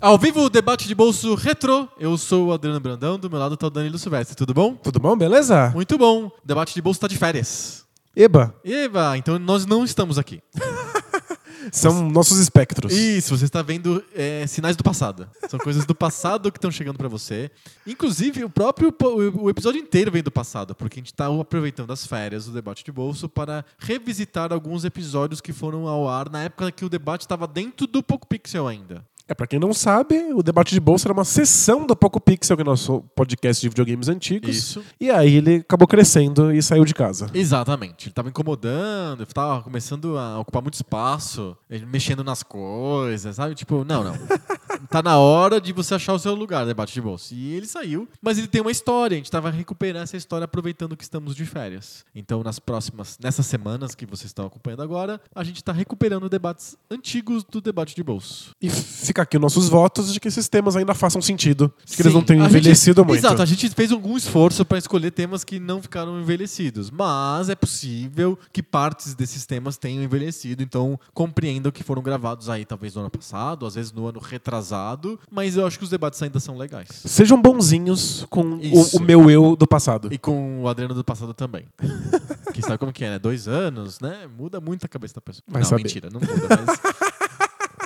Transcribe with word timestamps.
Ao 0.00 0.16
vivo, 0.16 0.44
o 0.44 0.48
debate 0.48 0.88
de 0.88 0.94
bolso 0.94 1.34
retrô. 1.34 1.86
Eu 1.98 2.16
sou 2.16 2.46
o 2.46 2.52
Adriano 2.52 2.80
Brandão, 2.80 3.18
do 3.18 3.28
meu 3.28 3.38
lado 3.38 3.56
tá 3.56 3.66
o 3.66 3.70
Danilo 3.70 3.98
Silvestre. 3.98 4.36
Tudo 4.36 4.54
bom? 4.54 4.74
Tudo 4.74 4.98
bom, 4.98 5.14
beleza? 5.16 5.70
Muito 5.74 5.98
bom. 5.98 6.26
O 6.26 6.32
debate 6.42 6.72
de 6.72 6.80
bolso 6.80 7.00
tá 7.00 7.08
de 7.08 7.18
férias. 7.18 7.87
Eba, 8.18 8.52
Eva, 8.64 9.16
então 9.16 9.38
nós 9.38 9.64
não 9.64 9.84
estamos 9.84 10.18
aqui. 10.18 10.42
são 11.70 12.10
nossos 12.10 12.40
espectros. 12.40 12.92
Isso, 12.92 13.36
você 13.36 13.44
está 13.44 13.62
vendo 13.62 14.04
é, 14.12 14.44
sinais 14.44 14.74
do 14.74 14.82
passado. 14.82 15.30
São 15.48 15.56
coisas 15.60 15.86
do 15.86 15.94
passado 15.94 16.50
que 16.50 16.58
estão 16.58 16.68
chegando 16.68 16.96
para 16.96 17.06
você. 17.06 17.48
Inclusive, 17.86 18.42
o 18.42 18.50
próprio 18.50 18.92
o 19.36 19.48
episódio 19.48 19.80
inteiro 19.80 20.10
vem 20.10 20.20
do 20.20 20.32
passado, 20.32 20.74
porque 20.74 20.98
a 20.98 21.00
gente 21.00 21.12
está 21.12 21.28
aproveitando 21.28 21.92
as 21.92 22.04
férias 22.04 22.46
do 22.46 22.52
debate 22.52 22.84
de 22.84 22.90
bolso 22.90 23.28
para 23.28 23.64
revisitar 23.78 24.52
alguns 24.52 24.84
episódios 24.84 25.40
que 25.40 25.52
foram 25.52 25.86
ao 25.86 26.08
ar 26.08 26.28
na 26.28 26.42
época 26.42 26.72
que 26.72 26.84
o 26.84 26.88
debate 26.88 27.20
estava 27.20 27.46
dentro 27.46 27.86
do 27.86 28.02
Poco 28.02 28.26
Pixel 28.26 28.66
ainda. 28.66 29.06
É, 29.28 29.34
pra 29.34 29.46
quem 29.46 29.58
não 29.58 29.74
sabe, 29.74 30.32
o 30.32 30.42
debate 30.42 30.72
de 30.72 30.80
bolsa 30.80 31.06
era 31.06 31.12
uma 31.12 31.24
sessão 31.24 31.86
do 31.86 31.94
Poco 31.94 32.18
Pixel, 32.18 32.56
que 32.56 32.62
é 32.62 32.64
o 32.64 32.66
nosso 32.66 33.02
podcast 33.14 33.60
de 33.60 33.68
videogames 33.68 34.08
antigos. 34.08 34.56
Isso. 34.56 34.82
E 34.98 35.10
aí 35.10 35.34
ele 35.34 35.56
acabou 35.56 35.86
crescendo 35.86 36.50
e 36.50 36.62
saiu 36.62 36.82
de 36.82 36.94
casa. 36.94 37.26
Exatamente. 37.34 38.06
Ele 38.06 38.14
tava 38.14 38.30
incomodando, 38.30 39.26
tava 39.26 39.62
começando 39.62 40.16
a 40.16 40.38
ocupar 40.40 40.62
muito 40.62 40.74
espaço, 40.74 41.54
mexendo 41.88 42.24
nas 42.24 42.42
coisas, 42.42 43.36
sabe? 43.36 43.54
Tipo, 43.54 43.84
não, 43.84 44.02
não. 44.02 44.14
tá 44.88 45.02
na 45.02 45.18
hora 45.18 45.60
de 45.60 45.74
você 45.74 45.94
achar 45.94 46.14
o 46.14 46.18
seu 46.18 46.34
lugar, 46.34 46.64
debate 46.64 46.94
de 46.94 47.00
bolso. 47.02 47.34
E 47.34 47.52
ele 47.52 47.66
saiu, 47.66 48.08
mas 48.22 48.38
ele 48.38 48.46
tem 48.48 48.62
uma 48.62 48.70
história. 48.70 49.14
A 49.14 49.18
gente 49.18 49.30
tava 49.30 49.50
recuperando 49.50 50.04
essa 50.04 50.16
história 50.16 50.46
aproveitando 50.46 50.96
que 50.96 51.02
estamos 51.02 51.36
de 51.36 51.44
férias. 51.44 52.02
Então, 52.14 52.42
nas 52.42 52.58
próximas, 52.58 53.18
nessas 53.22 53.44
semanas 53.44 53.94
que 53.94 54.06
vocês 54.06 54.30
estão 54.30 54.46
acompanhando 54.46 54.82
agora, 54.82 55.20
a 55.34 55.44
gente 55.44 55.62
tá 55.62 55.72
recuperando 55.72 56.30
debates 56.30 56.78
antigos 56.90 57.44
do 57.44 57.60
debate 57.60 57.94
de 57.94 58.02
bolso. 58.02 58.52
E 58.62 58.70
fica 58.70 59.17
aqui 59.22 59.38
nossos 59.38 59.68
votos 59.68 60.12
de 60.12 60.20
que 60.20 60.28
esses 60.28 60.48
temas 60.48 60.76
ainda 60.76 60.94
façam 60.94 61.20
sentido. 61.20 61.72
De 61.84 61.96
que 61.96 62.02
eles 62.02 62.12
Sim, 62.12 62.18
não 62.18 62.24
tenham 62.24 62.44
a 62.44 62.48
gente- 62.48 62.58
envelhecido 62.58 63.04
muito. 63.04 63.18
Exato, 63.20 63.42
a 63.42 63.46
gente 63.46 63.68
fez 63.70 63.92
algum 63.92 64.16
esforço 64.16 64.64
para 64.64 64.78
escolher 64.78 65.10
temas 65.10 65.44
que 65.44 65.58
não 65.58 65.80
ficaram 65.82 66.20
envelhecidos, 66.20 66.90
mas 66.90 67.48
é 67.48 67.54
possível 67.54 68.38
que 68.52 68.62
partes 68.62 69.14
desses 69.14 69.44
temas 69.46 69.76
tenham 69.76 70.02
envelhecido, 70.02 70.62
então 70.62 70.98
compreendam 71.14 71.70
que 71.72 71.82
foram 71.82 72.02
gravados 72.02 72.48
aí 72.48 72.64
talvez 72.64 72.94
no 72.94 73.00
ano 73.02 73.10
passado, 73.10 73.66
às 73.66 73.74
vezes 73.74 73.92
no 73.92 74.06
ano 74.06 74.20
retrasado, 74.20 75.18
mas 75.30 75.56
eu 75.56 75.66
acho 75.66 75.78
que 75.78 75.84
os 75.84 75.90
debates 75.90 76.22
ainda 76.22 76.40
são 76.40 76.56
legais. 76.56 76.88
Sejam 77.04 77.40
bonzinhos 77.40 78.26
com 78.30 78.42
o, 78.42 78.96
o 78.96 79.00
meu 79.00 79.30
eu 79.30 79.56
do 79.56 79.66
passado. 79.66 80.08
E 80.12 80.18
com 80.18 80.62
o 80.62 80.68
Adriano 80.68 80.94
do 80.94 81.04
passado 81.04 81.32
também. 81.34 81.64
que 82.52 82.62
sabe 82.62 82.78
como 82.78 82.92
que 82.92 83.04
é, 83.04 83.10
né? 83.10 83.18
Dois 83.18 83.46
anos, 83.48 84.00
né? 84.00 84.26
Muda 84.36 84.60
muito 84.60 84.84
a 84.84 84.88
cabeça 84.88 85.14
da 85.14 85.20
pessoa. 85.20 85.42
Vai 85.48 85.62
não, 85.62 85.68
saber. 85.68 85.82
mentira, 85.84 86.08
não 86.12 86.20
muda, 86.20 86.48
mas... 86.66 86.97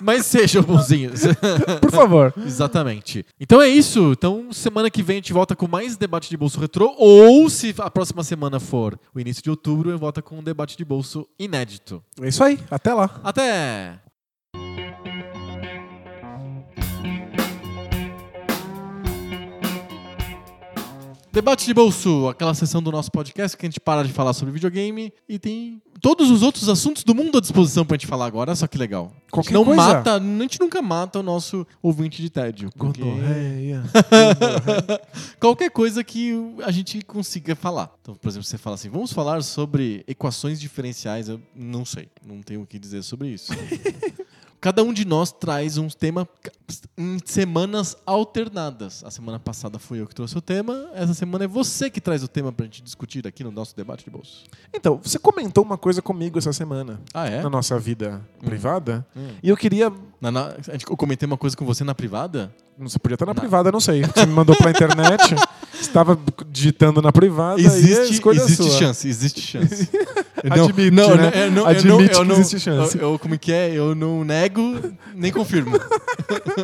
mas 0.02 0.26
sejam 0.26 0.62
bonzinhos. 0.62 1.22
Por 1.80 1.90
favor. 1.90 2.34
Exatamente. 2.44 3.24
Então 3.40 3.60
é 3.60 3.68
isso. 3.68 4.12
Então, 4.12 4.52
semana 4.52 4.90
que 4.90 5.02
vem 5.02 5.14
a 5.14 5.18
gente 5.18 5.32
volta 5.32 5.54
com 5.54 5.68
mais 5.68 5.96
debate 5.96 6.28
de 6.28 6.36
bolso 6.36 6.60
retrô. 6.60 6.94
Ou, 6.98 7.48
se 7.48 7.74
a 7.78 7.90
próxima 7.90 8.22
semana 8.24 8.58
for 8.58 8.98
o 9.14 9.20
início 9.20 9.42
de 9.42 9.50
outubro, 9.50 9.90
eu 9.90 9.98
volto 9.98 10.22
com 10.22 10.38
um 10.38 10.42
debate 10.42 10.76
de 10.76 10.84
bolso 10.84 11.26
inédito. 11.38 12.02
É 12.20 12.28
isso 12.28 12.42
aí. 12.42 12.58
Até 12.70 12.92
lá. 12.92 13.20
Até! 13.22 14.11
Debate 21.32 21.64
de 21.64 21.72
bolso, 21.72 22.28
aquela 22.28 22.52
sessão 22.52 22.82
do 22.82 22.92
nosso 22.92 23.10
podcast 23.10 23.56
que 23.56 23.64
a 23.64 23.68
gente 23.68 23.80
para 23.80 24.02
de 24.04 24.12
falar 24.12 24.34
sobre 24.34 24.52
videogame 24.52 25.10
e 25.26 25.38
tem 25.38 25.80
todos 25.98 26.30
os 26.30 26.42
outros 26.42 26.68
assuntos 26.68 27.04
do 27.04 27.14
mundo 27.14 27.38
à 27.38 27.40
disposição 27.40 27.86
pra 27.86 27.94
gente 27.96 28.06
falar 28.06 28.26
agora. 28.26 28.50
Olha 28.50 28.56
só 28.56 28.66
que 28.66 28.76
legal. 28.76 29.06
a 29.06 29.14
gente 29.14 29.30
Qualquer 29.30 29.52
não 29.54 29.64
coisa. 29.64 29.80
mata, 29.80 30.14
a 30.16 30.20
gente 30.20 30.60
nunca 30.60 30.82
mata 30.82 31.20
o 31.20 31.22
nosso 31.22 31.66
ouvinte 31.82 32.20
de 32.20 32.28
tédio. 32.28 32.70
porque- 32.76 33.00
Gonorreia. 33.00 33.82
Qualquer 35.40 35.70
coisa 35.70 36.04
que 36.04 36.32
a 36.64 36.70
gente 36.70 37.00
consiga 37.00 37.56
falar. 37.56 37.90
Então, 38.02 38.14
por 38.14 38.28
exemplo, 38.28 38.44
você 38.44 38.58
fala 38.58 38.74
assim, 38.74 38.90
vamos 38.90 39.10
falar 39.10 39.42
sobre 39.42 40.04
equações 40.06 40.60
diferenciais. 40.60 41.30
Eu 41.30 41.40
não 41.56 41.86
sei, 41.86 42.08
não 42.26 42.42
tenho 42.42 42.60
o 42.60 42.66
que 42.66 42.78
dizer 42.78 43.02
sobre 43.02 43.28
isso. 43.28 43.52
Cada 44.62 44.84
um 44.84 44.92
de 44.92 45.04
nós 45.04 45.32
traz 45.32 45.76
um 45.76 45.88
tema 45.88 46.26
em 46.96 47.18
semanas 47.24 47.96
alternadas. 48.06 49.02
A 49.04 49.10
semana 49.10 49.40
passada 49.40 49.76
fui 49.76 50.00
eu 50.00 50.06
que 50.06 50.14
trouxe 50.14 50.38
o 50.38 50.40
tema, 50.40 50.88
essa 50.94 51.12
semana 51.14 51.44
é 51.46 51.48
você 51.48 51.90
que 51.90 52.00
traz 52.00 52.22
o 52.22 52.28
tema 52.28 52.52
pra 52.52 52.64
gente 52.66 52.80
discutir 52.80 53.26
aqui 53.26 53.42
no 53.42 53.50
nosso 53.50 53.74
debate 53.76 54.04
de 54.04 54.10
bolso. 54.10 54.44
Então, 54.72 55.00
você 55.02 55.18
comentou 55.18 55.64
uma 55.64 55.76
coisa 55.76 56.00
comigo 56.00 56.38
essa 56.38 56.52
semana. 56.52 57.00
Ah, 57.12 57.26
é? 57.28 57.42
Na 57.42 57.50
nossa 57.50 57.76
vida 57.76 58.22
privada. 58.38 59.04
Hum. 59.16 59.30
E 59.42 59.48
eu 59.48 59.56
queria. 59.56 59.92
Na- 60.20 60.30
na- 60.30 60.54
eu 60.88 60.96
comentei 60.96 61.26
uma 61.26 61.36
coisa 61.36 61.56
com 61.56 61.64
você 61.66 61.82
na 61.82 61.92
privada? 61.94 62.54
Você 62.78 63.00
podia 63.00 63.16
estar 63.16 63.26
na 63.26 63.34
Na- 63.34 63.40
privada, 63.40 63.72
não 63.72 63.80
sei. 63.80 64.02
Você 64.04 64.24
me 64.24 64.32
mandou 64.32 64.56
pela 64.56 64.70
internet, 64.70 65.34
estava 65.82 66.18
digitando 66.50 67.00
na 67.02 67.12
privada 67.12 67.60
e 67.60 67.66
Existe, 67.66 68.20
existe 68.28 68.70
chance, 68.70 69.08
existe 69.08 69.40
chance. 69.40 69.88
Admite, 70.50 70.90
não, 70.90 71.14
né? 71.16 71.30
não, 71.30 71.40
eu 71.40 71.50
não, 71.50 71.62
eu 71.62 71.66
Admite 71.66 71.88
não, 71.88 72.08
que 72.08 72.14
eu 72.16 72.24
não, 72.24 72.34
existe 72.36 72.60
chance. 72.60 72.98
Eu, 72.98 73.12
eu- 73.12 73.18
como 73.18 73.38
que 73.38 73.52
é? 73.52 73.72
Eu 73.72 73.94
não 73.94 74.24
nego, 74.24 74.62
nem 75.14 75.30
confirmo. 75.30 75.72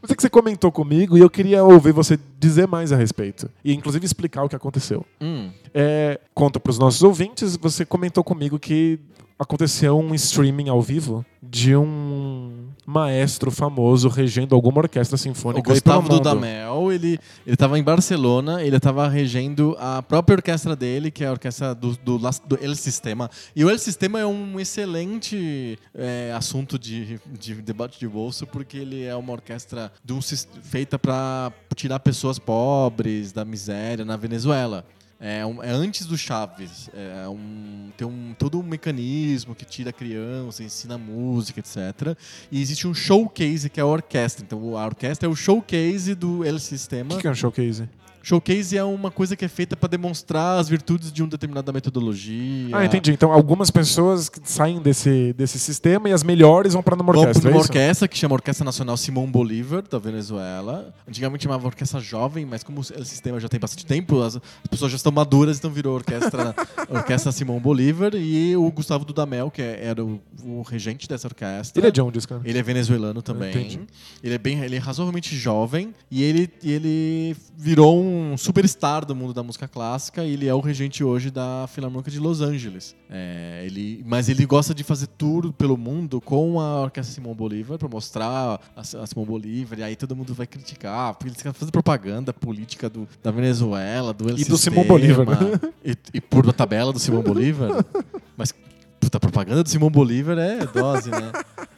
Mas 0.00 0.10
é 0.10 0.14
que 0.14 0.22
você 0.22 0.28
comentou 0.30 0.70
comigo 0.70 1.16
e 1.16 1.20
eu 1.20 1.30
queria 1.30 1.62
ouvir 1.64 1.92
você 1.92 2.18
dizer 2.38 2.66
mais 2.66 2.92
a 2.92 2.96
respeito. 2.96 3.48
E 3.64 3.72
inclusive 3.72 4.04
explicar 4.04 4.44
o 4.44 4.48
que 4.48 4.56
aconteceu. 4.56 5.04
Hum, 5.20 5.50
É, 5.74 6.20
conta 6.34 6.58
para 6.60 6.70
os 6.70 6.78
nossos 6.78 7.02
ouvintes, 7.02 7.56
você 7.56 7.84
comentou 7.84 8.22
comigo 8.22 8.58
que 8.58 8.98
aconteceu 9.38 9.98
um 9.98 10.14
streaming 10.14 10.68
ao 10.68 10.82
vivo 10.82 11.24
de 11.42 11.74
um 11.76 12.57
maestro 12.88 13.50
famoso 13.50 14.08
regendo 14.08 14.54
alguma 14.54 14.78
orquestra 14.78 15.16
o 15.16 15.18
sinfônica 15.18 15.62
pelo 15.62 15.74
Gustavo. 15.74 16.08
Dudamel, 16.08 16.90
ele, 16.90 17.20
ele 17.46 17.54
tava 17.54 17.78
em 17.78 17.82
Barcelona, 17.82 18.64
ele 18.64 18.80
tava 18.80 19.06
regendo 19.06 19.76
a 19.78 20.02
própria 20.02 20.36
orquestra 20.36 20.74
dele, 20.74 21.10
que 21.10 21.22
é 21.22 21.26
a 21.26 21.32
orquestra 21.32 21.74
do, 21.74 21.94
do, 21.98 22.18
do 22.18 22.58
El 22.62 22.74
Sistema. 22.74 23.30
E 23.54 23.62
o 23.62 23.68
El 23.68 23.78
Sistema 23.78 24.18
é 24.18 24.24
um 24.24 24.58
excelente 24.58 25.78
é, 25.94 26.32
assunto 26.34 26.78
de, 26.78 27.20
de 27.38 27.56
debate 27.56 28.00
de 28.00 28.08
bolso, 28.08 28.46
porque 28.46 28.78
ele 28.78 29.04
é 29.04 29.14
uma 29.14 29.32
orquestra 29.34 29.92
de 30.02 30.14
um 30.14 30.20
feita 30.62 30.98
para 30.98 31.52
tirar 31.74 31.98
pessoas 32.00 32.38
pobres 32.38 33.32
da 33.32 33.44
miséria 33.44 34.02
na 34.02 34.16
Venezuela. 34.16 34.82
É, 35.20 35.44
um- 35.44 35.60
é 35.62 35.70
antes 35.70 36.06
do 36.06 36.16
Chaves. 36.16 36.88
É 36.94 37.28
um, 37.28 37.90
tem 37.96 38.06
um, 38.06 38.34
todo 38.38 38.58
um 38.58 38.62
mecanismo 38.62 39.52
que 39.54 39.64
tira 39.64 39.90
a 39.90 39.92
criança, 39.92 40.62
ensina 40.62 40.96
música, 40.96 41.58
etc. 41.58 42.16
E 42.52 42.60
existe 42.60 42.86
um 42.86 42.94
showcase 42.94 43.68
que 43.68 43.80
é 43.80 43.82
a 43.82 43.86
orquestra. 43.86 44.44
Então 44.44 44.76
a 44.76 44.84
orquestra 44.86 45.28
é 45.28 45.30
o 45.30 45.34
showcase 45.34 46.14
do 46.14 46.44
El 46.44 46.54
O 46.54 46.58
Sistema. 46.60 47.16
que 47.16 47.22
que 47.22 47.26
é 47.26 47.30
um 47.30 47.34
showcase? 47.34 47.88
Showcase 48.28 48.76
é 48.76 48.84
uma 48.84 49.10
coisa 49.10 49.34
que 49.34 49.42
é 49.42 49.48
feita 49.48 49.74
para 49.74 49.88
demonstrar 49.88 50.58
as 50.58 50.68
virtudes 50.68 51.10
de 51.10 51.22
uma 51.22 51.30
determinada 51.30 51.72
metodologia. 51.72 52.76
Ah, 52.76 52.84
entendi. 52.84 53.10
Então 53.10 53.32
algumas 53.32 53.70
pessoas 53.70 54.30
saem 54.44 54.82
desse, 54.82 55.32
desse 55.32 55.58
sistema 55.58 56.10
e 56.10 56.12
as 56.12 56.22
melhores 56.22 56.74
vão 56.74 56.82
para 56.82 56.94
Vamos 56.94 57.16
orquestra. 57.16 57.40
para 57.40 57.50
é 57.50 57.54
uma 57.54 57.60
orquestra 57.62 58.06
que 58.06 58.18
chama 58.18 58.34
Orquestra 58.34 58.66
Nacional 58.66 58.98
Simão 58.98 59.26
Bolívar, 59.30 59.82
da 59.88 59.98
Venezuela. 59.98 60.92
Antigamente 61.08 61.44
chamava 61.44 61.66
Orquestra 61.66 62.00
Jovem, 62.00 62.44
mas 62.44 62.62
como 62.62 62.80
o 62.80 62.84
sistema 62.84 63.40
já 63.40 63.48
tem 63.48 63.58
bastante 63.58 63.86
tempo, 63.86 64.20
as, 64.20 64.36
as 64.36 64.42
pessoas 64.68 64.92
já 64.92 64.96
estão 64.96 65.10
maduras, 65.10 65.56
então 65.56 65.70
virou 65.70 65.94
Orquestra, 65.94 66.54
orquestra 66.90 67.32
Simão 67.32 67.58
Bolívar. 67.58 68.14
E 68.14 68.54
o 68.58 68.70
Gustavo 68.70 69.06
Dudamel, 69.06 69.50
que 69.50 69.62
é- 69.62 69.86
era 69.86 70.04
o, 70.04 70.20
o 70.44 70.60
regente 70.68 71.08
dessa 71.08 71.28
orquestra. 71.28 71.80
Ele 71.80 71.88
é 71.88 71.90
de 71.90 72.02
onde, 72.02 72.20
cara? 72.28 72.42
Ele 72.44 72.58
é 72.58 72.62
venezuelano 72.62 73.22
também. 73.22 73.48
Entendi. 73.48 73.80
Ele 74.22 74.34
é 74.34 74.38
bem, 74.38 74.60
ele 74.62 74.76
é 74.76 74.78
razoavelmente 74.78 75.34
jovem 75.34 75.94
e 76.10 76.22
ele, 76.22 76.50
e 76.62 76.72
ele 76.72 77.36
virou 77.56 77.98
um 77.98 78.17
superstar 78.36 79.04
do 79.04 79.14
mundo 79.14 79.32
da 79.34 79.42
música 79.42 79.66
clássica. 79.68 80.24
E 80.24 80.32
ele 80.32 80.46
é 80.46 80.54
o 80.54 80.60
regente 80.60 81.02
hoje 81.02 81.30
da 81.30 81.66
Filarmônica 81.68 82.10
de 82.10 82.18
Los 82.18 82.40
Angeles. 82.40 82.94
É, 83.10 83.62
ele, 83.64 84.02
mas 84.06 84.28
ele 84.28 84.44
gosta 84.46 84.74
de 84.74 84.84
fazer 84.84 85.06
tour 85.06 85.52
pelo 85.52 85.76
mundo 85.76 86.20
com 86.20 86.60
a 86.60 86.82
Orquestra 86.82 87.14
Simão 87.14 87.34
Bolívar 87.34 87.78
para 87.78 87.88
mostrar 87.88 88.60
a, 88.76 88.80
a 88.80 89.06
Simão 89.06 89.24
Bolívar. 89.24 89.78
E 89.78 89.82
aí 89.82 89.96
todo 89.96 90.14
mundo 90.16 90.34
vai 90.34 90.46
criticar 90.46 91.14
porque 91.14 91.28
eles 91.28 91.40
querem 91.40 91.52
fazer 91.52 91.70
propaganda 91.70 92.32
política 92.32 92.88
do, 92.88 93.08
da 93.22 93.30
Venezuela, 93.30 94.12
do 94.12 94.28
El 94.28 94.38
E 94.38 94.44
do 94.44 94.56
Simão 94.56 94.84
Bolívar, 94.84 95.26
né? 95.26 95.60
E, 95.84 95.96
e 96.14 96.20
por 96.20 96.52
tabela 96.52 96.92
do 96.92 96.98
Simão 96.98 97.22
Bolívar. 97.22 97.84
Mas 98.36 98.52
puta, 99.00 99.16
a 99.16 99.20
propaganda 99.20 99.62
do 99.62 99.68
Simão 99.68 99.90
Bolívar 99.90 100.38
é 100.38 100.66
dose, 100.66 101.10
né? 101.10 101.32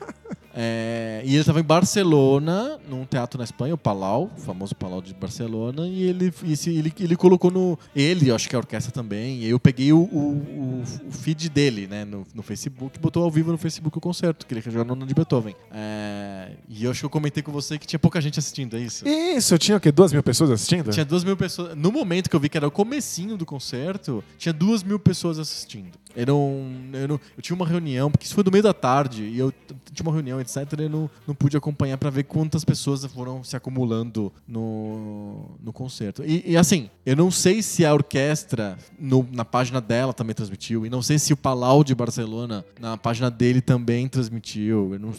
É, 0.55 1.23
e 1.25 1.31
ele 1.31 1.38
estava 1.41 1.61
em 1.61 1.64
Barcelona, 1.64 2.79
num 2.88 3.05
teatro 3.05 3.38
na 3.38 3.44
Espanha, 3.44 3.75
o 3.75 3.79
Palau, 3.79 4.31
o 4.37 4.41
famoso 4.41 4.75
Palau 4.75 5.00
de 5.00 5.14
Barcelona, 5.14 5.87
e 5.87 6.02
ele, 6.02 6.32
e 6.43 6.56
se- 6.56 6.70
ele, 6.75 6.93
ele 6.99 7.17
colocou 7.17 7.50
no. 7.50 7.79
Ele, 7.94 8.31
acho 8.32 8.49
que 8.49 8.56
a 8.56 8.58
orquestra 8.58 8.91
também, 8.93 9.38
e 9.38 9.49
eu 9.49 9.61
peguei 9.61 9.93
o, 9.93 9.99
o, 10.00 10.82
o- 11.08 11.12
feed 11.12 11.49
dele, 11.49 11.87
né, 11.87 12.05
no, 12.05 12.26
no 12.35 12.43
Facebook, 12.43 12.99
botou 12.99 13.23
ao 13.25 13.31
vivo 13.31 13.52
no 13.52 13.58
Facebook 13.58 13.97
o 13.97 14.00
concerto, 14.00 14.47
que 14.47 14.55
ele 14.55 14.61
a 14.81 14.85
nona 14.85 15.06
de 15.06 15.14
Beethoven. 15.14 15.55
É, 15.73 16.53
e 16.69 16.85
eu 16.85 16.91
acho 16.91 17.00
que 17.00 17.06
eu 17.06 17.11
comentei 17.11 17.43
com 17.43 17.53
você 17.53 17.79
que 17.79 17.87
tinha 17.87 17.99
pouca 17.99 18.20
gente 18.20 18.38
assistindo, 18.38 18.76
é 18.76 18.81
isso? 18.81 19.06
Isso, 19.06 19.55
eu 19.55 19.58
tinha 19.58 19.76
o 19.76 19.81
quê? 19.81 19.93
Duas 19.93 20.12
mil 20.12 20.23
pessoas 20.23 20.50
assistindo? 20.50 20.91
Tinha 20.91 21.05
duas 21.05 21.23
mil 21.25 21.37
pessoas. 21.37 21.76
No 21.76 21.93
momento 21.93 22.29
que 22.29 22.37
eu 22.37 22.41
vi 22.41 22.49
que 22.49 22.56
era 22.56 22.67
o 22.67 22.70
comecinho 22.70 23.37
do 23.37 23.46
concerto, 23.46 24.23
tinha 24.38 24.53
duas 24.53 24.82
mil 24.82 24.99
pessoas 24.99 25.38
assistindo. 25.38 25.99
Era 26.14 26.35
um, 26.35 26.91
eu, 26.93 27.06
não- 27.08 27.20
eu 27.37 27.43
tinha 27.43 27.55
uma 27.55 27.67
reunião, 27.67 28.11
porque 28.11 28.25
isso 28.26 28.35
foi 28.35 28.43
no 28.43 28.50
meio 28.50 28.64
da 28.64 28.75
tarde, 28.75 29.23
e 29.23 29.38
eu 29.38 29.53
tinha 29.93 30.06
uma 30.06 30.12
reunião, 30.12 30.39
etc. 30.40 30.78
Eu 30.81 30.88
não, 30.90 31.10
não 31.26 31.34
pude 31.34 31.56
acompanhar 31.56 31.96
pra 31.98 32.10
ver 32.10 32.25
quantas 32.25 32.64
pessoas 32.64 33.04
foram 33.06 33.42
se 33.44 33.56
acumulando 33.56 34.32
no, 34.46 35.50
no 35.62 35.72
concerto. 35.72 36.22
E, 36.25 36.42
e, 36.52 36.56
assim, 36.56 36.90
eu 37.04 37.16
não 37.16 37.31
sei 37.31 37.62
se 37.62 37.84
a 37.84 37.92
orquestra 37.92 38.76
no- 38.98 39.26
na 39.32 39.44
página 39.44 39.81
dela 39.81 40.12
também 40.12 40.34
transmitiu, 40.34 40.84
e 40.87 40.90
não 40.90 41.02
sei 41.02 41.19
se 41.19 41.32
o 41.32 41.37
Palau 41.37 41.82
de 41.84 41.94
Barcelona 41.94 42.64
na 42.78 42.96
página 42.96 43.31
dele 43.31 43.60
também 43.60 44.08
transmitiu. 44.08 44.92
Eu, 44.94 44.98
não- 44.98 45.14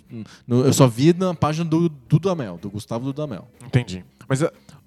não- 0.47 0.65
eu 0.65 0.73
só 0.73 0.87
vi 0.87 1.13
na 1.13 1.33
página 1.33 1.65
do, 1.65 1.89
do 1.89 1.95
Dudamel, 2.09 2.57
do 2.61 2.69
Gustavo 2.69 3.05
Dudamel. 3.05 3.47
Entendi. 3.65 4.03
Mas 4.27 4.41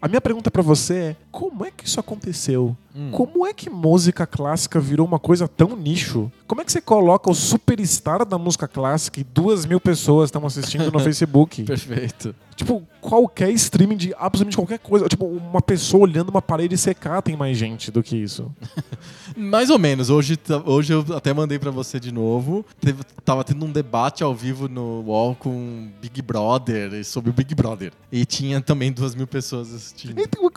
a, 0.04 0.08
minha 0.08 0.20
pergunta 0.20 0.50
pra 0.50 0.62
você 0.62 0.94
é: 0.94 1.16
como 1.30 1.64
é 1.64 1.70
que 1.70 1.86
isso 1.86 1.98
aconteceu? 1.98 2.76
Hum. 2.94 3.10
Como 3.10 3.46
é 3.46 3.52
que 3.52 3.68
música 3.68 4.26
clássica 4.26 4.78
virou 4.78 5.06
uma 5.06 5.18
coisa 5.18 5.48
tão 5.48 5.74
nicho? 5.76 6.30
Como 6.46 6.60
é 6.60 6.64
que 6.64 6.70
você 6.70 6.80
coloca 6.80 7.30
o 7.30 7.34
superstar 7.34 8.24
da 8.24 8.38
música 8.38 8.68
clássica 8.68 9.20
e 9.20 9.24
duas 9.24 9.66
mil 9.66 9.80
pessoas 9.80 10.28
estão 10.28 10.46
assistindo 10.46 10.92
no 10.92 11.00
Facebook? 11.00 11.64
Perfeito. 11.64 12.34
Tipo, 12.54 12.86
qualquer 13.00 13.50
streaming 13.50 13.96
de 13.96 14.14
absolutamente 14.16 14.56
qualquer 14.56 14.78
coisa. 14.78 15.08
Tipo, 15.08 15.26
uma 15.26 15.60
pessoa 15.60 16.04
olhando 16.04 16.28
uma 16.28 16.40
parede 16.40 16.76
secar 16.78 17.20
tem 17.20 17.36
mais 17.36 17.56
gente 17.56 17.90
do 17.90 18.02
que 18.02 18.16
isso. 18.16 18.50
Mais 19.36 19.70
ou 19.70 19.78
menos. 19.78 20.10
Hoje, 20.10 20.38
hoje 20.64 20.92
eu 20.92 21.04
até 21.16 21.32
mandei 21.34 21.58
pra 21.58 21.72
você 21.72 21.98
de 21.98 22.12
novo. 22.12 22.64
Teve, 22.80 23.02
tava 23.24 23.42
tendo 23.42 23.64
um 23.64 23.72
debate 23.72 24.22
ao 24.22 24.32
vivo 24.34 24.68
no 24.68 25.02
UOL 25.02 25.34
com 25.34 25.88
Big 26.00 26.22
Brother 26.22 27.04
sobre 27.04 27.30
o 27.30 27.32
Big 27.32 27.52
Brother. 27.54 27.92
E 28.12 28.24
tinha 28.24 28.60
também 28.60 28.92
duas 28.92 29.14
mil 29.14 29.26
pessoas 29.26 29.92
assistindo. 29.94 30.20
Então, 30.20 30.50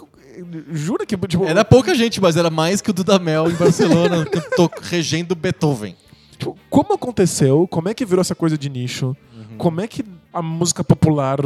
jura 0.71 1.05
que, 1.05 1.15
tipo, 1.17 1.45
Era 1.45 1.63
pouca 1.63 1.93
gente, 1.95 2.19
mas 2.21 2.35
era 2.35 2.49
mais 2.49 2.81
que 2.81 2.89
o 2.89 2.93
Dudamel 2.93 3.49
em 3.49 3.55
Barcelona, 3.55 4.25
que 4.29 4.37
eu 4.37 4.49
tô 4.51 4.69
regendo 4.81 5.35
Beethoven. 5.35 5.95
tipo, 6.37 6.57
como 6.69 6.93
aconteceu? 6.93 7.67
Como 7.67 7.89
é 7.89 7.93
que 7.93 8.05
virou 8.05 8.21
essa 8.21 8.35
coisa 8.35 8.57
de 8.57 8.69
nicho? 8.69 9.15
Uhum. 9.35 9.57
Como 9.57 9.81
é 9.81 9.87
que 9.87 10.03
a 10.33 10.41
música 10.41 10.83
popular 10.83 11.39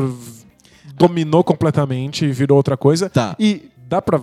dominou 0.96 1.44
completamente 1.44 2.26
e 2.26 2.32
virou 2.32 2.58
outra 2.58 2.76
coisa? 2.76 3.10
Tá. 3.10 3.36
E 3.40 3.70
dá 3.88 4.02
pra, 4.02 4.22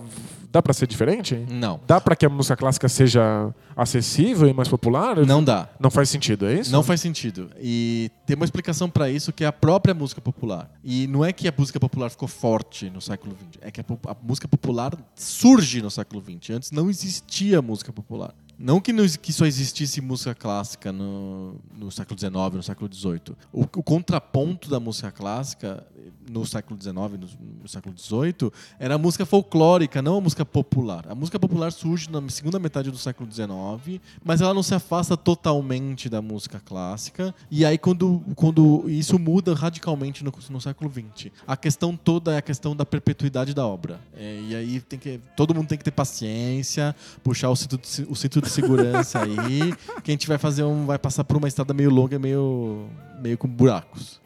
dá 0.50 0.62
pra 0.62 0.73
ser 0.73 0.87
diferente? 0.87 1.35
Não. 1.50 1.81
Dá 1.87 2.00
pra 2.00 2.17
que 2.17 2.27
a 2.27 2.29
música 2.29 2.56
clássica 2.56 2.89
seja 2.89 3.53
acessível 3.77 4.49
e 4.49 4.53
mais 4.53 4.69
popular? 4.69 5.25
Não 5.25 5.43
dá. 5.43 5.69
Não 5.79 5.91
faz 5.91 6.09
sentido, 6.09 6.47
é 6.47 6.55
isso? 6.55 6.73
Não 6.73 6.83
faz 6.83 7.00
sentido. 7.00 7.50
E 7.61 8.11
tem 8.27 8.35
uma 8.37 8.45
explicação 8.45 8.89
pra 8.89 9.11
isso 9.11 9.33
que 9.33 9.45
é 9.45 9.47
a 9.47 9.53
própria 9.53 9.95
música 9.95 10.21
popular. 10.21 10.71
E 10.83 11.06
não 11.06 11.25
é 11.25 11.33
que 11.33 11.47
a 11.49 11.55
música 11.56 11.79
popular 11.79 12.11
ficou 12.11 12.29
forte 12.29 12.91
no 12.91 13.00
século 13.00 13.37
XX, 13.37 13.61
é 13.61 13.71
que 13.71 13.81
a, 13.81 13.85
a 14.09 14.17
música 14.23 14.49
popular 14.49 14.93
surge 15.15 15.81
no 15.83 15.91
século 15.91 16.23
XX. 16.23 16.50
Antes 16.56 16.71
não 16.71 16.89
existia 16.91 17.62
música 17.62 17.93
popular. 17.93 18.35
Não 18.58 18.81
que, 18.81 18.93
que 19.19 19.32
só 19.32 19.46
existisse 19.46 20.00
música 20.00 20.34
clássica 20.34 20.93
no, 20.93 21.55
no 21.76 21.93
século 21.93 22.19
XIX, 22.19 22.32
no 22.55 22.62
século 22.62 22.93
XVIII. 22.93 23.37
O, 23.52 23.62
o 23.62 23.82
contraponto 23.82 24.69
da 24.69 24.81
música 24.81 25.12
clássica 25.12 25.87
no 26.28 26.44
século 26.44 26.81
XIX, 26.81 26.94
no, 26.94 27.28
no 27.62 27.69
século 27.69 27.94
XVIII, 27.96 28.50
era 28.78 28.96
a 28.96 28.99
música 28.99 29.25
folclórica, 29.25 30.02
não 30.02 30.19
a 30.19 30.20
música 30.20 30.44
popular. 30.44 31.06
A 31.08 31.14
música 31.14 31.38
popular 31.38 31.72
surge 31.72 32.10
na 32.10 32.26
segunda 32.28 32.58
metade 32.58 32.90
do 32.90 32.99
século 32.99 33.31
XIX, 33.31 34.00
mas 34.25 34.40
ela 34.40 34.52
não 34.52 34.62
se 34.62 34.75
afasta 34.75 35.16
totalmente 35.16 36.08
da 36.08 36.20
música 36.20 36.61
clássica. 36.64 37.34
E 37.50 37.64
aí, 37.64 37.78
quando, 37.78 38.22
quando 38.34 38.84
isso 38.88 39.19
muda 39.19 39.54
radicalmente 39.54 40.25
no, 40.25 40.32
no 40.50 40.61
século 40.61 40.90
XX, 40.90 41.31
a 41.46 41.56
questão 41.56 41.96
toda 41.96 42.34
é 42.34 42.38
a 42.38 42.43
questão 42.43 42.75
da 42.75 42.84
perpetuidade 42.84 43.54
da 43.54 43.66
obra. 43.66 44.00
É, 44.14 44.40
e 44.49 44.54
aí 44.54 44.81
tem 44.81 44.99
que, 44.99 45.20
todo 45.37 45.54
mundo 45.54 45.69
tem 45.69 45.78
que 45.78 45.84
ter 45.84 45.93
paciência, 45.93 46.94
puxar 47.22 47.50
o 47.50 47.56
cinto 47.56 47.78
o 48.08 48.16
cinto 48.16 48.48
segurança 48.49 49.21
aí, 49.21 49.75
que 50.03 50.11
a 50.11 50.12
gente 50.12 50.27
vai 50.27 50.39
fazer 50.39 50.65
um, 50.65 50.87
vai 50.87 50.99
passar 50.99 51.25
por 51.25 51.37
uma 51.37 51.49
estrada 51.49 51.73
meio 51.75 51.91
longa, 51.91 52.19
meio, 52.19 52.87
meio 53.21 53.37
com 53.39 53.49
buracos. 53.49 54.21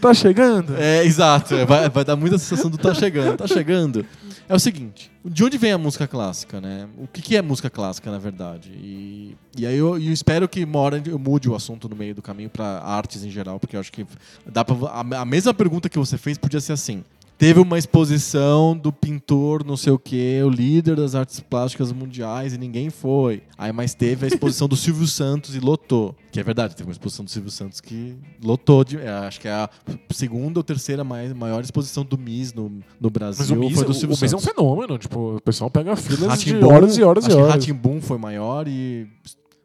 tá 0.00 0.12
chegando? 0.14 0.76
É, 0.76 1.04
exato. 1.04 1.54
É, 1.54 1.64
Vai, 1.64 1.88
vai 1.88 2.04
dar 2.04 2.16
muita 2.16 2.38
sensação 2.38 2.70
do 2.70 2.78
tá 2.78 2.92
chegando, 2.94 3.36
tá 3.36 3.46
chegando. 3.46 4.04
É 4.48 4.54
o 4.54 4.58
seguinte, 4.58 5.10
de 5.24 5.44
onde 5.44 5.56
vem 5.56 5.72
a 5.72 5.78
música 5.78 6.06
clássica, 6.06 6.60
né? 6.60 6.88
O 6.98 7.06
que, 7.06 7.22
que 7.22 7.36
é 7.36 7.40
música 7.42 7.70
clássica, 7.70 8.10
na 8.10 8.18
verdade? 8.18 8.70
E, 8.74 9.36
e 9.56 9.66
aí 9.66 9.76
eu, 9.78 9.96
eu 9.96 10.12
espero 10.12 10.48
que 10.48 10.64
uma 10.64 10.78
hora 10.80 11.02
eu 11.06 11.18
mude 11.18 11.48
o 11.48 11.54
assunto 11.54 11.88
no 11.88 11.96
meio 11.96 12.14
do 12.14 12.20
caminho 12.20 12.50
para 12.50 12.80
artes 12.80 13.24
em 13.24 13.30
geral, 13.30 13.58
porque 13.60 13.76
eu 13.76 13.80
acho 13.80 13.92
que 13.92 14.04
dá 14.44 14.64
pra, 14.64 14.74
a, 14.88 15.20
a 15.20 15.24
mesma 15.24 15.54
pergunta 15.54 15.88
que 15.88 15.98
você 15.98 16.18
fez 16.18 16.36
podia 16.36 16.60
ser 16.60 16.72
assim. 16.72 17.04
Teve 17.42 17.58
uma 17.58 17.76
exposição 17.76 18.76
do 18.76 18.92
pintor, 18.92 19.64
não 19.66 19.76
sei 19.76 19.92
o 19.92 19.98
que, 19.98 20.40
o 20.44 20.48
líder 20.48 20.94
das 20.94 21.16
artes 21.16 21.40
plásticas 21.40 21.90
mundiais 21.90 22.54
e 22.54 22.56
ninguém 22.56 22.88
foi. 22.88 23.42
Aí, 23.58 23.72
mas 23.72 23.94
teve 23.94 24.24
a 24.24 24.28
exposição 24.28 24.68
do 24.68 24.76
Silvio 24.78 25.08
Santos 25.08 25.56
e 25.56 25.58
lotou. 25.58 26.14
Que 26.30 26.38
é 26.38 26.42
verdade, 26.44 26.76
teve 26.76 26.88
uma 26.88 26.92
exposição 26.92 27.24
do 27.24 27.30
Silvio 27.32 27.50
Santos 27.50 27.80
que 27.80 28.16
lotou. 28.40 28.84
De, 28.84 28.96
é, 28.96 29.08
acho 29.08 29.40
que 29.40 29.48
é 29.48 29.52
a 29.54 29.68
segunda 30.12 30.60
ou 30.60 30.62
terceira 30.62 31.02
mais, 31.02 31.32
maior 31.32 31.64
exposição 31.64 32.04
do 32.04 32.16
MIS 32.16 32.54
no, 32.54 32.80
no 33.00 33.10
Brasil. 33.10 33.44
Mas 33.44 33.50
o 33.50 33.56
Miz, 33.56 33.74
foi 33.74 33.86
do 33.86 33.90
o, 33.90 33.94
Silvio 33.94 34.16
o 34.16 34.20
Miz 34.20 34.32
é 34.32 34.36
um 34.36 34.38
fenômeno. 34.38 34.96
Tipo, 34.96 35.34
o 35.34 35.40
pessoal 35.40 35.68
pega 35.68 35.96
filas 35.96 36.40
de 36.40 36.54
horas 36.64 36.96
e 36.96 37.02
horas 37.02 37.24
e 37.24 37.26
acho 37.26 37.36
que 37.36 37.42
horas. 37.42 37.54
Ratimbun 37.54 38.00
foi 38.00 38.18
maior 38.18 38.68
e 38.68 39.08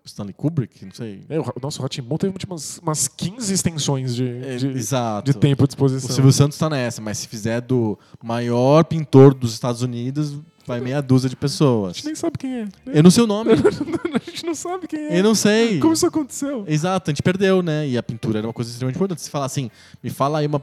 Stanley 0.07 0.33
Kubrick, 0.33 0.83
não 0.85 0.91
sei. 0.93 1.21
É, 1.29 1.39
o 1.39 1.45
nosso 1.61 1.81
Ratimbun 1.81 2.17
teve 2.17 2.33
umas, 2.49 2.79
umas 2.79 3.07
15 3.07 3.53
extensões 3.53 4.15
de, 4.15 4.27
É, 4.27 4.55
de, 4.57 4.67
exato. 4.69 5.31
de 5.31 5.37
tempo 5.37 5.63
de 5.65 5.69
O 5.69 5.71
exposição. 5.71 6.09
Silvio 6.15 6.31
Santos 6.31 6.57
tá 6.57 6.69
nessa, 6.69 7.01
mas 7.01 7.17
se 7.19 7.27
fizer 7.27 7.61
do 7.61 7.97
maior 8.23 8.83
pintor 8.83 9.33
dos 9.33 9.53
Estados 9.53 9.81
Unidos, 9.81 10.35
vai 10.65 10.81
meia 10.81 11.01
dúzia 11.01 11.29
de 11.29 11.35
A 11.35 11.37
pessoas. 11.37 11.95
gente 11.95 12.05
nem 12.07 12.15
sabe 12.15 12.37
quem 12.37 12.53
é. 12.61 12.67
Eu 12.87 13.01
não 13.03 13.09
sei 13.11 13.23
o 13.23 13.27
nome. 13.27 13.51
a 13.55 14.29
gente 14.29 14.45
não 14.45 14.53
sabe 14.55 14.85
quem 14.87 14.99
é. 14.99 15.19
Eu 15.19 15.23
não 15.23 15.33
sei. 15.35 15.79
Como 15.79 15.93
isso 15.93 16.05
aconteceu? 16.05 16.65
Exato, 16.67 17.09
a 17.09 17.13
gente 17.13 17.23
perdeu, 17.23 17.61
né? 17.61 17.87
E 17.87 17.97
a 17.97 18.03
pintura 18.03 18.39
era 18.39 18.47
uma 18.47 18.53
coisa 18.53 18.69
extremamente 18.71 18.97
importante. 18.97 19.21
Se 19.21 19.29
falar 19.29 19.45
assim, 19.45 19.71
me 20.03 20.09
fala 20.09 20.39
aí 20.39 20.47
uma, 20.47 20.61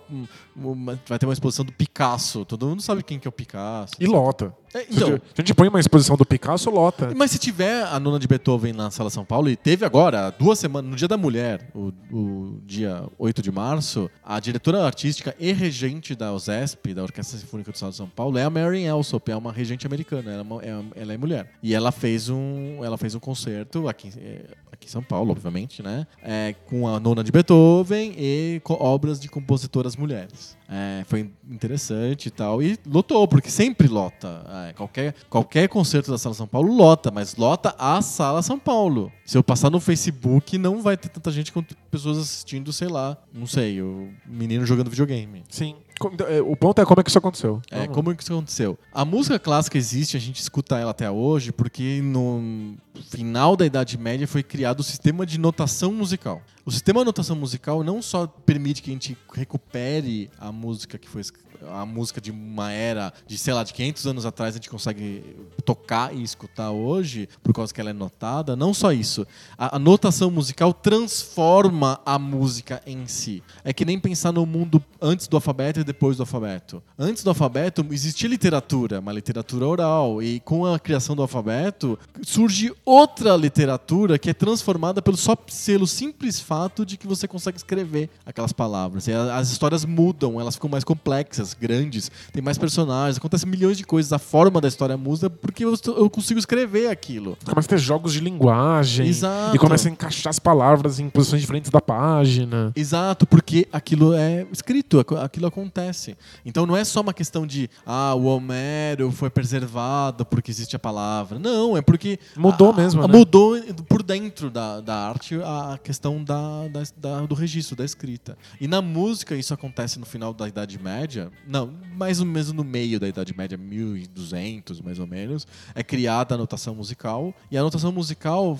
uma- 0.54 1.00
Vai 1.08 1.18
ter 1.18 1.24
uma 1.26 1.32
exposição 1.32 1.64
do 1.64 1.72
Picasso. 1.72 2.44
Todo 2.44 2.66
mundo 2.66 2.82
sabe 2.82 3.02
quem 3.02 3.18
que 3.18 3.26
é 3.26 3.30
o 3.30 3.32
Picasso. 3.32 3.94
E 3.98 4.06
lota. 4.06 4.54
É, 4.74 4.80
Se 4.80 4.86
então, 4.90 5.08
a 5.14 5.40
gente 5.40 5.54
põe 5.54 5.68
uma 5.68 5.78
exposição 5.78 6.16
do 6.16 6.26
Picasso, 6.26 6.68
lota. 6.68 7.12
mas 7.16 7.30
se 7.30 7.38
tiver 7.38 7.84
a 7.84 8.00
nona 8.00 8.18
de 8.18 8.26
Beethoven 8.26 8.72
na 8.72 8.90
Sala 8.90 9.08
São 9.08 9.24
Paulo, 9.24 9.48
e 9.48 9.54
teve 9.56 9.84
agora, 9.84 10.26
há 10.26 10.30
duas 10.30 10.58
semanas, 10.58 10.90
no 10.90 10.96
Dia 10.96 11.06
da 11.08 11.16
Mulher, 11.16 11.70
o, 11.74 11.92
o 12.12 12.60
dia 12.66 13.04
8 13.18 13.40
de 13.40 13.52
março, 13.52 14.10
a 14.24 14.40
diretora 14.40 14.84
artística 14.84 15.34
e 15.38 15.52
regente 15.52 16.14
da 16.16 16.32
OSESP, 16.32 16.92
da 16.92 17.02
Orquestra 17.04 17.38
Sinfônica 17.38 17.70
do 17.70 17.74
Estado 17.74 17.90
de 17.90 17.96
São 17.96 18.08
Paulo, 18.08 18.36
é 18.36 18.42
a 18.44 18.50
Marian 18.50 18.88
Elsop, 18.90 19.30
é 19.30 19.36
uma 19.36 19.52
regente 19.52 19.86
americana, 19.86 20.30
ela 20.32 20.40
é, 20.40 20.42
uma- 20.42 20.62
é- 20.96 21.02
ela 21.02 21.14
é 21.14 21.16
mulher. 21.16 21.50
E 21.62 21.72
ela 21.74 21.92
fez 21.92 22.28
um, 22.28 22.84
ela 22.84 22.98
fez 22.98 23.14
um 23.14 23.20
concerto 23.20 23.86
aqui, 23.88 24.10
é, 24.18 24.42
aqui 24.72 24.86
em 24.88 24.90
São 24.90 25.02
Paulo, 25.02 25.30
obviamente, 25.30 25.82
né? 25.82 26.06
É, 26.22 26.54
com 26.66 26.88
a 26.88 26.98
nona 26.98 27.22
de 27.22 27.30
Beethoven 27.30 28.12
e 28.18 28.60
obras 28.68 29.20
de 29.20 29.28
compositoras 29.28 29.94
mulheres. 29.96 30.56
É, 30.68 31.04
foi 31.06 31.30
interessante 31.48 32.26
e 32.26 32.30
tal. 32.30 32.62
E 32.62 32.78
lotou, 32.86 33.26
porque 33.28 33.50
sempre 33.50 33.86
lota. 33.88 34.44
É, 34.68 34.72
qualquer, 34.72 35.14
qualquer 35.28 35.68
concerto 35.68 36.10
da 36.10 36.18
Sala 36.18 36.34
São 36.34 36.46
Paulo 36.46 36.74
lota, 36.74 37.10
mas 37.10 37.36
lota 37.36 37.74
a 37.78 38.00
Sala 38.00 38.42
São 38.42 38.58
Paulo. 38.58 39.12
Se 39.24 39.36
eu 39.36 39.44
passar 39.44 39.70
no 39.70 39.80
Facebook, 39.80 40.56
não 40.58 40.82
vai 40.82 40.96
ter 40.96 41.08
tanta 41.08 41.30
gente 41.30 41.52
quanto 41.52 41.76
pessoas 41.90 42.18
assistindo, 42.18 42.72
sei 42.72 42.88
lá, 42.88 43.16
não 43.32 43.46
sei, 43.46 43.80
o 43.80 44.10
menino 44.26 44.64
jogando 44.66 44.90
videogame. 44.90 45.44
Sim. 45.48 45.76
Então, 46.02 46.26
é, 46.26 46.42
O 46.42 46.56
ponto 46.56 46.80
é 46.80 46.84
como 46.84 47.00
é 47.00 47.04
que 47.04 47.10
isso 47.10 47.18
aconteceu. 47.18 47.62
É, 47.70 47.86
como 47.86 48.10
é 48.10 48.14
que 48.14 48.22
isso 48.22 48.32
aconteceu? 48.32 48.76
A 48.92 49.04
música 49.04 49.38
clássica 49.38 49.78
existe, 49.78 50.16
a 50.16 50.20
gente 50.20 50.40
escuta 50.40 50.78
ela 50.78 50.90
até 50.90 51.10
hoje, 51.10 51.52
porque 51.52 52.00
no 52.02 52.74
final 53.10 53.56
da 53.56 53.64
Idade 53.64 53.96
Média 53.96 54.26
foi 54.26 54.42
criado 54.42 54.80
o 54.80 54.82
sistema 54.82 55.24
de 55.24 55.38
notação 55.38 55.92
musical. 55.92 56.42
O 56.66 56.70
sistema 56.70 57.00
de 57.00 57.04
notação 57.04 57.36
musical 57.36 57.84
não 57.84 58.00
só 58.00 58.26
permite 58.26 58.80
que 58.80 58.88
a 58.88 58.94
gente 58.94 59.18
recupere 59.34 60.30
a 60.38 60.50
música 60.50 60.96
que 60.96 61.06
foi 61.06 61.22
a 61.70 61.86
música 61.86 62.20
de 62.20 62.30
uma 62.30 62.72
era 62.72 63.12
de, 63.26 63.38
sei 63.38 63.54
lá, 63.54 63.64
de 63.64 63.72
500 63.72 64.06
anos 64.06 64.26
atrás 64.26 64.54
a 64.54 64.58
gente 64.58 64.68
consegue 64.68 65.36
tocar 65.64 66.14
e 66.14 66.22
escutar 66.22 66.70
hoje, 66.70 67.26
por 67.42 67.54
causa 67.54 67.72
que 67.72 67.80
ela 67.80 67.90
é 67.90 67.92
notada. 67.92 68.54
Não 68.54 68.74
só 68.74 68.92
isso. 68.92 69.26
A, 69.56 69.76
a 69.76 69.78
notação 69.78 70.30
musical 70.30 70.74
transforma 70.74 72.00
a 72.04 72.18
música 72.18 72.82
em 72.86 73.06
si. 73.06 73.42
É 73.62 73.72
que 73.72 73.84
nem 73.84 73.98
pensar 73.98 74.32
no 74.32 74.44
mundo 74.44 74.82
antes 75.00 75.26
do 75.26 75.36
alfabeto 75.36 75.80
e 75.80 75.84
depois 75.84 76.18
do 76.18 76.22
alfabeto. 76.22 76.82
Antes 76.98 77.22
do 77.22 77.30
alfabeto 77.30 77.86
existia 77.90 78.28
literatura, 78.28 79.00
uma 79.00 79.12
literatura 79.12 79.66
oral. 79.66 80.22
E 80.22 80.40
com 80.40 80.66
a 80.66 80.78
criação 80.78 81.16
do 81.16 81.22
alfabeto 81.22 81.98
surge 82.22 82.74
outra 82.84 83.36
literatura 83.36 84.18
que 84.18 84.28
é 84.28 84.34
transformada 84.34 85.00
pelo, 85.00 85.16
só, 85.16 85.34
pelo 85.36 85.86
simples 85.86 86.40
fato 86.40 86.53
de 86.86 86.96
que 86.96 87.06
você 87.06 87.26
consegue 87.26 87.56
escrever 87.56 88.08
aquelas 88.24 88.52
palavras. 88.52 89.06
E 89.06 89.12
as 89.12 89.50
histórias 89.50 89.84
mudam, 89.84 90.40
elas 90.40 90.54
ficam 90.54 90.70
mais 90.70 90.84
complexas 90.84 91.54
grandes, 91.54 92.10
tem 92.32 92.42
mais 92.42 92.58
personagens, 92.58 93.18
acontece 93.18 93.46
milhões 93.46 93.76
de 93.76 93.84
coisas. 93.84 94.12
A 94.12 94.18
forma 94.18 94.60
da 94.60 94.68
história 94.68 94.96
muda 94.96 95.28
porque 95.28 95.64
eu, 95.64 95.74
eu 95.96 96.08
consigo 96.08 96.38
escrever 96.38 96.88
aquilo. 96.88 97.36
Começa 97.44 97.68
a 97.68 97.70
ter 97.70 97.78
jogos 97.78 98.12
de 98.12 98.20
linguagem. 98.20 99.06
Exato. 99.06 99.56
E 99.56 99.58
começa 99.58 99.88
a 99.88 99.92
encaixar 99.92 100.30
as 100.30 100.38
palavras 100.38 100.98
em 100.98 101.08
posições 101.08 101.40
diferentes 101.40 101.70
da 101.70 101.80
página. 101.80 102.72
Exato, 102.74 103.26
porque 103.26 103.66
aquilo 103.72 104.14
é 104.14 104.46
escrito, 104.52 105.04
aquilo 105.22 105.46
acontece. 105.46 106.16
Então 106.44 106.66
não 106.66 106.76
é 106.76 106.84
só 106.84 107.00
uma 107.00 107.14
questão 107.14 107.46
de, 107.46 107.68
ah, 107.86 108.14
o 108.14 108.24
Homero 108.24 109.10
foi 109.10 109.30
preservado 109.30 110.24
porque 110.24 110.50
existe 110.50 110.76
a 110.76 110.78
palavra. 110.78 111.38
Não, 111.38 111.76
é 111.76 111.82
porque. 111.82 112.18
Mudou 112.36 112.70
a, 112.70 112.72
mesmo. 112.72 113.02
A, 113.02 113.08
né? 113.08 113.16
Mudou 113.16 113.56
por 113.88 114.02
dentro 114.02 114.50
da, 114.50 114.80
da 114.80 115.08
arte 115.08 115.36
a 115.42 115.78
questão 115.82 116.22
da, 116.22 116.43
da, 116.70 116.82
da, 116.96 117.26
do 117.26 117.34
registro, 117.34 117.76
da 117.76 117.84
escrita. 117.84 118.36
E 118.60 118.66
na 118.66 118.80
música 118.80 119.34
isso 119.34 119.52
acontece 119.52 119.98
no 119.98 120.06
final 120.06 120.32
da 120.32 120.48
Idade 120.48 120.78
Média, 120.78 121.30
não, 121.46 121.72
mais 121.96 122.20
ou 122.20 122.26
menos 122.26 122.52
no 122.52 122.64
meio 122.64 122.98
da 122.98 123.08
Idade 123.08 123.36
Média, 123.36 123.56
1200 123.56 124.80
mais 124.80 124.98
ou 124.98 125.06
menos, 125.06 125.46
é 125.74 125.82
criada 125.82 126.34
a 126.34 126.38
notação 126.38 126.74
musical. 126.74 127.34
E 127.50 127.56
a 127.56 127.62
notação 127.62 127.92
musical 127.92 128.58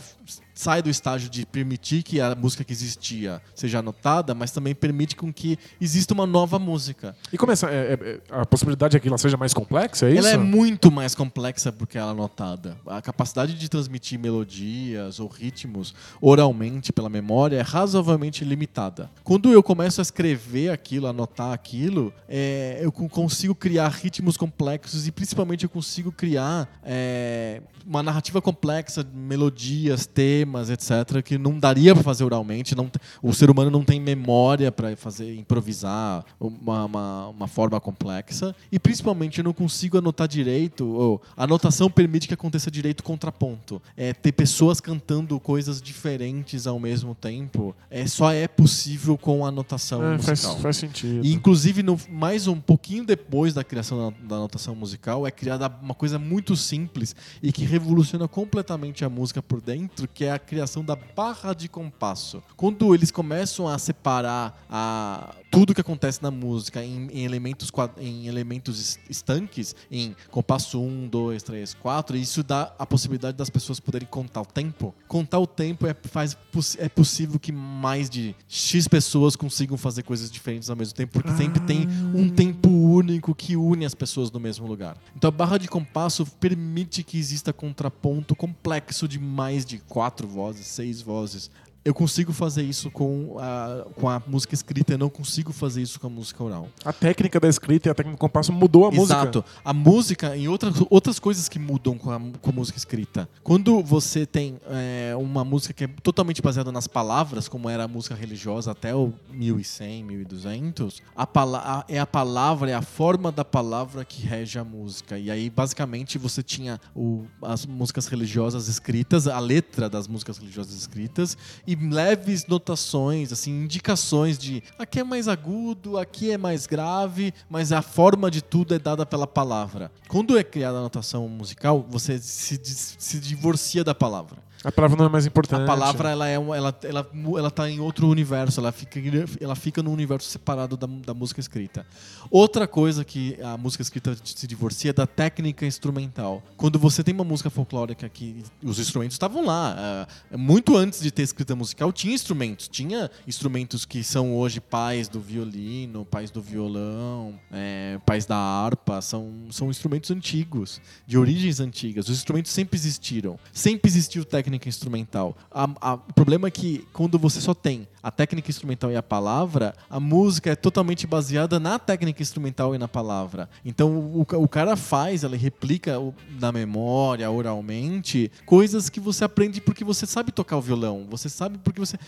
sai 0.54 0.80
do 0.80 0.88
estágio 0.88 1.28
de 1.28 1.44
permitir 1.44 2.02
que 2.02 2.20
a 2.20 2.34
música 2.34 2.62
que 2.62 2.72
existia 2.72 3.42
seja 3.54 3.80
anotada, 3.80 4.34
mas 4.34 4.52
também 4.52 4.74
permite 4.74 5.16
com 5.16 5.32
que 5.32 5.58
exista 5.80 6.14
uma 6.14 6.26
nova 6.26 6.58
música. 6.58 7.16
E 7.32 7.36
começa 7.36 7.68
é, 7.68 7.94
é, 7.94 8.20
a 8.30 8.46
possibilidade 8.46 8.96
é 8.96 9.00
que 9.00 9.08
ela 9.08 9.18
seja 9.18 9.36
mais 9.36 9.52
complexa, 9.52 10.06
é 10.06 10.12
isso? 10.12 10.18
Ela 10.20 10.30
é 10.30 10.36
muito 10.36 10.90
mais 10.90 11.14
complexa 11.14 11.72
porque 11.72 11.98
ela 11.98 12.10
é 12.10 12.12
anotada. 12.12 12.76
A 12.86 13.02
capacidade 13.02 13.54
de 13.54 13.68
transmitir 13.68 14.18
melodias 14.18 15.18
ou 15.18 15.26
ritmos 15.26 15.94
oralmente 16.20 16.92
pela 16.92 17.08
memória 17.08 17.56
é 17.56 17.62
razoavelmente 17.74 18.44
limitada. 18.44 19.10
Quando 19.24 19.50
eu 19.50 19.60
começo 19.60 20.00
a 20.00 20.02
escrever 20.02 20.70
aquilo, 20.70 21.08
anotar 21.08 21.52
aquilo, 21.52 22.12
é, 22.28 22.78
eu 22.80 22.92
consigo 22.92 23.52
criar 23.52 23.88
ritmos 23.88 24.36
complexos 24.36 25.08
e 25.08 25.10
principalmente 25.10 25.64
eu 25.64 25.68
consigo 25.68 26.12
criar 26.12 26.68
é, 26.84 27.60
uma 27.84 28.00
narrativa 28.00 28.40
complexa, 28.40 29.04
melodias, 29.12 30.06
temas, 30.06 30.70
etc., 30.70 31.20
que 31.20 31.36
não 31.36 31.58
daria 31.58 31.92
para 31.94 32.04
fazer 32.04 32.22
oralmente. 32.22 32.76
Não, 32.76 32.88
o 33.20 33.32
ser 33.34 33.50
humano 33.50 33.72
não 33.72 33.84
tem 33.84 34.00
memória 34.00 34.70
para 34.70 34.96
fazer 34.96 35.34
improvisar 35.34 36.24
uma, 36.38 36.84
uma, 36.84 37.28
uma, 37.28 37.48
forma 37.48 37.80
complexa. 37.80 38.54
E 38.70 38.78
principalmente 38.78 39.38
eu 39.38 39.44
não 39.44 39.52
consigo 39.52 39.98
anotar 39.98 40.28
direito. 40.28 40.86
Ou, 40.86 41.20
a 41.36 41.42
anotação 41.42 41.90
permite 41.90 42.28
que 42.28 42.34
aconteça 42.34 42.70
direito 42.70 43.02
contraponto. 43.02 43.82
É, 43.96 44.12
ter 44.12 44.30
pessoas 44.30 44.80
cantando 44.80 45.38
coisas 45.40 45.82
diferentes 45.82 46.68
ao 46.68 46.78
mesmo 46.78 47.16
tempo 47.16 47.63
é, 47.90 48.06
só 48.06 48.32
é 48.32 48.48
possível 48.48 49.16
com 49.16 49.44
a 49.44 49.48
anotação 49.48 50.02
é, 50.02 50.16
musical. 50.16 50.36
Faz, 50.36 50.62
faz 50.62 50.76
sentido. 50.76 51.24
E, 51.24 51.32
inclusive, 51.32 51.82
no, 51.82 51.98
mais 52.10 52.46
um 52.46 52.58
pouquinho 52.58 53.04
depois 53.04 53.54
da 53.54 53.62
criação 53.62 54.10
da, 54.10 54.28
da 54.28 54.36
anotação 54.36 54.74
musical, 54.74 55.26
é 55.26 55.30
criada 55.30 55.70
uma 55.80 55.94
coisa 55.94 56.18
muito 56.18 56.56
simples 56.56 57.14
e 57.42 57.52
que 57.52 57.64
revoluciona 57.64 58.26
completamente 58.26 59.04
a 59.04 59.08
música 59.08 59.42
por 59.42 59.60
dentro, 59.60 60.08
que 60.08 60.24
é 60.24 60.32
a 60.32 60.38
criação 60.38 60.84
da 60.84 60.96
barra 60.96 61.54
de 61.54 61.68
compasso. 61.68 62.42
Quando 62.56 62.94
eles 62.94 63.10
começam 63.10 63.68
a 63.68 63.78
separar 63.78 64.64
a, 64.68 65.34
tudo 65.54 65.72
que 65.74 65.80
acontece 65.80 66.20
na 66.20 66.30
música 66.30 66.82
em, 66.82 67.08
em 67.12 67.24
elementos, 67.24 67.70
em 67.98 68.26
elementos 68.26 68.98
estanques, 69.08 69.76
em 69.90 70.16
compasso 70.30 70.80
1, 70.80 71.06
2, 71.08 71.42
3, 71.42 71.74
4, 71.74 72.16
isso 72.16 72.42
dá 72.42 72.74
a 72.76 72.84
possibilidade 72.84 73.36
das 73.36 73.48
pessoas 73.48 73.78
poderem 73.78 74.08
contar 74.08 74.42
o 74.42 74.46
tempo. 74.46 74.92
Contar 75.06 75.38
o 75.38 75.46
tempo 75.46 75.86
é, 75.86 75.94
faz, 75.94 76.36
é 76.78 76.88
possível 76.88 77.38
que 77.38 77.52
mais 77.52 78.10
de 78.10 78.34
X 78.48 78.88
pessoas 78.88 79.36
consigam 79.36 79.76
fazer 79.76 80.02
coisas 80.02 80.28
diferentes 80.30 80.68
ao 80.68 80.76
mesmo 80.76 80.94
tempo, 80.94 81.12
porque 81.12 81.30
ah. 81.30 81.36
sempre 81.36 81.60
tem 81.60 81.86
um 82.14 82.28
tempo 82.28 82.68
único 82.68 83.34
que 83.34 83.56
une 83.56 83.84
as 83.84 83.94
pessoas 83.94 84.32
no 84.32 84.40
mesmo 84.40 84.66
lugar. 84.66 84.96
Então 85.16 85.28
a 85.28 85.32
barra 85.32 85.58
de 85.58 85.68
compasso 85.68 86.26
permite 86.40 87.04
que 87.04 87.16
exista 87.16 87.52
contraponto 87.52 88.34
complexo 88.34 89.06
de 89.06 89.20
mais 89.20 89.64
de 89.64 89.78
quatro 89.78 90.26
vozes, 90.26 90.66
seis 90.66 91.00
vozes 91.00 91.50
eu 91.84 91.92
consigo 91.92 92.32
fazer 92.32 92.62
isso 92.62 92.90
com 92.90 93.36
a, 93.38 93.86
com 93.94 94.08
a 94.08 94.22
música 94.26 94.54
escrita, 94.54 94.94
eu 94.94 94.98
não 94.98 95.10
consigo 95.10 95.52
fazer 95.52 95.82
isso 95.82 96.00
com 96.00 96.06
a 96.06 96.10
música 96.10 96.42
oral. 96.42 96.68
A 96.84 96.92
técnica 96.92 97.38
da 97.38 97.48
escrita 97.48 97.88
e 97.88 97.90
a 97.90 97.94
técnica 97.94 98.16
do 98.16 98.20
compasso 98.20 98.52
mudou 98.52 98.86
a 98.86 98.88
Exato. 98.88 99.00
música. 99.00 99.14
Exato. 99.20 99.44
A 99.62 99.72
música 99.74 100.36
e 100.36 100.48
outras, 100.48 100.74
outras 100.88 101.18
coisas 101.18 101.48
que 101.48 101.58
mudam 101.58 101.98
com 101.98 102.10
a, 102.10 102.18
com 102.40 102.50
a 102.50 102.52
música 102.52 102.78
escrita. 102.78 103.28
Quando 103.42 103.82
você 103.82 104.24
tem 104.24 104.58
é, 104.66 105.14
uma 105.16 105.44
música 105.44 105.74
que 105.74 105.84
é 105.84 105.88
totalmente 106.02 106.40
baseada 106.40 106.72
nas 106.72 106.86
palavras, 106.86 107.48
como 107.48 107.68
era 107.68 107.84
a 107.84 107.88
música 107.88 108.14
religiosa 108.14 108.70
até 108.70 108.94
o 108.94 109.12
1100, 109.30 110.04
1200, 110.04 111.02
a, 111.14 111.24
a, 111.24 111.84
é 111.86 111.98
a 111.98 112.06
palavra, 112.06 112.70
é 112.70 112.74
a 112.74 112.82
forma 112.82 113.30
da 113.30 113.44
palavra 113.44 114.04
que 114.04 114.26
rege 114.26 114.58
a 114.58 114.64
música. 114.64 115.18
E 115.18 115.30
aí, 115.30 115.50
basicamente, 115.50 116.16
você 116.16 116.42
tinha 116.42 116.80
o, 116.94 117.24
as 117.42 117.66
músicas 117.66 118.06
religiosas 118.06 118.68
escritas, 118.68 119.28
a 119.28 119.38
letra 119.38 119.90
das 119.90 120.08
músicas 120.08 120.38
religiosas 120.38 120.74
escritas, 120.74 121.36
e 121.66 121.73
leves 121.74 122.46
notações, 122.46 123.32
assim, 123.32 123.50
indicações 123.64 124.38
de 124.38 124.62
aqui 124.78 125.00
é 125.00 125.04
mais 125.04 125.28
agudo, 125.28 125.98
aqui 125.98 126.30
é 126.30 126.38
mais 126.38 126.66
grave, 126.66 127.32
mas 127.48 127.72
a 127.72 127.82
forma 127.82 128.30
de 128.30 128.42
tudo 128.42 128.74
é 128.74 128.78
dada 128.78 129.06
pela 129.06 129.26
palavra. 129.26 129.90
Quando 130.08 130.36
é 130.38 130.44
criada 130.44 130.78
a 130.78 130.82
notação 130.82 131.28
musical, 131.28 131.84
você 131.88 132.18
se, 132.18 132.60
se 132.62 133.18
divorcia 133.18 133.82
da 133.82 133.94
palavra. 133.94 134.43
A 134.64 134.72
palavra 134.72 134.96
não 134.96 135.04
é 135.04 135.08
mais 135.10 135.26
importante. 135.26 135.62
A 135.62 135.66
palavra 135.66 136.10
ela 136.10 136.28
é 136.28 136.34
ela, 136.34 136.78
ela, 136.82 137.10
ela 137.36 137.50
tá 137.50 137.68
em 137.68 137.80
outro 137.80 138.08
universo, 138.08 138.60
ela 138.60 138.72
fica, 138.72 138.98
ela 139.38 139.54
fica 139.54 139.82
num 139.82 139.92
universo 139.92 140.28
separado 140.28 140.74
da, 140.74 140.86
da 140.86 141.12
música 141.12 141.38
escrita. 141.38 141.86
Outra 142.30 142.66
coisa 142.66 143.04
que 143.04 143.38
a 143.42 143.58
música 143.58 143.82
escrita 143.82 144.16
se 144.24 144.46
divorcia 144.46 144.90
é 144.90 144.92
da 144.94 145.06
técnica 145.06 145.66
instrumental. 145.66 146.42
Quando 146.56 146.78
você 146.78 147.04
tem 147.04 147.12
uma 147.12 147.24
música 147.24 147.50
folclórica 147.50 148.08
que 148.08 148.42
os 148.62 148.78
instrumentos 148.78 149.14
estavam 149.14 149.44
lá, 149.44 150.06
uh, 150.32 150.38
muito 150.38 150.76
antes 150.76 151.00
de 151.00 151.10
ter 151.10 151.22
escrita 151.22 151.54
musical, 151.54 151.92
tinha 151.92 152.14
instrumentos. 152.14 152.66
Tinha 152.66 153.10
instrumentos 153.28 153.84
que 153.84 154.02
são 154.02 154.34
hoje 154.34 154.60
pais 154.60 155.08
do 155.08 155.20
violino, 155.20 156.06
pais 156.06 156.30
do 156.30 156.40
violão, 156.40 157.38
é, 157.52 157.98
pais 158.06 158.24
da 158.24 158.36
harpa, 158.36 159.02
são, 159.02 159.46
são 159.50 159.68
instrumentos 159.68 160.10
antigos, 160.10 160.80
de 161.06 161.18
origens 161.18 161.60
antigas. 161.60 162.08
Os 162.08 162.16
instrumentos 162.16 162.50
sempre 162.50 162.78
existiram. 162.78 163.38
Sempre 163.52 163.90
existiu 163.90 164.24
técnica 164.24 164.53
técnica 164.54 164.68
instrumental. 164.68 165.36
A, 165.50 165.68
a, 165.80 165.94
o 165.94 166.12
problema 166.14 166.48
é 166.48 166.50
que 166.50 166.86
quando 166.92 167.18
você 167.18 167.40
só 167.40 167.54
tem 167.54 167.86
a 168.04 168.10
técnica 168.10 168.50
instrumental 168.50 168.92
e 168.92 168.96
a 168.96 169.02
palavra, 169.02 169.74
a 169.88 169.98
música 169.98 170.50
é 170.50 170.54
totalmente 170.54 171.06
baseada 171.06 171.58
na 171.58 171.78
técnica 171.78 172.20
instrumental 172.20 172.74
e 172.74 172.78
na 172.78 172.86
palavra. 172.86 173.48
Então 173.64 173.90
o, 173.90 174.20
o 174.20 174.46
cara 174.46 174.76
faz, 174.76 175.24
ela 175.24 175.34
replica 175.34 175.96
na 176.38 176.52
memória, 176.52 177.30
oralmente, 177.30 178.30
coisas 178.44 178.90
que 178.90 179.00
você 179.00 179.24
aprende 179.24 179.58
porque 179.58 179.82
você 179.82 180.04
sabe 180.04 180.32
tocar 180.32 180.58
o 180.58 180.60
violão, 180.60 181.06
você 181.08 181.30
sabe 181.30 181.56
porque 181.56 181.80
você, 181.80 181.98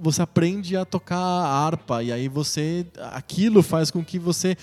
você 0.00 0.22
aprende 0.22 0.74
a 0.74 0.86
tocar 0.86 1.18
a 1.18 1.66
harpa, 1.66 2.02
e 2.02 2.10
aí 2.10 2.28
você. 2.28 2.86
aquilo 3.12 3.62
faz 3.62 3.90
com 3.90 4.02
que 4.02 4.18
você 4.18 4.56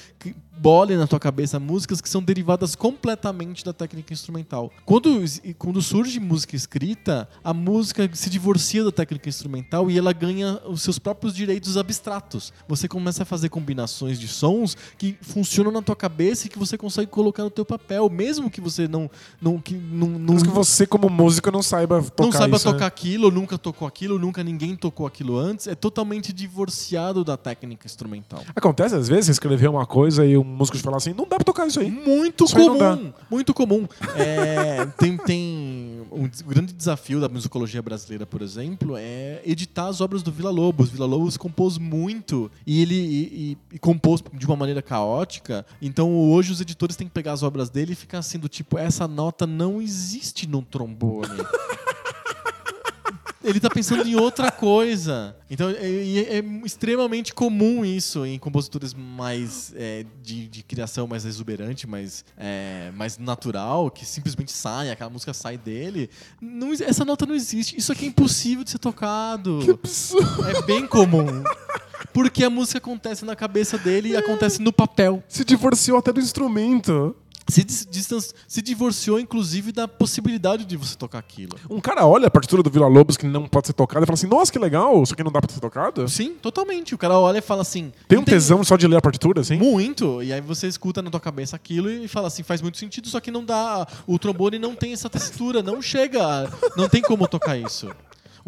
bole 0.60 0.98
na 0.98 1.08
tua 1.08 1.20
cabeça 1.20 1.58
músicas 1.58 2.02
que 2.02 2.10
são 2.10 2.22
derivadas 2.22 2.76
completamente 2.76 3.64
da 3.64 3.72
técnica 3.72 4.14
instrumental. 4.14 4.72
Quando, 4.86 5.24
quando 5.58 5.82
surge 5.82 6.20
música 6.20 6.56
escrita, 6.56 7.30
a 7.44 7.54
música 7.54 8.10
se 8.14 8.30
divorcia 8.30 8.84
da 8.84 8.92
técnica 8.92 9.30
instrumental 9.30 9.90
e 9.90 9.98
ela 9.98 10.12
ganha 10.12 10.60
os 10.80 10.84
seus 10.84 10.98
próprios 10.98 11.36
direitos 11.36 11.78
abstratos. 11.78 12.52
Você 12.68 12.88
começa 12.88 13.24
a 13.24 13.26
fazer 13.26 13.50
combinações 13.50 14.20
de 14.20 14.28
sons 14.28 14.76
que 14.98 15.18
funcionam 15.22 15.72
na 15.72 15.82
tua 15.82 15.96
cabeça 15.96 16.48
e 16.48 16.50
que 16.50 16.58
você 16.58 16.78
consegue 16.78 17.08
colocar 17.08 17.44
no 17.44 17.50
teu 17.50 17.66
papel, 17.66 18.10
mesmo 18.10 18.50
que 18.50 18.62
você 18.62 18.88
não 18.88 19.10
não 19.42 19.60
que 19.60 19.76
não, 19.76 20.08
não 20.08 20.38
que 20.38 20.48
você 20.48 20.88
como 20.88 21.10
músico 21.10 21.52
não 21.52 21.62
saiba 21.62 22.02
tocar 22.02 22.24
não 22.24 22.32
saiba 22.32 22.56
isso, 22.56 22.66
tocar 22.66 22.80
né? 22.80 22.86
aquilo, 22.88 23.30
nunca 23.30 23.58
tocou 23.58 23.88
aquilo, 23.88 24.18
nunca 24.18 24.44
ninguém 24.44 24.76
tocou 24.76 25.06
aquilo 25.06 25.38
antes, 25.38 25.68
é 25.68 25.76
totalmente 25.76 26.32
divorciado 26.32 27.24
da 27.24 27.38
técnica 27.38 27.86
instrumental. 27.86 28.44
Acontece 28.56 28.96
às 28.96 29.08
vezes 29.08 29.30
escrever 29.30 29.70
uma 29.70 29.86
coisa 29.86 30.26
e 30.26 30.38
um 30.38 30.44
músicos 30.44 30.82
falar 30.82 30.98
assim, 30.98 31.14
não 31.14 31.28
dá 31.28 31.36
pra 31.36 31.44
tocar 31.44 31.68
isso 31.68 31.80
aí. 31.80 31.92
Muito 31.92 32.46
isso 32.46 32.56
comum. 32.56 32.84
Aí 32.84 33.14
muito 33.30 33.54
comum. 33.54 33.88
É, 34.16 34.86
tem, 34.98 35.18
tem 35.18 36.02
um, 36.12 36.30
grande 36.48 36.74
desafio 36.74 37.20
da 37.20 37.30
musicologia 37.30 37.82
brasileira, 37.82 38.26
por 38.26 38.42
exemplo, 38.42 38.96
é 38.98 39.42
editar 39.46 39.88
as 39.88 40.02
obras 40.02 40.24
do 40.24 40.32
Vila 40.32 40.50
Lobos. 40.50 40.69
Vila 40.72 41.06
Lobos 41.06 41.38
compôs 41.38 41.78
muito 41.78 42.52
e 42.66 42.82
ele 42.82 42.96
e, 42.96 43.52
e- 43.52 43.58
e 43.76 43.80
compôs 43.80 44.24
de 44.34 44.46
uma 44.46 44.56
maneira 44.56 44.82
caótica. 44.82 45.66
Então 45.82 46.16
hoje 46.30 46.52
os 46.52 46.62
editores 46.62 46.96
têm 46.96 47.08
que 47.08 47.14
pegar 47.14 47.34
as 47.34 47.44
obras 47.44 47.70
dele 47.70 47.94
e 47.94 47.96
ficar 47.96 48.20
assim 48.20 48.40
do 48.40 48.48
tipo, 48.50 48.78
essa 48.78 49.08
nota 49.08 49.46
não 49.48 49.82
existe 49.82 50.48
no 50.48 50.62
trombone. 50.62 51.30
Ele 53.44 53.60
tá 53.60 53.70
pensando 53.70 54.06
em 54.06 54.16
outra 54.16 54.52
coisa. 54.52 55.36
Então 55.50 55.70
é, 55.70 55.76
é- 55.76 56.38
é 56.40 56.44
extremamente 56.66 57.34
comum 57.34 57.86
isso 57.86 58.26
em 58.26 58.38
compositores 58.38 58.94
mais 58.94 59.74
é, 59.78 60.06
de, 60.22 60.48
de 60.48 60.62
criação 60.64 61.08
mais 61.08 61.24
exuberante, 61.24 61.88
mais, 61.88 62.26
é, 62.38 62.92
mais 62.96 63.18
natural, 63.18 63.90
que 63.90 64.06
simplesmente 64.06 64.52
sai, 64.52 64.92
aquela 64.92 65.10
música 65.10 65.34
sai 65.34 65.58
dele. 65.58 66.10
Não 66.42 66.74
essa 66.74 67.06
nota 67.06 67.26
não 67.26 67.34
existe. 67.34 67.78
Isso 67.78 67.92
aqui 67.94 68.06
é 68.06 68.08
impossível 68.10 68.64
de 68.64 68.72
ser 68.72 68.80
tocado. 68.80 69.60
É 70.56 70.62
bem 70.64 70.86
comum. 70.86 71.44
Porque 72.14 72.44
a 72.44 72.50
música 72.50 72.78
acontece 72.80 73.24
na 73.24 73.36
cabeça 73.36 73.78
dele 73.78 74.10
e 74.10 74.18
acontece 74.18 74.62
no 74.62 74.74
papel. 74.74 75.24
Se 75.28 75.46
divorciou 75.46 75.98
até 75.98 76.12
do 76.12 76.20
instrumento. 76.20 77.16
Se, 77.50 77.66
se 78.48 78.62
divorciou, 78.62 79.20
inclusive, 79.20 79.72
da 79.72 79.88
possibilidade 79.88 80.66
de 80.66 80.78
você 80.78 80.96
tocar 80.96 81.20
aquilo. 81.20 81.58
Um 81.70 81.80
cara 81.80 82.06
olha 82.06 82.28
a 82.28 82.32
partitura 82.32 82.62
do 82.62 82.70
Vila 82.70 82.88
Lobos 82.88 83.18
que 83.18 83.26
não 83.26 83.48
pode 83.48 83.68
ser 83.68 83.74
tocada 83.74 84.04
e 84.04 84.08
fala 84.08 84.16
assim: 84.16 84.28
Nossa, 84.28 84.52
que 84.52 84.60
legal, 84.60 85.02
isso 85.04 85.14
aqui 85.14 85.24
não 85.24 85.32
dá 85.32 85.42
pra 85.42 85.54
ser 85.54 85.60
tocado? 85.60 86.08
Sim, 86.08 86.36
totalmente. 86.42 86.94
O 86.96 86.98
cara 86.98 87.18
olha 87.18 87.40
e 87.40 87.42
fala 87.42 87.62
assim. 87.62 87.92
Tem 88.08 88.18
um 88.18 88.24
tesão 88.24 88.64
só 88.64 88.78
de 88.78 88.88
ler 88.88 88.98
a 88.98 89.02
partitura, 89.02 89.42
assim? 89.42 89.58
Muito. 89.58 90.22
E 90.22 90.32
aí 90.32 90.42
você 90.42 90.68
escuta 90.68 91.02
na 91.02 91.10
tua 91.10 91.20
cabeça 91.20 91.56
aquilo 91.56 91.90
e 91.90 92.08
fala 92.08 92.28
assim, 92.28 92.44
faz 92.44 92.62
muito 92.62 92.78
sentido, 92.78 93.08
só 93.08 93.20
que 93.20 93.32
não 93.32 93.44
dá. 93.44 93.88
O 94.06 94.18
trombone 94.20 94.60
não 94.60 94.76
tem 94.76 94.94
essa 94.94 95.10
textura, 95.10 95.62
não 95.62 95.82
chega. 95.82 96.50
Não 96.76 96.88
tem 96.88 97.02
como 97.02 97.28
tocar 97.28 97.58
isso. 97.58 97.90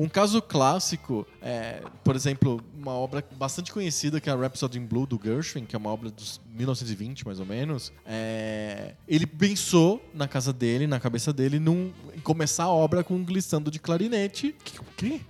Um 0.02 0.10
caso 0.10 0.42
clássico 0.42 1.28
é, 1.42 1.82
por 2.04 2.16
exemplo, 2.16 2.60
uma 2.76 2.94
obra 2.94 3.24
bastante 3.38 3.72
conhecida 3.72 4.20
que 4.20 4.30
é 4.30 4.34
a 4.34 4.36
Rhapsody 4.36 4.80
in 4.80 4.86
Blue 4.86 5.06
do 5.06 5.20
Gershwin, 5.24 5.66
que 5.66 5.76
é 5.76 5.80
uma 5.80 5.92
obra 5.92 6.10
dos 6.10 6.42
1920 6.50 7.26
mais 7.26 7.40
ou 7.40 7.46
menos. 7.46 7.92
É, 8.06 8.96
ele 9.08 9.28
pensou 9.28 10.04
na 10.14 10.28
casa 10.28 10.52
dele, 10.52 10.88
na 10.88 11.00
cabeça 11.00 11.32
dele, 11.32 11.60
num, 11.60 11.92
em 12.16 12.20
começar 12.20 12.64
a 12.64 12.70
obra 12.72 13.04
com 13.04 13.14
um 13.16 13.24
glissando 13.24 13.70
de 13.70 13.80
clarinete. 13.80 14.56
O 14.80 14.84
quê? 14.98 15.22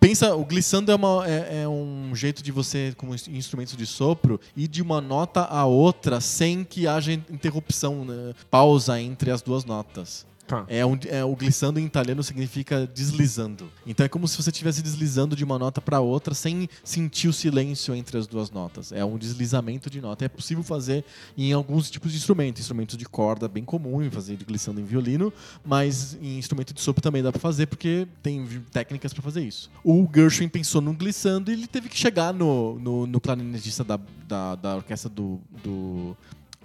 Pensa, 0.00 0.34
o 0.34 0.44
glissando 0.44 0.90
é, 0.90 0.94
uma- 0.96 1.24
é- 1.28 1.62
é 1.62 1.68
um 1.68 2.10
jeito 2.14 2.42
de 2.42 2.50
você, 2.50 2.92
como 2.96 3.14
ins- 3.14 3.28
instrumento 3.28 3.76
de 3.76 3.86
sopro, 3.86 4.40
ir 4.56 4.66
de 4.66 4.82
uma 4.82 5.00
nota 5.00 5.42
a 5.44 5.64
outra 5.64 6.20
sem 6.20 6.64
que 6.64 6.88
haja 6.88 7.12
interrupção, 7.12 8.04
né, 8.04 8.34
pausa 8.50 9.00
entre 9.00 9.30
as 9.30 9.40
duas 9.40 9.64
notas. 9.64 10.26
Tá. 10.46 10.64
É 10.68 10.86
um, 10.86 10.98
é, 11.06 11.24
o 11.24 11.34
glissando 11.34 11.78
em 11.80 11.84
italiano 11.84 12.22
significa 12.22 12.86
deslizando. 12.86 13.68
Então 13.86 14.06
é 14.06 14.08
como 14.08 14.26
se 14.28 14.36
você 14.40 14.50
estivesse 14.50 14.80
deslizando 14.82 15.34
de 15.34 15.42
uma 15.44 15.58
nota 15.58 15.80
para 15.80 16.00
outra 16.00 16.34
sem 16.34 16.68
sentir 16.84 17.28
o 17.28 17.32
silêncio 17.32 17.94
entre 17.94 18.16
as 18.16 18.26
duas 18.26 18.50
notas. 18.50 18.92
É 18.92 19.04
um 19.04 19.18
deslizamento 19.18 19.90
de 19.90 20.00
nota. 20.00 20.24
É 20.24 20.28
possível 20.28 20.62
fazer 20.62 21.04
em 21.36 21.52
alguns 21.52 21.90
tipos 21.90 22.12
de 22.12 22.18
instrumentos. 22.18 22.60
Instrumentos 22.60 22.96
de 22.96 23.04
corda 23.04 23.48
bem 23.48 23.64
comum 23.64 24.08
fazer 24.10 24.36
glissando 24.46 24.80
em 24.80 24.84
violino, 24.84 25.32
mas 25.64 26.16
em 26.22 26.38
instrumento 26.38 26.72
de 26.72 26.80
sopro 26.80 27.02
também 27.02 27.22
dá 27.22 27.32
para 27.32 27.40
fazer 27.40 27.66
porque 27.66 28.06
tem 28.22 28.46
técnicas 28.72 29.12
para 29.12 29.22
fazer 29.22 29.42
isso. 29.42 29.70
O 29.82 30.08
Gershwin 30.14 30.48
pensou 30.48 30.80
no 30.80 30.92
glissando 30.92 31.50
e 31.50 31.54
ele 31.54 31.66
teve 31.66 31.88
que 31.88 31.98
chegar 31.98 32.32
no, 32.32 32.78
no, 32.78 33.06
no 33.06 33.20
clarinetista 33.20 33.82
da, 33.82 33.98
da, 34.28 34.54
da 34.54 34.76
orquestra 34.76 35.10
do- 35.10 35.40
do 35.64 36.16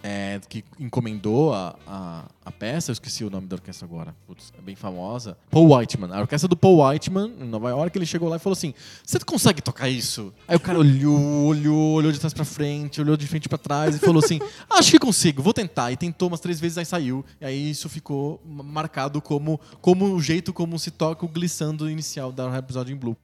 é, 0.04 0.40
que 0.50 0.64
encomendou 0.80 1.54
a, 1.54 1.76
a, 1.86 2.26
a 2.46 2.52
peça, 2.52 2.92
eu 2.92 2.94
esqueci 2.94 3.24
o 3.24 3.30
nome 3.30 3.48
da 3.48 3.56
orquestra 3.56 3.86
agora, 3.86 4.16
Putz, 4.26 4.52
é 4.58 4.62
bem 4.62 4.76
famosa. 4.76 5.38
Paul 5.50 5.76
Whiteman, 5.76 6.12
a 6.12 6.22
orquestra 6.22 6.48
do 6.48 6.56
Paul 6.58 6.84
Whiteman, 6.86 7.34
em 7.40 7.46
Nova 7.48 7.70
York, 7.70 7.98
ele 7.98 8.06
chegou 8.06 8.28
lá 8.30 8.36
e 8.38 8.40
falou 8.40 8.54
assim: 8.54 8.74
Você 9.06 9.20
consegue 9.20 9.62
tocar 9.62 9.90
isso? 9.90 10.34
Aí 10.48 10.56
o 10.56 10.60
cara 10.60 10.80
olhou, 10.80 11.46
olhou, 11.46 11.94
olhou 11.94 12.12
de 12.12 12.20
trás 12.20 12.34
pra 12.34 12.46
frente, 12.46 13.00
olhou 13.00 13.16
de 13.16 13.28
frente 13.28 13.48
pra 13.48 13.58
trás 13.58 13.96
e 13.96 14.00
falou 14.00 14.24
assim: 14.24 14.40
Acho 14.70 14.92
que 14.92 15.00
consigo, 15.00 15.42
vou 15.42 15.54
tentar. 15.54 15.92
E 15.92 15.98
tentou 15.98 16.28
umas 16.28 16.40
três 16.40 16.60
vezes, 16.60 16.78
aí 16.78 16.86
saiu. 16.86 17.24
E 17.40 17.46
aí 17.46 17.70
isso 17.70 17.88
ficou 17.90 18.42
ma- 18.46 18.64
marcado 18.64 19.22
como, 19.22 19.60
como 19.82 20.14
o 20.16 20.22
jeito 20.22 20.52
como 20.54 20.78
se 20.80 20.92
toca 20.92 21.26
o 21.26 21.30
glissando 21.30 21.90
inicial 21.90 22.32
da 22.32 22.50
Rhapsody 22.50 22.94
in 22.94 22.96
Blue. 22.98 23.16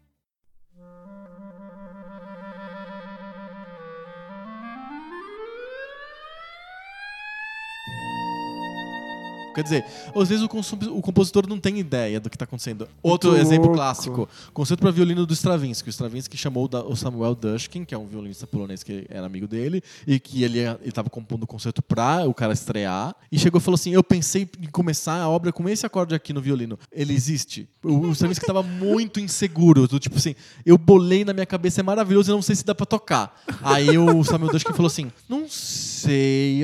Quer 9.57 9.63
dizer, 9.63 9.85
às 10.15 10.29
vezes 10.29 10.45
o, 10.45 10.95
o 10.95 11.01
compositor 11.01 11.47
não 11.49 11.59
tem 11.59 11.79
ideia 11.79 12.19
do 12.19 12.29
que 12.29 12.35
está 12.35 12.45
acontecendo. 12.45 12.87
Outro 13.01 13.31
Muito 13.31 13.41
exemplo 13.41 13.63
louco. 13.63 13.75
clássico: 13.77 14.29
concerto 14.53 14.81
para 14.81 14.91
violino 14.91 15.25
do 15.25 15.33
Stravinsky. 15.33 15.89
O 15.89 15.91
Stravinsky 15.91 16.37
chamou 16.37 16.69
o 16.87 16.95
Samuel 16.95 17.33
Dushkin, 17.33 17.83
que 17.83 17.95
é 17.95 17.97
um 17.97 18.05
violinista 18.05 18.45
polonês 18.45 18.83
que 18.83 19.07
era 19.09 19.25
amigo 19.25 19.47
dele, 19.47 19.81
e 20.05 20.19
que 20.19 20.43
ele 20.43 20.59
estava 20.85 21.09
compondo 21.09 21.41
o 21.41 21.47
concerto 21.47 21.81
para 21.81 22.29
o 22.29 22.35
cara 22.35 22.53
estrear. 22.53 23.15
E 23.31 23.39
chegou 23.39 23.59
e 23.59 23.63
falou 23.63 23.73
assim: 23.73 23.89
Eu 23.91 24.03
pensei 24.03 24.47
em 24.61 24.67
começar 24.67 25.19
a 25.19 25.27
obra 25.27 25.51
com 25.51 25.67
esse 25.67 25.87
acorde 25.87 26.13
aqui 26.13 26.31
no 26.33 26.41
violino. 26.41 26.77
Ele 26.91 27.15
existe. 27.15 27.67
O, 27.83 28.09
o 28.09 28.11
Stravinsky 28.11 28.43
estava 28.43 28.61
muito 28.61 29.19
inseguro. 29.19 29.87
Do 29.87 29.97
tipo 29.97 30.17
assim: 30.17 30.35
Eu 30.63 30.77
bolei 30.77 31.25
na 31.25 31.33
minha 31.33 31.47
cabeça, 31.47 31.81
é 31.81 31.83
maravilhoso, 31.83 32.29
eu 32.29 32.35
não 32.35 32.43
sei 32.43 32.55
se 32.55 32.63
dá 32.63 32.75
para 32.75 32.85
tocar. 32.85 33.41
Aí 33.63 33.97
o 33.97 34.23
Samuel 34.23 34.51
Dushkin 34.51 34.73
falou 34.73 34.85
assim: 34.85 35.11
Não 35.27 35.49
sei, 35.49 35.96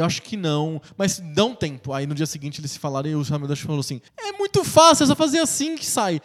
acho 0.03 0.21
que 0.21 0.35
não, 0.35 0.81
mas 0.97 1.19
dá 1.33 1.45
um 1.45 1.55
tempo. 1.55 1.93
Aí 1.93 2.05
no 2.05 2.15
dia 2.15 2.25
seguinte 2.25 2.59
eles 2.59 2.71
se 2.71 2.79
falaram 2.79 3.09
e 3.09 3.15
o 3.15 3.23
Samuel 3.23 3.47
Dushkin 3.47 3.67
falou 3.67 3.79
assim: 3.79 4.01
É 4.17 4.31
muito 4.33 4.63
fácil, 4.63 5.03
é 5.03 5.07
só 5.07 5.15
fazer 5.15 5.39
assim 5.39 5.75
que 5.75 5.85
sai. 5.85 6.21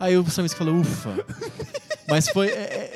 Aí 0.00 0.16
o 0.16 0.30
Samuel 0.30 0.54
falou, 0.56 0.76
ufa. 0.76 1.10
Mas 2.08 2.28
foi 2.28 2.48
é, 2.48 2.50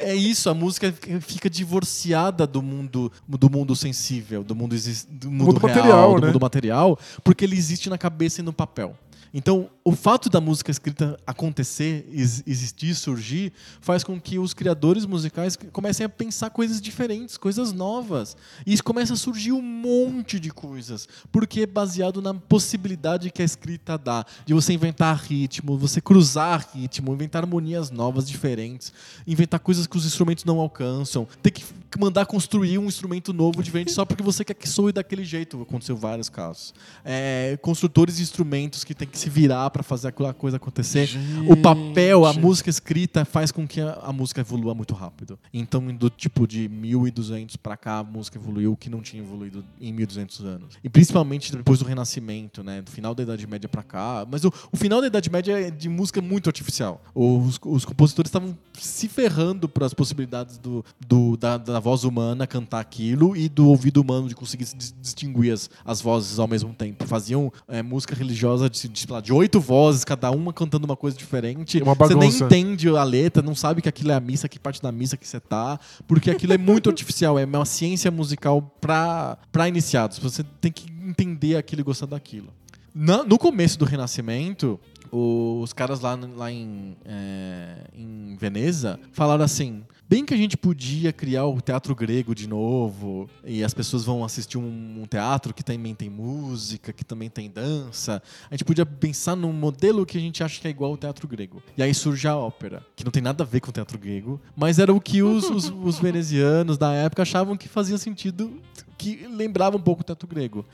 é- 0.05 0.11
é 0.11 0.14
isso, 0.14 0.48
a 0.48 0.55
música 0.55 0.92
fica 1.20 1.48
divorciada 1.51 2.46
do 2.46 2.62
mundo 2.62 3.11
do 3.29 3.51
mundo 3.51 3.75
sensível, 3.77 4.42
do 4.42 4.55
mundo, 4.55 4.75
do 5.11 5.31
mundo, 5.31 5.44
mundo 5.46 5.59
real, 5.59 5.77
material, 5.77 6.14
do 6.14 6.20
né? 6.20 6.27
mundo 6.29 6.40
material, 6.40 6.98
porque 7.22 7.44
ele 7.44 7.57
existe 7.57 7.88
na 7.90 7.98
cabeça 7.98 8.40
e 8.40 8.44
no 8.44 8.53
papel. 8.53 8.96
Então, 9.35 9.70
o 9.83 9.92
fato 9.92 10.29
da 10.29 10.42
música 10.42 10.70
escrita 10.70 11.18
acontecer, 11.27 12.07
ex- 12.12 12.42
existir, 12.46 12.94
surgir, 12.94 13.51
faz 13.81 14.05
com 14.05 14.20
que 14.20 14.38
os 14.38 14.53
criadores 14.53 15.07
musicais 15.07 15.57
comecem 15.72 16.05
a 16.05 16.09
pensar 16.11 16.51
coisas 16.51 16.83
diferentes, 16.83 17.38
coisas 17.38 17.72
novas. 17.72 18.37
E 18.66 18.75
isso 18.75 18.85
começa 18.85 19.14
a 19.14 19.16
surgir 19.16 19.53
um 19.53 19.62
monte 19.62 20.38
de 20.38 20.51
coisas, 20.51 21.09
porque 21.33 21.62
é 21.62 21.66
baseado 21.66 22.20
na 22.20 22.35
possibilidade 22.35 23.31
que 23.31 23.40
a 23.40 23.44
escrita 23.44 23.96
dá, 23.96 24.27
de 24.44 24.53
você 24.53 24.75
inventar 24.75 25.16
ritmo, 25.16 25.79
você 25.79 25.98
cruzar 25.98 26.68
ritmo, 26.75 27.14
inventar 27.14 27.42
harmonias 27.44 27.90
novas, 27.90 28.29
diferentes, 28.29 28.92
inventar 29.26 29.60
coisas 29.60 29.86
que 29.86 29.96
os 29.96 30.06
instrumentos 30.06 30.44
não 30.44 30.58
alcançam, 30.60 31.26
ter 31.42 31.50
que 31.50 31.62
mandar 31.98 32.26
construir 32.26 32.78
um 32.78 32.86
instrumento 32.86 33.32
novo, 33.32 33.62
diferente, 33.62 33.92
só 33.92 34.04
porque 34.04 34.22
você 34.22 34.44
quer 34.44 34.54
que 34.54 34.68
soe 34.68 34.92
daquele 34.92 35.24
jeito. 35.24 35.60
Aconteceu 35.62 35.96
vários 35.96 36.28
casos. 36.28 36.74
É, 37.04 37.58
construtores 37.60 38.16
de 38.16 38.22
instrumentos 38.22 38.84
que 38.84 38.94
tem 38.94 39.06
que 39.06 39.18
se 39.18 39.28
virar 39.28 39.68
para 39.70 39.82
fazer 39.82 40.08
aquela 40.08 40.32
coisa 40.32 40.56
acontecer. 40.56 41.10
O 41.48 41.56
papel, 41.56 42.24
a 42.24 42.32
Gente. 42.32 42.42
música 42.42 42.70
escrita 42.70 43.24
faz 43.24 43.52
com 43.52 43.66
que 43.66 43.80
a, 43.80 43.92
a 44.02 44.12
música 44.12 44.40
evolua 44.40 44.74
muito 44.74 44.94
rápido. 44.94 45.38
Então, 45.52 45.82
do 45.94 46.08
tipo 46.08 46.46
de 46.46 46.68
1200 46.68 47.56
para 47.56 47.76
cá, 47.76 47.98
a 47.98 48.04
música 48.04 48.38
evoluiu 48.38 48.76
que 48.76 48.88
não 48.88 49.00
tinha 49.00 49.22
evoluído 49.22 49.64
em 49.80 49.92
1200 49.92 50.40
anos. 50.44 50.78
E 50.82 50.88
principalmente 50.88 51.54
depois 51.54 51.78
do 51.78 51.84
Renascimento, 51.84 52.62
né? 52.62 52.82
Do 52.82 52.90
final 52.90 53.14
da 53.14 53.22
Idade 53.22 53.46
Média 53.46 53.68
para 53.68 53.82
cá. 53.82 54.26
Mas 54.30 54.44
o, 54.44 54.52
o 54.70 54.76
final 54.76 55.00
da 55.00 55.06
Idade 55.06 55.30
Média 55.30 55.60
é 55.60 55.70
de 55.70 55.88
música 55.88 56.20
muito 56.20 56.48
artificial. 56.48 57.02
Os, 57.14 57.58
os 57.62 57.84
compositores 57.84 58.28
estavam 58.28 58.56
se 58.92 59.09
ferrando 59.09 59.68
para 59.68 59.87
as 59.87 59.94
possibilidades 59.94 60.59
do, 60.59 60.85
do- 61.07 61.37
da, 61.37 61.57
da 61.57 61.81
voz 61.81 62.05
humana 62.05 62.46
cantar 62.46 62.81
aquilo 62.81 63.37
e 63.37 63.48
do 63.48 63.68
ouvido 63.68 64.00
humano 64.00 64.28
de 64.28 64.35
conseguir 64.35 64.66
se 64.66 64.76
dis- 64.76 64.94
distinguir 65.00 65.52
as, 65.52 65.70
as 65.85 66.00
vozes 66.00 66.38
ao 66.38 66.46
mesmo 66.46 66.72
tempo. 66.74 67.07
Faziam 67.07 67.52
é, 67.66 67.83
música 67.83 68.14
religiosa 68.14 68.68
de, 68.68 68.88
de, 68.88 69.07
de 69.22 69.33
oito 69.33 69.59
vozes, 69.61 70.05
cada 70.05 70.31
uma 70.31 70.52
cantando 70.52 70.85
uma 70.85 70.96
coisa 70.96 71.16
diferente. 71.16 71.81
É 71.81 71.83
uma 71.83 71.94
Você 71.94 72.14
nem 72.14 72.28
bagunça. 72.28 72.44
entende 72.44 72.88
a 72.88 73.02
letra, 73.05 73.42
não 73.42 73.55
sabe 73.55 73.81
que 73.83 73.88
aquilo 73.88 74.12
é 74.12 74.14
a 74.14 74.20
missa, 74.20 74.48
que 74.48 74.59
parte 74.59 74.81
da 74.83 74.92
missa 74.92 75.16
que 75.16 75.26
você 75.26 75.40
tá, 75.40 75.81
porque 76.07 76.31
aquilo 76.31 76.52
é 76.52 76.59
muito 76.59 76.88
artificial, 76.90 77.38
é 77.38 77.44
uma 77.44 77.64
ciência 77.64 78.11
musical 78.11 78.61
pra 78.81 79.38
iniciados. 79.68 80.18
Você 80.18 80.44
tem 80.61 80.70
que 80.70 80.87
entender 81.07 81.57
aquilo 81.57 81.81
e 81.81 81.85
gostar 81.85 82.07
daquilo. 82.07 82.48
Na- 82.94 83.24
no 83.24 83.38
começo 83.38 83.78
do 83.78 83.87
Renascimento, 83.87 84.78
os 85.12 85.75
caras 85.75 86.01
lá, 86.01 86.18
lá 86.35 86.51
em, 86.51 86.96
é, 87.05 87.85
em 87.94 88.35
Veneza 88.37 88.98
falaram 89.12 89.44
assim: 89.44 89.85
bem 90.09 90.25
que 90.25 90.33
a 90.33 90.37
gente 90.37 90.57
podia 90.57 91.12
criar 91.12 91.44
o 91.44 91.61
teatro 91.61 91.94
grego 91.94 92.35
de 92.35 92.48
novo, 92.48 93.29
e 93.44 93.62
as 93.62 93.75
pessoas 93.75 94.05
vão 94.05 94.25
assistir 94.25 94.57
um, 94.57 95.03
um 95.03 95.05
teatro 95.05 95.53
que 95.53 95.62
também 95.62 95.94
tem 95.94 96.09
música, 96.09 96.94
que 96.94 97.05
também 97.05 97.29
tem 97.29 97.51
dança. 97.51 98.22
A 98.51 98.55
gente 98.55 98.64
podia 98.64 98.87
pensar 98.87 99.37
num 99.37 99.53
modelo 99.53 100.07
que 100.07 100.16
a 100.16 100.20
gente 100.20 100.42
acha 100.42 100.59
que 100.59 100.66
é 100.66 100.70
igual 100.70 100.92
ao 100.92 100.96
teatro 100.96 101.29
grego. 101.29 101.62
E 101.77 101.83
aí 101.83 101.92
surge 101.92 102.27
a 102.27 102.35
ópera, 102.35 102.83
que 102.96 103.05
não 103.05 103.12
tem 103.12 103.22
nada 103.22 103.44
a 103.44 103.46
ver 103.46 103.61
com 103.61 103.68
o 103.68 103.72
teatro 103.72 103.98
grego, 103.98 104.40
mas 104.57 104.79
era 104.79 104.92
o 104.94 105.01
que 105.01 105.22
os, 105.22 105.51
os, 105.51 105.68
os 105.68 105.98
venezianos 105.98 106.79
da 106.79 106.92
época 106.94 107.20
achavam 107.20 107.55
que 107.55 107.68
fazia 107.68 107.98
sentido 107.98 108.61
que 108.96 109.27
lembrava 109.27 109.77
um 109.77 109.81
pouco 109.81 110.03
o 110.03 110.05
teto 110.05 110.27
grego. 110.27 110.64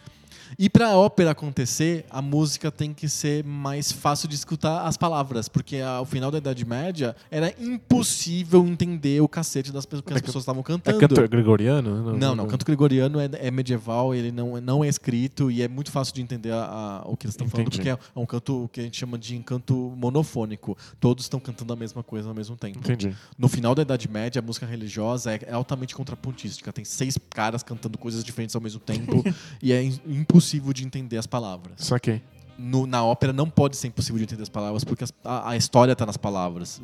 E 0.59 0.69
para 0.71 0.89
a 0.91 0.97
ópera 0.97 1.33
acontecer, 1.33 2.05
a 2.11 2.23
música 2.23 2.71
tem 2.71 2.95
que 2.95 3.09
ser 3.09 3.45
mais 3.45 3.91
fácil 3.91 4.29
de 4.29 4.35
escutar 4.37 4.87
as 4.87 4.97
palavras, 4.97 5.49
porque 5.49 5.79
ao 5.79 6.05
final 6.05 6.31
da 6.31 6.39
Idade 6.39 6.65
Média 6.65 7.17
era 7.31 7.53
impossível 7.61 8.65
entender 8.67 9.21
o 9.21 9.29
cacete 9.29 9.73
das 9.73 9.85
pessoas 9.85 10.05
que 10.07 10.13
as 10.15 10.21
pessoas 10.21 10.43
estavam 10.43 10.61
É 10.61 10.65
cantando. 10.65 10.99
canto 11.01 11.29
gregoriano? 11.29 12.13
Não, 12.17 12.35
não. 12.35 12.47
Canto 12.47 12.65
gregoriano 12.65 13.19
é, 13.21 13.29
é 13.41 13.51
medieval, 13.51 14.15
ele 14.15 14.31
não, 14.31 14.61
não 14.61 14.85
é 14.85 14.89
escrito 14.89 15.51
e 15.51 15.63
é 15.63 15.69
muito 15.69 15.91
fácil 15.91 16.15
de 16.15 16.23
entender 16.23 16.53
a- 16.53 17.03
a- 17.05 17.09
o 17.09 17.17
que 17.17 17.27
eles 17.27 17.35
estão 17.35 17.49
falando, 17.49 17.71
porque 17.71 17.89
é 17.89 17.99
um 18.15 18.27
canto 18.27 18.69
que 18.73 18.81
a 18.81 18.83
gente 18.83 18.97
chama 18.97 19.19
de 19.19 19.39
canto 19.41 19.75
monofônico. 19.97 20.77
Todos 21.01 21.25
estão 21.25 21.41
cantando 21.41 21.73
a 21.73 21.77
mesma 21.77 22.03
coisa 22.03 22.29
ao 22.29 22.35
mesmo 22.35 22.57
tempo. 22.57 22.79
Entendi. 22.79 23.15
No 23.39 23.49
final 23.49 23.75
da 23.75 23.83
Idade 23.83 24.09
Média, 24.09 24.41
a 24.41 24.43
música 24.43 24.67
religiosa 24.67 25.33
é, 25.33 25.41
é 25.47 25.53
altamente 25.53 25.95
contrapontística. 25.95 26.73
Tem 26.73 26.85
seis 26.85 27.19
caras 27.31 27.63
cantando 27.63 27.97
coisas 27.99 28.23
diferentes 28.25 28.55
ao 28.55 28.61
mesmo 28.63 28.81
tempo 28.81 29.23
e 29.63 29.73
é 29.73 29.83
im- 29.83 30.01
impossível 30.39 30.73
de 30.73 30.85
entender 30.85 31.19
as 31.19 31.27
palavras. 31.27 31.75
Saquei. 31.79 32.23
No- 32.59 32.87
na 32.87 33.05
ópera 33.05 33.33
não 33.33 33.49
pode 33.49 33.77
ser 33.77 33.87
impossível 33.89 34.19
de 34.19 34.25
entender 34.25 34.43
as 34.43 34.49
palavras, 34.49 34.83
porque 34.85 35.05
a, 35.25 35.51
a 35.51 35.57
história 35.57 35.93
está 35.93 36.05
nas 36.05 36.17
palavras. 36.17 36.81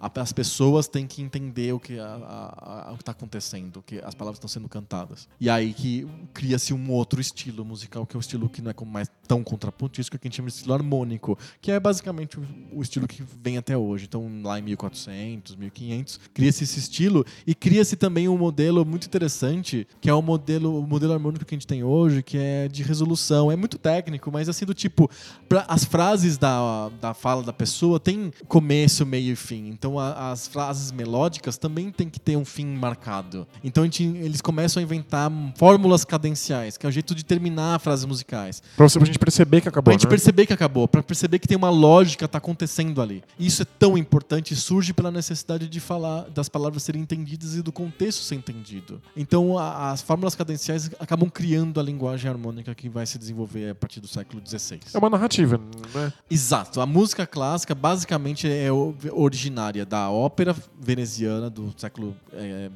A- 0.00 0.06
a- 0.08 0.20
as 0.22 0.32
pessoas 0.32 0.86
têm 0.86 1.06
que 1.06 1.22
entender 1.22 1.72
o 1.72 1.80
que 1.80 1.94
está 1.94 3.12
acontecendo, 3.12 3.82
que 3.86 3.98
as 4.04 4.14
palavras 4.14 4.36
estão 4.38 4.48
sendo 4.48 4.68
cantadas. 4.68 5.28
E 5.40 5.48
aí 5.48 5.72
que 5.72 6.06
cria-se 6.32 6.74
um 6.74 6.90
outro 6.90 7.20
estilo 7.20 7.64
musical, 7.64 8.06
que 8.06 8.16
é 8.16 8.18
o 8.18 8.20
estilo 8.20 8.48
que 8.48 8.60
não 8.62 8.70
é 8.70 8.74
mais 8.84 9.10
tão 9.26 9.42
contrapontístico, 9.42 10.18
que 10.18 10.26
a 10.26 10.28
gente 10.28 10.36
chama 10.36 10.48
de 10.48 10.54
estilo 10.56 10.74
harmônico, 10.74 11.38
que 11.60 11.70
é 11.70 11.80
basicamente 11.80 12.38
o, 12.38 12.46
o 12.74 12.82
estilo 12.82 13.06
que 13.08 13.22
vem 13.42 13.56
até 13.58 13.76
hoje. 13.76 14.04
Então, 14.04 14.28
lá 14.42 14.58
em 14.58 14.62
1400, 14.62 15.56
1500, 15.56 16.20
cria-se 16.34 16.64
esse 16.64 16.78
estilo 16.78 17.24
e 17.46 17.54
cria-se 17.54 17.96
também 17.96 18.28
um 18.28 18.36
modelo 18.36 18.84
muito 18.84 19.06
interessante, 19.06 19.86
que 20.00 20.10
é 20.10 20.14
o 20.14 20.22
modelo, 20.22 20.78
o 20.80 20.86
modelo 20.86 21.12
harmônico 21.12 21.44
que 21.44 21.54
a 21.54 21.56
gente 21.58 21.66
tem 21.66 21.82
hoje, 21.82 22.22
que 22.22 22.36
é 22.36 22.68
de 22.68 22.82
resolução. 22.82 23.50
É 23.50 23.56
muito 23.56 23.78
técnico, 23.78 24.30
mas 24.30 24.48
assim, 24.48 24.64
do 24.64 24.74
tipo, 24.82 25.10
pra- 25.48 25.64
as 25.68 25.84
frases 25.84 26.36
da, 26.36 26.88
da 27.00 27.14
fala 27.14 27.42
da 27.42 27.52
pessoa 27.52 27.98
tem 28.00 28.32
começo, 28.48 29.06
meio 29.06 29.32
e 29.32 29.36
fim. 29.36 29.68
Então, 29.68 29.98
a- 29.98 30.30
as 30.32 30.46
frases 30.48 30.90
melódicas 30.92 31.56
também 31.56 31.90
tem 31.90 32.08
que 32.08 32.18
ter 32.20 32.36
um 32.36 32.44
fim 32.44 32.66
marcado. 32.66 33.46
Então, 33.62 33.84
gente- 33.84 34.02
eles 34.04 34.40
começam 34.40 34.80
a 34.80 34.84
inventar 34.84 35.30
fórmulas 35.56 36.04
cadenciais, 36.04 36.76
que 36.76 36.84
é 36.84 36.88
o 36.88 36.92
jeito 36.92 37.14
de 37.14 37.24
terminar 37.24 37.78
frases 37.80 38.04
musicais. 38.04 38.62
Pra, 38.76 38.88
você, 38.88 38.98
pra 38.98 39.06
gente 39.06 39.18
perceber 39.18 39.60
que 39.60 39.68
acabou, 39.68 39.84
Pra 39.84 39.92
gente 39.92 40.04
né? 40.04 40.10
perceber 40.10 40.46
que 40.46 40.52
acabou, 40.52 40.88
pra 40.88 41.02
perceber 41.02 41.38
que 41.38 41.46
tem 41.48 41.56
uma 41.56 41.70
lógica 41.70 42.26
tá 42.28 42.38
acontecendo 42.38 43.00
ali. 43.00 43.22
E 43.38 43.46
Isso 43.46 43.62
é 43.62 43.64
tão 43.64 43.96
importante 43.98 44.54
surge 44.56 44.92
pela 44.92 45.10
necessidade 45.10 45.68
de 45.68 45.80
falar 45.80 46.22
das 46.30 46.48
palavras 46.48 46.82
serem 46.82 47.02
entendidas 47.02 47.54
e 47.54 47.62
do 47.62 47.70
contexto 47.70 48.22
ser 48.22 48.34
entendido. 48.36 49.00
Então 49.16 49.58
a- 49.58 49.90
as 49.92 50.00
fórmulas 50.02 50.34
cadenciais 50.34 50.90
acabam 50.98 51.28
criando 51.28 51.78
a 51.78 51.82
linguagem 51.82 52.30
harmônica 52.30 52.74
que 52.74 52.88
vai 52.88 53.04
se 53.06 53.18
desenvolver 53.18 53.70
a 53.70 53.74
partir 53.74 54.00
do 54.00 54.08
século 54.08 54.40
XVI. 54.44 54.71
É 54.92 54.98
uma 54.98 55.10
narrativa, 55.10 55.60
né? 55.94 56.12
Exato. 56.30 56.80
A 56.80 56.86
música 56.86 57.26
clássica 57.26 57.74
basicamente 57.74 58.48
é 58.48 58.68
originária 59.12 59.84
da 59.84 60.10
ópera 60.10 60.54
veneziana 60.80 61.50
do 61.50 61.74
século 61.76 62.16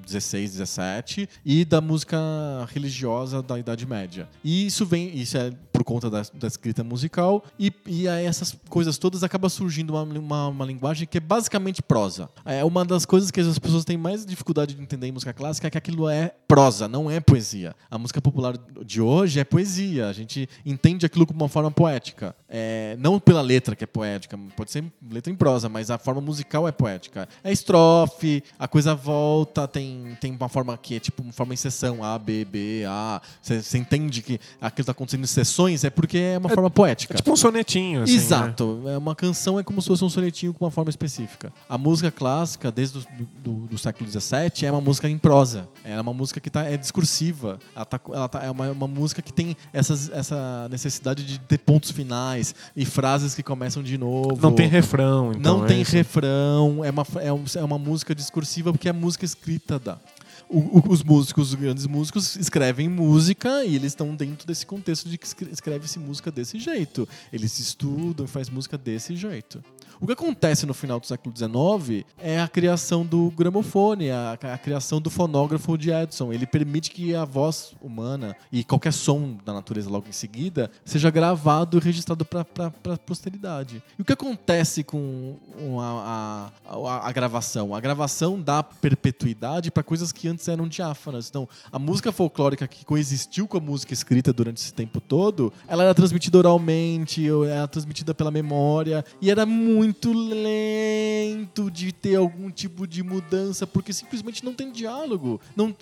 XVI, 0.06 0.48
XVII 0.48 1.28
e 1.44 1.64
da 1.64 1.80
música 1.80 2.18
religiosa 2.72 3.42
da 3.42 3.58
Idade 3.58 3.86
Média. 3.86 4.28
E 4.42 4.66
isso 4.66 4.84
vem, 4.84 5.16
isso 5.16 5.36
é 5.36 5.52
conta 5.86 6.10
da, 6.10 6.22
da 6.34 6.48
escrita 6.48 6.82
musical 6.82 7.44
e, 7.58 7.72
e 7.86 8.08
aí 8.08 8.26
essas 8.26 8.56
coisas 8.68 8.98
todas 8.98 9.22
acaba 9.22 9.48
surgindo 9.48 9.94
uma, 9.94 10.02
uma, 10.02 10.48
uma 10.48 10.64
linguagem 10.66 11.06
que 11.06 11.16
é 11.16 11.20
basicamente 11.20 11.80
prosa. 11.80 12.28
É 12.44 12.64
uma 12.64 12.84
das 12.84 13.06
coisas 13.06 13.30
que 13.30 13.40
as 13.40 13.58
pessoas 13.58 13.84
têm 13.84 13.96
mais 13.96 14.26
dificuldade 14.26 14.74
de 14.74 14.82
entender 14.82 15.06
em 15.06 15.12
música 15.12 15.32
clássica 15.32 15.68
é 15.68 15.70
que 15.70 15.78
aquilo 15.78 16.08
é 16.08 16.34
prosa, 16.48 16.88
não 16.88 17.08
é 17.08 17.20
poesia. 17.20 17.74
A 17.88 17.96
música 17.96 18.20
popular 18.20 18.54
de 18.84 19.00
hoje 19.00 19.38
é 19.38 19.44
poesia. 19.44 20.08
A 20.08 20.12
gente 20.12 20.48
entende 20.64 21.06
aquilo 21.06 21.24
como 21.24 21.40
uma 21.40 21.48
forma 21.48 21.70
poética. 21.70 22.34
É, 22.48 22.96
não 23.00 23.18
pela 23.18 23.40
letra 23.40 23.74
que 23.74 23.82
é 23.82 23.86
poética, 23.86 24.38
pode 24.56 24.70
ser 24.70 24.84
letra 25.10 25.32
em 25.32 25.36
prosa, 25.36 25.68
mas 25.68 25.90
a 25.90 25.98
forma 25.98 26.20
musical 26.20 26.66
é 26.68 26.72
poética. 26.72 27.28
É 27.42 27.50
estrofe, 27.52 28.42
a 28.58 28.68
coisa 28.68 28.94
volta, 28.94 29.66
tem, 29.66 30.16
tem 30.20 30.32
uma 30.32 30.48
forma 30.48 30.76
que 30.78 30.96
é 30.96 31.00
tipo 31.00 31.22
uma 31.22 31.32
forma 31.32 31.54
em 31.54 31.56
sessão, 31.56 32.04
A, 32.04 32.18
B, 32.18 32.44
B, 32.44 32.84
A. 32.88 33.20
Você 33.42 33.78
entende 33.78 34.22
que 34.22 34.38
aquilo 34.60 34.82
está 34.82 34.92
acontecendo 34.92 35.24
em 35.24 35.26
sessões, 35.26 35.82
é 35.84 35.90
porque 35.90 36.18
é 36.18 36.38
uma 36.38 36.48
forma 36.48 36.70
poética. 36.70 37.14
É 37.14 37.16
tipo 37.16 37.32
um 37.32 37.36
sonetinho, 37.36 38.02
assim, 38.02 38.12
né? 38.12 38.18
Exato. 38.18 38.82
É 38.86 38.96
uma 38.96 39.14
canção 39.16 39.58
é 39.58 39.64
como 39.64 39.82
se 39.82 39.88
fosse 39.88 40.04
um 40.04 40.10
sonetinho 40.10 40.54
com 40.54 40.64
uma 40.64 40.70
forma 40.70 40.90
específica. 40.90 41.52
A 41.68 41.76
música 41.76 42.10
clássica, 42.10 42.70
desde 42.70 42.98
o 42.98 43.78
século 43.78 44.08
XVII, 44.08 44.66
é 44.66 44.70
uma 44.70 44.80
música 44.80 45.08
em 45.08 45.18
prosa. 45.18 45.68
É 45.84 46.00
uma 46.00 46.14
música 46.14 46.38
que 46.40 46.48
tá, 46.50 46.62
é 46.64 46.76
discursiva. 46.76 47.58
Ela, 47.74 47.84
tá, 47.84 48.00
ela 48.12 48.28
tá- 48.28 48.44
é 48.44 48.50
uma, 48.50 48.70
uma 48.70 48.86
música 48.86 49.20
que 49.20 49.32
tem 49.32 49.56
essas, 49.72 50.08
essa 50.10 50.68
necessidade 50.70 51.24
de 51.24 51.38
ter 51.40 51.58
pontos 51.58 51.90
finais 51.90 52.45
e 52.74 52.84
frases 52.84 53.34
que 53.34 53.42
começam 53.42 53.82
de 53.82 53.96
novo. 53.98 54.38
Não 54.40 54.52
tem 54.54 54.68
refrão, 54.68 55.32
então. 55.32 55.58
Não 55.58 55.64
é 55.64 55.68
tem 55.68 55.82
isso. 55.82 55.92
refrão, 55.92 56.84
é 56.84 56.90
uma, 56.90 57.06
é, 57.20 57.32
um- 57.32 57.44
é 57.54 57.64
uma 57.64 57.78
música 57.78 58.14
discursiva 58.14 58.72
porque 58.72 58.88
a 58.88 58.92
música 58.92 59.24
escrita 59.24 59.78
dá. 59.78 59.98
O- 60.48 60.78
o- 60.78 60.84
os 60.92 61.02
músicos, 61.02 61.48
os 61.48 61.54
grandes 61.54 61.86
músicos, 61.86 62.36
escrevem 62.36 62.88
música 62.88 63.64
e 63.64 63.74
eles 63.74 63.92
estão 63.92 64.14
dentro 64.14 64.46
desse 64.46 64.64
contexto 64.64 65.08
de 65.08 65.18
que 65.18 65.26
escre- 65.26 65.48
escreve-se 65.50 65.98
música 65.98 66.30
desse 66.30 66.58
jeito. 66.60 67.08
Eles 67.32 67.58
estudam 67.58 68.24
e 68.26 68.28
faz 68.28 68.48
música 68.48 68.78
desse 68.78 69.16
jeito. 69.16 69.60
O 70.00 70.06
que 70.06 70.12
acontece 70.12 70.66
no 70.66 70.74
final 70.74 71.00
do 71.00 71.06
século 71.06 71.34
XIX 71.36 72.04
é 72.18 72.40
a 72.40 72.48
criação 72.48 73.04
do 73.04 73.30
gramofone, 73.30 74.10
a, 74.10 74.32
a 74.32 74.58
criação 74.58 75.00
do 75.00 75.08
fonógrafo 75.10 75.76
de 75.78 75.90
Edison. 75.90 76.32
Ele 76.32 76.46
permite 76.46 76.90
que 76.90 77.14
a 77.14 77.24
voz 77.24 77.74
humana 77.80 78.36
e 78.52 78.62
qualquer 78.62 78.92
som 78.92 79.36
da 79.44 79.52
natureza 79.52 79.88
logo 79.88 80.08
em 80.08 80.12
seguida 80.12 80.70
seja 80.84 81.10
gravado 81.10 81.78
e 81.78 81.80
registrado 81.80 82.24
para 82.24 82.44
a 82.66 82.98
posteridade. 82.98 83.82
E 83.98 84.02
o 84.02 84.04
que 84.04 84.12
acontece 84.12 84.84
com 84.84 85.36
a, 85.80 86.50
a- 86.68 87.08
a- 87.08 87.12
gravação? 87.12 87.74
A 87.74 87.80
gravação 87.80 88.40
dá 88.40 88.62
perpetuidade 88.62 89.70
para 89.70 89.82
coisas 89.82 90.12
que 90.12 90.28
antes 90.28 90.46
eram 90.48 90.68
diáfanas. 90.68 91.28
Então, 91.28 91.48
a 91.72 91.78
música 91.78 92.12
folclórica 92.12 92.66
que 92.68 92.84
coexistiu 92.84 93.46
com 93.48 93.56
a 93.56 93.60
música 93.60 93.92
escrita 93.94 94.32
durante 94.32 94.58
esse 94.58 94.74
tempo 94.74 95.00
todo, 95.00 95.52
ela 95.66 95.84
era 95.84 95.94
transmitida 95.94 96.38
oralmente, 96.38 97.26
era 97.48 97.66
transmitida 97.68 98.14
pela 98.14 98.30
memória, 98.30 99.04
e 99.20 99.30
era 99.30 99.46
muito 99.46 99.85
lento 100.14 101.70
de 101.70 101.92
ter 101.92 102.16
algum 102.16 102.50
tipo 102.50 102.86
de 102.86 103.02
mudança, 103.02 103.66
porque 103.66 103.92
simplesmente 103.92 104.44
não 104.44 104.52
tem 104.54 104.70
diálogo. 104.72 105.40
Não, 105.54 105.74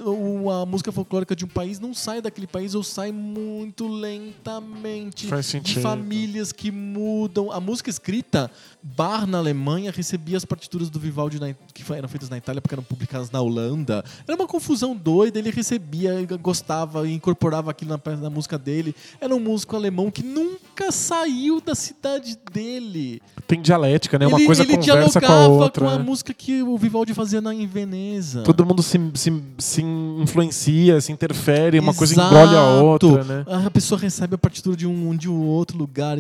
a 0.51 0.67
música 0.67 0.91
folclórica 0.93 1.35
de 1.37 1.45
um 1.45 1.49
país 1.49 1.79
não 1.79 1.95
sai 1.95 2.21
daquele 2.21 2.47
país 2.47 2.75
ou 2.75 2.83
sai 2.83 3.13
muito 3.13 3.87
lentamente. 3.89 5.27
Faz 5.27 5.47
De 5.47 5.53
sentido. 5.53 5.81
famílias 5.83 6.53
que 6.53 6.71
mudam. 6.71 7.51
A 7.51 7.61
música 7.61 7.91
escrita, 7.91 8.51
Bar 8.87 9.27
na 9.27 9.39
Alemanha 9.39 9.91
recebia 9.91 10.37
as 10.37 10.45
partituras 10.45 10.91
do 10.91 11.01
Vivaldi 11.01 11.41
na- 11.41 11.55
que 11.73 11.91
eram 11.95 12.07
feitas 12.07 12.29
na 12.29 12.37
Itália 12.37 12.61
porque 12.61 12.75
eram 12.75 12.83
publicadas 12.83 13.31
na 13.31 13.41
Holanda. 13.41 14.05
Era 14.29 14.37
uma 14.37 14.47
confusão 14.47 14.95
doida, 14.95 15.39
ele 15.39 15.51
recebia, 15.51 16.15
gostava 16.41 17.09
e 17.09 17.15
incorporava 17.15 17.71
aquilo 17.71 17.99
na, 18.05 18.17
na 18.17 18.29
música 18.29 18.59
dele. 18.59 18.95
Era 19.19 19.35
um 19.35 19.41
músico 19.41 19.75
alemão 19.75 20.11
que 20.11 20.23
nunca 20.23 20.93
saiu 20.93 21.63
da 21.63 21.75
cidade 21.75 22.39
dele. 22.53 23.23
Tem 23.47 23.63
dialética, 23.63 24.19
né? 24.19 24.27
Uma 24.27 24.37
ele 24.39 24.47
coisa 24.47 24.63
ele 24.63 24.77
conversa 24.77 25.19
com 25.19 25.33
a 25.33 25.47
outra. 25.49 25.85
com 25.87 25.91
a 25.91 25.99
né? 25.99 26.05
música 26.05 26.35
que 26.35 26.63
o 26.63 26.77
Vivaldi 26.77 27.15
fazia 27.15 27.41
na, 27.41 27.55
em 27.55 27.67
Veneza. 27.67 28.43
Todo 28.43 28.67
mundo 28.67 28.83
se, 28.83 28.99
se, 29.15 29.43
se 29.57 29.83
influencia, 29.83 31.01
se 31.01 31.11
interfere, 31.11 31.79
uma 31.79 31.95
coisa 31.95 32.13
Exato. 32.15 32.35
engole 32.35 32.57
a 32.57 32.67
outra, 32.83 33.25
né? 33.25 33.45
A 33.67 33.71
pessoa 33.71 33.99
recebe 33.99 34.35
a 34.35 34.39
partitura 34.39 34.77
de 34.77 34.87
um 34.87 35.17
de 35.17 35.29
um 35.29 35.47
outro 35.47 35.79
lugar, 35.79 36.19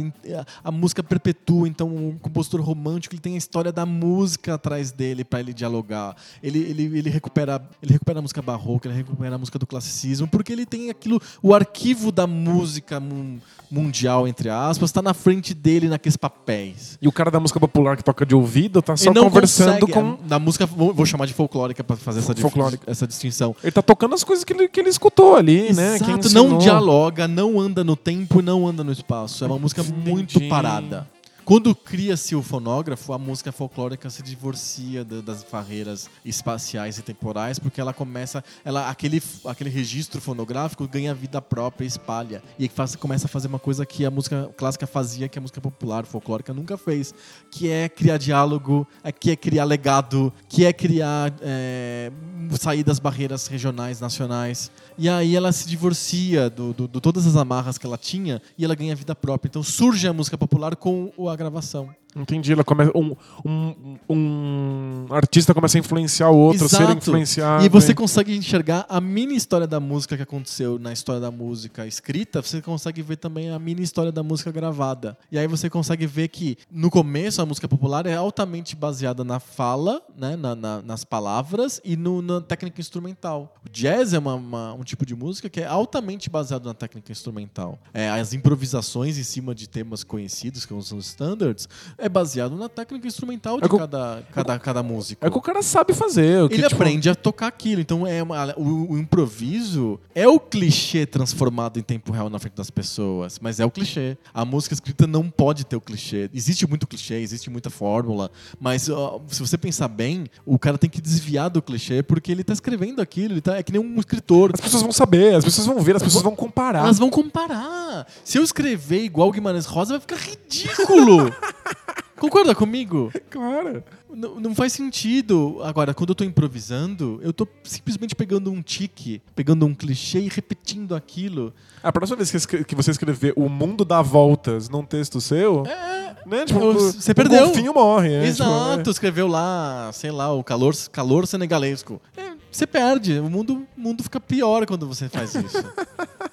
a 0.63 0.71
música 0.71 1.03
perpetua, 1.03 1.69
então 1.69 1.89
o 1.89 2.17
compositor 2.21 2.54
romântico 2.63 3.15
ele 3.15 3.21
tem 3.21 3.35
a 3.35 3.39
história 3.39 3.73
da 3.73 3.85
música 3.87 4.55
atrás 4.55 4.91
dele 4.93 5.25
para 5.25 5.41
ele 5.41 5.53
dialogar. 5.55 6.17
Ele, 6.43 6.59
ele, 6.59 6.99
ele 6.99 7.11
recupera 7.11 7.63
ele 7.83 7.93
recupera 7.93 8.19
a 8.19 8.23
música 8.23 8.41
barroca, 8.43 8.89
ele 8.89 8.97
recupera 8.97 9.35
a 9.35 9.39
música 9.39 9.59
do 9.59 9.67
classicismo, 9.67 10.27
porque 10.27 10.53
ele 10.53 10.67
tem 10.67 10.91
aquilo, 10.91 11.21
o 11.43 11.55
arquivo 11.55 12.11
da 12.13 12.27
música 12.27 12.99
mun- 13.01 13.39
mundial 13.71 14.27
entre 14.29 14.49
aspas, 14.49 14.91
está 14.91 15.03
na 15.03 15.15
frente 15.15 15.53
dele 15.55 15.89
naqueles 15.89 16.17
papéis. 16.17 16.99
E 17.01 17.09
o 17.09 17.13
cara 17.13 17.31
da 17.31 17.41
música 17.41 17.59
popular 17.59 17.97
que 17.97 18.05
toca 18.05 18.25
de 18.25 18.35
ouvido 18.35 18.81
tá 18.83 18.97
só 18.97 19.13
conversando 19.13 19.87
consegue, 19.87 19.93
com. 19.93 20.19
na 20.29 20.39
música 20.39 20.67
vou, 20.67 21.05
chamar 21.07 21.27
de 21.27 21.35
folclórica 21.35 21.83
para 21.83 21.97
fazer 21.97 22.21
essa, 22.21 22.35
Folclórica. 22.35 22.91
essa 22.91 23.07
distinção. 23.07 23.55
Ele 23.63 23.73
tá 23.73 23.83
tocando 23.83 24.15
as 24.15 24.23
coisas 24.25 24.45
que 24.45 24.53
ele, 24.53 24.69
que 24.69 24.81
ele 24.81 24.89
escutou 24.89 25.37
ali, 25.37 25.73
né? 25.73 25.97
Exato, 25.97 26.19
ensinou. 26.27 26.49
não 26.51 26.59
dialoga, 26.59 27.27
não 27.29 27.61
anda 27.61 27.83
no 27.85 27.97
tempo 27.97 28.41
e 28.41 28.43
não 28.43 28.67
anda 28.67 28.83
no 28.85 28.93
espaço. 28.93 29.45
É 29.45 29.47
uma 29.47 29.59
música 29.59 29.83
muito 29.83 30.37
Entendi. 30.37 30.49
parada. 30.49 31.09
Quando 31.45 31.75
cria-se 31.75 32.35
o 32.35 32.43
fonógrafo, 32.43 33.13
a 33.13 33.19
música 33.19 33.53
folclórica 33.53 34.09
se 34.09 34.23
divorcia 34.23 35.05
da- 35.05 35.21
das 35.21 35.45
barreiras 35.45 36.09
espaciais 36.25 36.97
e 36.97 37.03
temporais, 37.03 37.59
porque 37.59 37.79
ela 37.79 37.93
começa, 37.93 38.43
ela 38.65 38.89
aquele 38.89 39.23
aquele 39.45 39.69
registro 39.69 40.23
fonográfico 40.23 40.89
ganha 40.89 41.15
vida 41.15 41.43
própria, 41.43 41.85
espalha 41.87 42.43
e 42.59 42.67
faz, 42.67 42.97
começa 42.97 43.27
a 43.27 43.29
fazer 43.29 43.49
uma 43.49 43.59
coisa 43.59 43.85
que 43.85 44.07
a 44.07 44.11
música 44.11 44.51
clássica 44.57 44.87
fazia, 44.87 45.29
que 45.29 45.39
a 45.39 45.43
música 45.43 45.61
popular 45.61 46.07
folclórica 46.07 46.55
nunca 46.55 46.79
fez, 46.79 47.15
que 47.51 47.69
é 47.69 47.91
criar 47.91 48.17
diálogo, 48.17 48.87
é- 49.03 49.13
que 49.13 49.31
é 49.31 49.37
criar 49.37 49.65
legado, 49.65 50.33
que 50.49 50.65
é 50.65 50.73
criar 50.73 51.31
é, 51.43 52.11
sair 52.59 52.83
das 52.83 52.99
barreiras 52.99 53.49
regionais, 53.49 54.01
nacionais. 54.01 54.71
E 54.97 55.09
aí 55.11 55.37
ela 55.37 55.53
se 55.53 55.69
divorcia 55.69 56.49
do, 56.49 56.73
do- 56.73 56.89
do 56.89 57.01
todas 57.03 57.27
as 57.27 57.37
amarras 57.37 57.77
que 57.77 57.85
ela 57.85 57.99
tinha 57.99 58.41
e 58.57 58.65
ela 58.65 58.75
ganha 58.75 58.95
vida 58.97 59.15
própria. 59.15 59.49
Então 59.49 59.63
surge 59.63 60.09
a 60.09 60.13
música 60.13 60.39
popular 60.39 60.75
com 60.75 61.13
o- 61.19 61.34
a 61.35 61.37
gravação. 61.37 61.95
Entendi. 62.17 62.53
Ela 62.53 62.63
começa, 62.65 62.93
um, 62.95 63.15
um, 63.45 63.97
um 64.09 65.07
artista 65.11 65.53
começa 65.55 65.77
a 65.79 65.81
influenciar 65.81 66.31
o 66.31 66.37
outro, 66.37 66.67
a 66.67 66.69
ser 66.69 66.83
Exato. 66.83 66.99
influenciado. 66.99 67.65
E 67.65 67.69
você 67.69 67.95
consegue 67.95 68.37
enxergar 68.37 68.87
a 68.89 69.01
mini 69.01 69.35
história 69.37 69.67
da 69.67 69.81
música 69.81 70.17
que 70.17 70.23
aconteceu 70.23 70.79
na 70.79 70.93
história 70.93 71.21
da 71.21 71.31
música 71.31 71.87
escrita, 71.87 72.41
você 72.43 72.63
consegue 72.63 73.03
ver 73.03 73.17
também 73.17 73.51
a 73.51 73.59
mini 73.59 73.83
história 73.83 74.13
da 74.13 74.23
música 74.23 74.51
gravada. 74.53 75.17
E 75.31 75.39
aí 75.39 75.47
você 75.47 75.69
consegue 75.69 76.07
ver 76.07 76.29
que 76.29 76.57
no 76.71 76.91
começo 76.91 77.43
a 77.43 77.47
música 77.47 77.67
popular 77.69 78.07
é 78.07 78.15
altamente 78.15 78.77
baseada 78.77 79.25
na 79.25 79.41
fala, 79.41 80.01
né, 80.17 80.37
na- 80.37 80.55
na- 80.55 80.83
nas 80.83 81.05
palavras 81.05 81.81
e 81.85 81.97
no- 81.97 82.23
na 82.23 82.41
técnica 82.41 82.81
instrumental. 82.81 83.55
O 83.67 83.69
jazz 83.71 84.13
é 84.13 84.19
uma- 84.19 84.35
uma- 84.35 84.75
um 84.75 84.83
tipo 84.85 85.05
de 85.05 85.15
música 85.15 85.49
que 85.49 85.61
é 85.61 85.67
altamente 85.67 86.31
baseado 86.31 86.67
na 86.67 86.75
técnica 86.75 87.11
instrumental. 87.11 87.79
É, 87.93 88.09
as 88.11 88.33
improvisações 88.33 89.19
em 89.19 89.23
cima 89.25 89.55
de 89.55 89.69
temas 89.69 90.05
conhecidos, 90.05 90.65
que 90.65 90.83
são 90.83 90.99
os 90.99 91.07
standards, 91.07 91.69
é 92.05 92.09
baseado 92.09 92.55
na 92.57 92.69
técnica 92.69 93.07
instrumental 93.07 93.59
de 93.59 93.65
É 93.65 93.69
cada, 93.79 94.23
cada, 94.33 94.59
cada 94.59 94.83
músico. 94.83 95.25
É 95.25 95.31
que 95.31 95.39
o 95.39 95.41
cara 95.41 95.63
sabe 95.63 95.95
fazer. 95.95 96.43
o 96.43 96.49
que, 96.49 96.57
Ele 96.57 96.63
tipo, 96.65 96.75
aprende 96.75 97.09
a 97.09 97.15
tocar 97.15 97.47
aquilo. 97.47 97.81
Então 97.81 98.07
é 98.07 98.23
uma- 98.23 98.55
o, 98.59 98.93
o 98.93 98.99
improviso 98.99 99.99
é 100.15 100.29
o 100.29 100.39
clichê 100.39 101.07
transformado 101.07 101.79
em 101.79 101.83
tempo 101.83 102.13
real 102.13 102.29
na 102.29 102.39
frente 102.39 102.55
das 102.55 102.71
pessoas, 102.71 103.39
mas 103.41 103.59
é 103.59 103.65
o 103.65 103.71
clichê. 103.71 104.19
A 104.35 104.45
música 104.45 104.75
escrita 104.75 105.07
não 105.07 105.31
pode 105.31 105.65
ter 105.65 105.77
o 105.77 105.81
clichê. 105.81 106.29
Existe 106.35 106.67
muito 106.67 106.87
clichê, 106.87 107.15
existe 107.15 107.49
muita 107.49 107.71
fórmula, 107.71 108.31
mas 108.61 108.89
ó, 108.91 109.21
se 109.29 109.41
você 109.41 109.57
pensar 109.57 109.89
bem, 109.89 110.27
o 110.45 110.59
cara 110.59 110.77
tem 110.77 110.91
que 110.91 111.01
desviar 111.01 111.49
do 111.49 111.63
clichê 111.63 112.03
porque 112.03 112.31
ele 112.31 112.45
tá 112.45 112.53
escrevendo 112.53 113.01
aquilo, 113.01 113.35
ele 113.35 113.41
tá, 113.41 113.57
é 113.57 113.63
que 113.63 113.73
nem 113.73 113.81
um 113.81 113.99
escritor. 113.99 114.51
As 114.53 114.61
pessoas 114.61 114.83
vão 114.83 114.93
saber, 114.93 115.35
as 115.37 115.45
pessoas 115.45 115.67
vão 115.67 115.81
ver, 115.81 115.97
as 115.97 116.03
pessoas 116.03 116.23
vão 116.23 116.37
comparar. 116.37 116.81
Elas 116.81 116.99
vão 116.99 117.09
comparar. 117.09 118.07
Se 118.23 118.37
eu 118.39 118.43
escrever 118.45 119.03
igual 119.05 119.29
o 119.29 119.33
Guimarães 119.33 119.65
Rosa, 119.65 119.93
vai 119.95 120.01
ficar 120.01 120.17
ridículo. 120.17 121.33
Concorda 122.19 122.55
comigo? 122.55 123.13
Claro. 123.29 123.83
Não, 124.09 124.39
não 124.41 124.55
faz 124.55 124.73
sentido. 124.73 125.59
Agora, 125.63 125.93
quando 125.93 126.11
eu 126.11 126.15
tô 126.15 126.25
improvisando, 126.25 127.19
eu 127.23 127.33
tô 127.33 127.47
simplesmente 127.65 128.15
pegando 128.15 128.51
um 128.51 128.63
tique, 128.63 129.21
pegando 129.35 129.67
um 129.67 129.75
clichê 129.75 130.21
e 130.21 130.29
repetindo 130.29 130.95
aquilo. 130.95 131.53
A 131.83 131.93
próxima 131.93 132.17
vez 132.17 132.31
que, 132.31 132.37
você 132.75 132.93
escrever 132.93 133.33
O 133.37 133.49
Mundo 133.49 133.85
dá 133.85 134.01
Voltas 134.01 134.69
num 134.69 134.85
texto 134.85 135.21
seu, 135.21 135.65
É. 135.67 136.15
né? 136.25 136.45
Tipo, 136.47 136.61
o- 136.61 136.93
você 136.93 137.11
o 137.11 137.15
perdeu. 137.15 137.47
golfinho 137.47 137.75
morre. 137.75 138.13
é, 138.13 138.25
Exato, 138.27 138.79
tipo, 138.79 138.91
escreveu 138.91 139.27
lá, 139.27 139.91
sei 139.93 140.11
lá, 140.13 140.33
o 140.33 140.43
calor, 140.45 140.73
calor 140.93 141.27
senegalesco. 141.27 142.01
É, 142.17 142.33
você 142.51 142.67
perde. 142.67 143.19
O 143.19 143.29
mundo, 143.29 143.67
o 143.77 143.81
mundo 143.81 144.03
fica 144.05 144.21
pior 144.21 144.65
quando 144.67 144.87
você 144.87 145.09
faz 145.09 145.35
isso. 145.35 145.59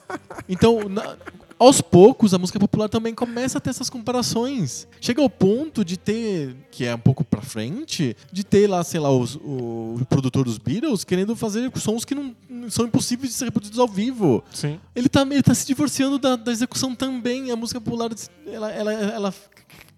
Então, 0.47 0.87
na- 0.89 1.15
aos 1.63 1.79
poucos, 1.81 2.33
a 2.33 2.37
música 2.37 2.59
popular 2.59 2.89
também 2.89 3.13
começa 3.13 3.57
a 3.57 3.61
ter 3.61 3.69
essas 3.69 3.89
comparações. 3.89 4.87
Chega 4.99 5.21
ao 5.21 5.29
ponto 5.29 5.83
de 5.85 5.97
ter, 5.97 6.55
que 6.71 6.85
é 6.85 6.95
um 6.95 6.99
pouco 6.99 7.23
pra 7.23 7.41
frente, 7.41 8.15
de 8.31 8.43
ter 8.43 8.67
lá, 8.67 8.83
sei 8.83 8.99
lá, 8.99 9.11
os- 9.11 9.35
o, 9.35 9.97
o 10.01 10.05
produtor 10.09 10.45
dos 10.45 10.57
Beatles 10.57 11.03
querendo 11.03 11.35
fazer 11.35 11.71
sons 11.75 12.03
que 12.05 12.15
não 12.15 12.33
são 12.69 12.85
impossíveis 12.85 13.29
de 13.31 13.35
ser 13.37 13.45
reproduzidos 13.45 13.79
ao 13.79 13.87
vivo. 13.87 14.43
sim. 14.51 14.79
Ele 14.95 15.07
tá, 15.09 15.21
ele 15.21 15.43
tá 15.43 15.53
se 15.53 15.65
divorciando 15.67 16.17
da, 16.19 16.35
da 16.35 16.51
execução 16.51 16.95
também. 16.95 17.51
A 17.51 17.55
música 17.55 17.79
popular, 17.79 18.09
ela, 18.47 18.71
ela, 18.71 18.93
ela 18.93 19.33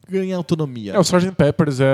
ganha 0.10 0.36
autonomia. 0.36 0.94
É, 0.94 0.98
o 1.00 1.02
Sgt. 1.02 1.32
Peppers 1.32 1.80
é, 1.80 1.86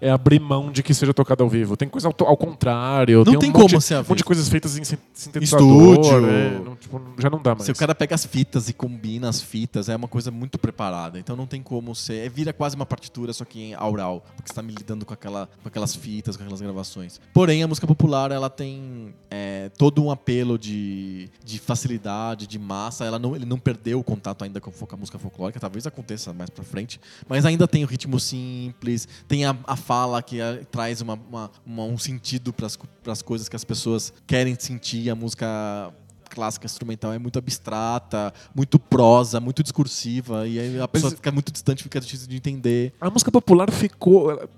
é, 0.00 0.08
é 0.08 0.10
abrir 0.10 0.40
mão 0.40 0.70
de 0.72 0.82
que 0.82 0.92
seja 0.92 1.14
tocado 1.14 1.42
ao 1.44 1.48
vivo. 1.48 1.76
Tem 1.76 1.88
coisa 1.88 2.08
ao, 2.08 2.28
ao 2.28 2.36
contrário. 2.36 3.18
Não 3.18 3.24
tem, 3.24 3.38
tem 3.38 3.50
um 3.50 3.52
monte, 3.52 3.70
como 3.70 3.80
ser 3.80 3.94
um 3.94 3.98
monte 3.98 4.18
de 4.18 4.24
coisas 4.24 4.48
feitas 4.48 4.76
em 4.76 4.84
sin- 4.84 4.98
sintetizador. 5.12 5.92
Estúdio. 5.94 6.26
é, 6.28 6.50
não, 6.64 6.73
tipo, 6.76 7.00
já 7.18 7.28
não 7.30 7.40
dá 7.42 7.54
mais. 7.54 7.64
Se 7.64 7.72
o 7.72 7.74
cara 7.74 7.94
pega 7.94 8.14
as 8.14 8.24
fitas 8.24 8.68
e 8.68 8.72
combina 8.72 9.28
as 9.28 9.40
fitas, 9.40 9.88
é 9.88 9.96
uma 9.96 10.08
coisa 10.08 10.30
muito 10.30 10.58
preparada. 10.58 11.18
Então 11.18 11.34
não 11.36 11.46
tem 11.46 11.62
como 11.62 11.94
ser. 11.94 12.26
é- 12.26 12.28
Vira 12.28 12.52
quase 12.52 12.74
uma 12.76 12.86
partitura, 12.86 13.32
só 13.32 13.44
que 13.44 13.60
em 13.60 13.74
aural. 13.74 14.24
Porque 14.36 14.48
você 14.48 14.54
tá 14.54 14.62
me 14.62 14.72
lidando 14.72 15.04
com, 15.06 15.14
aquela, 15.14 15.48
com 15.62 15.68
aquelas 15.68 15.94
fitas, 15.94 16.36
com 16.36 16.42
aquelas 16.42 16.60
gravações. 16.60 17.20
Porém, 17.32 17.62
a 17.62 17.68
música 17.68 17.86
popular, 17.86 18.30
ela 18.32 18.50
tem 18.50 19.14
é, 19.30 19.68
todo 19.78 20.02
um 20.04 20.10
apelo 20.10 20.58
de, 20.58 21.28
de 21.44 21.58
facilidade, 21.58 22.46
de 22.46 22.58
massa. 22.58 23.04
Ela 23.04 23.18
não, 23.18 23.34
ele 23.36 23.44
não 23.44 23.58
perdeu 23.58 23.98
o 24.00 24.04
contato 24.04 24.42
ainda 24.44 24.60
com, 24.60 24.70
a 24.70 24.96
música 24.96 25.18
folclórica. 25.18 25.60
Talvez 25.60 25.86
aconteça 25.86 26.32
mais 26.32 26.50
pra 26.50 26.64
frente. 26.64 27.00
Mas 27.28 27.44
ainda 27.44 27.66
tem 27.68 27.84
o 27.84 27.86
ritmo 27.86 28.18
simples, 28.20 29.06
tem 29.28 29.44
a, 29.44 29.56
a 29.66 29.76
fala 29.76 30.22
que 30.22 30.40
é, 30.40 30.56
traz 30.70 31.00
uma, 31.00 31.14
uma- 31.14 31.50
uma- 31.64 31.84
um 31.84 31.98
sentido 31.98 32.52
para 32.52 32.66
as 33.12 33.22
coisas 33.22 33.48
que 33.48 33.56
as 33.56 33.64
pessoas 33.64 34.12
querem 34.26 34.56
sentir. 34.58 35.08
A 35.10 35.14
música 35.14 35.92
clássica 36.30 36.66
instrumental 36.66 37.12
é 37.12 37.18
muito 37.18 37.38
abstrata, 37.38 38.32
muito 38.54 38.78
prosa, 38.78 39.40
muito 39.40 39.62
discursiva, 39.62 40.46
e 40.46 40.58
aí 40.58 40.80
a 40.80 40.88
pessoa 40.88 41.10
Mas- 41.10 41.16
fica 41.18 41.30
muito 41.32 41.52
distante, 41.52 41.82
fica 41.82 42.00
difícil 42.00 42.28
de 42.28 42.36
entender. 42.36 42.92
A 43.00 43.10
música 43.10 43.30
popular 43.30 43.70
ficou. 43.70 44.30
ela- 44.30 44.48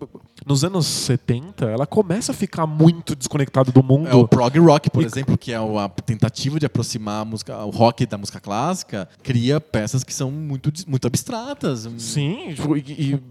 Nos 0.45 0.63
anos 0.63 0.87
70, 0.87 1.65
ela 1.67 1.87
começa 1.87 2.31
a 2.31 2.35
ficar 2.35 2.67
muito 2.67 3.17
desconectada 3.17 3.73
do 3.73 3.83
mundo. 3.83 4.09
É 4.09 4.15
o 4.15 4.29
prog 4.29 4.57
rock, 4.61 4.89
por 4.91 5.03
E- 5.03 5.07
exemplo, 5.07 5.37
que 5.37 5.53
é 5.53 5.57
a 5.57 5.89
tentativa 6.05 6.61
de 6.61 6.67
aproximar 6.67 7.23
a 7.23 7.25
música, 7.25 7.57
o 7.65 7.71
rock 7.71 8.07
da 8.07 8.17
música 8.17 8.39
clássica, 8.39 9.09
cria 9.23 9.61
peças 9.61 10.05
que 10.05 10.15
são 10.15 10.31
muito, 10.31 10.71
muito 10.87 11.07
abstratas. 11.07 11.89
Sim, 11.99 12.55
tipo, 12.55 12.77
e, 12.77 12.81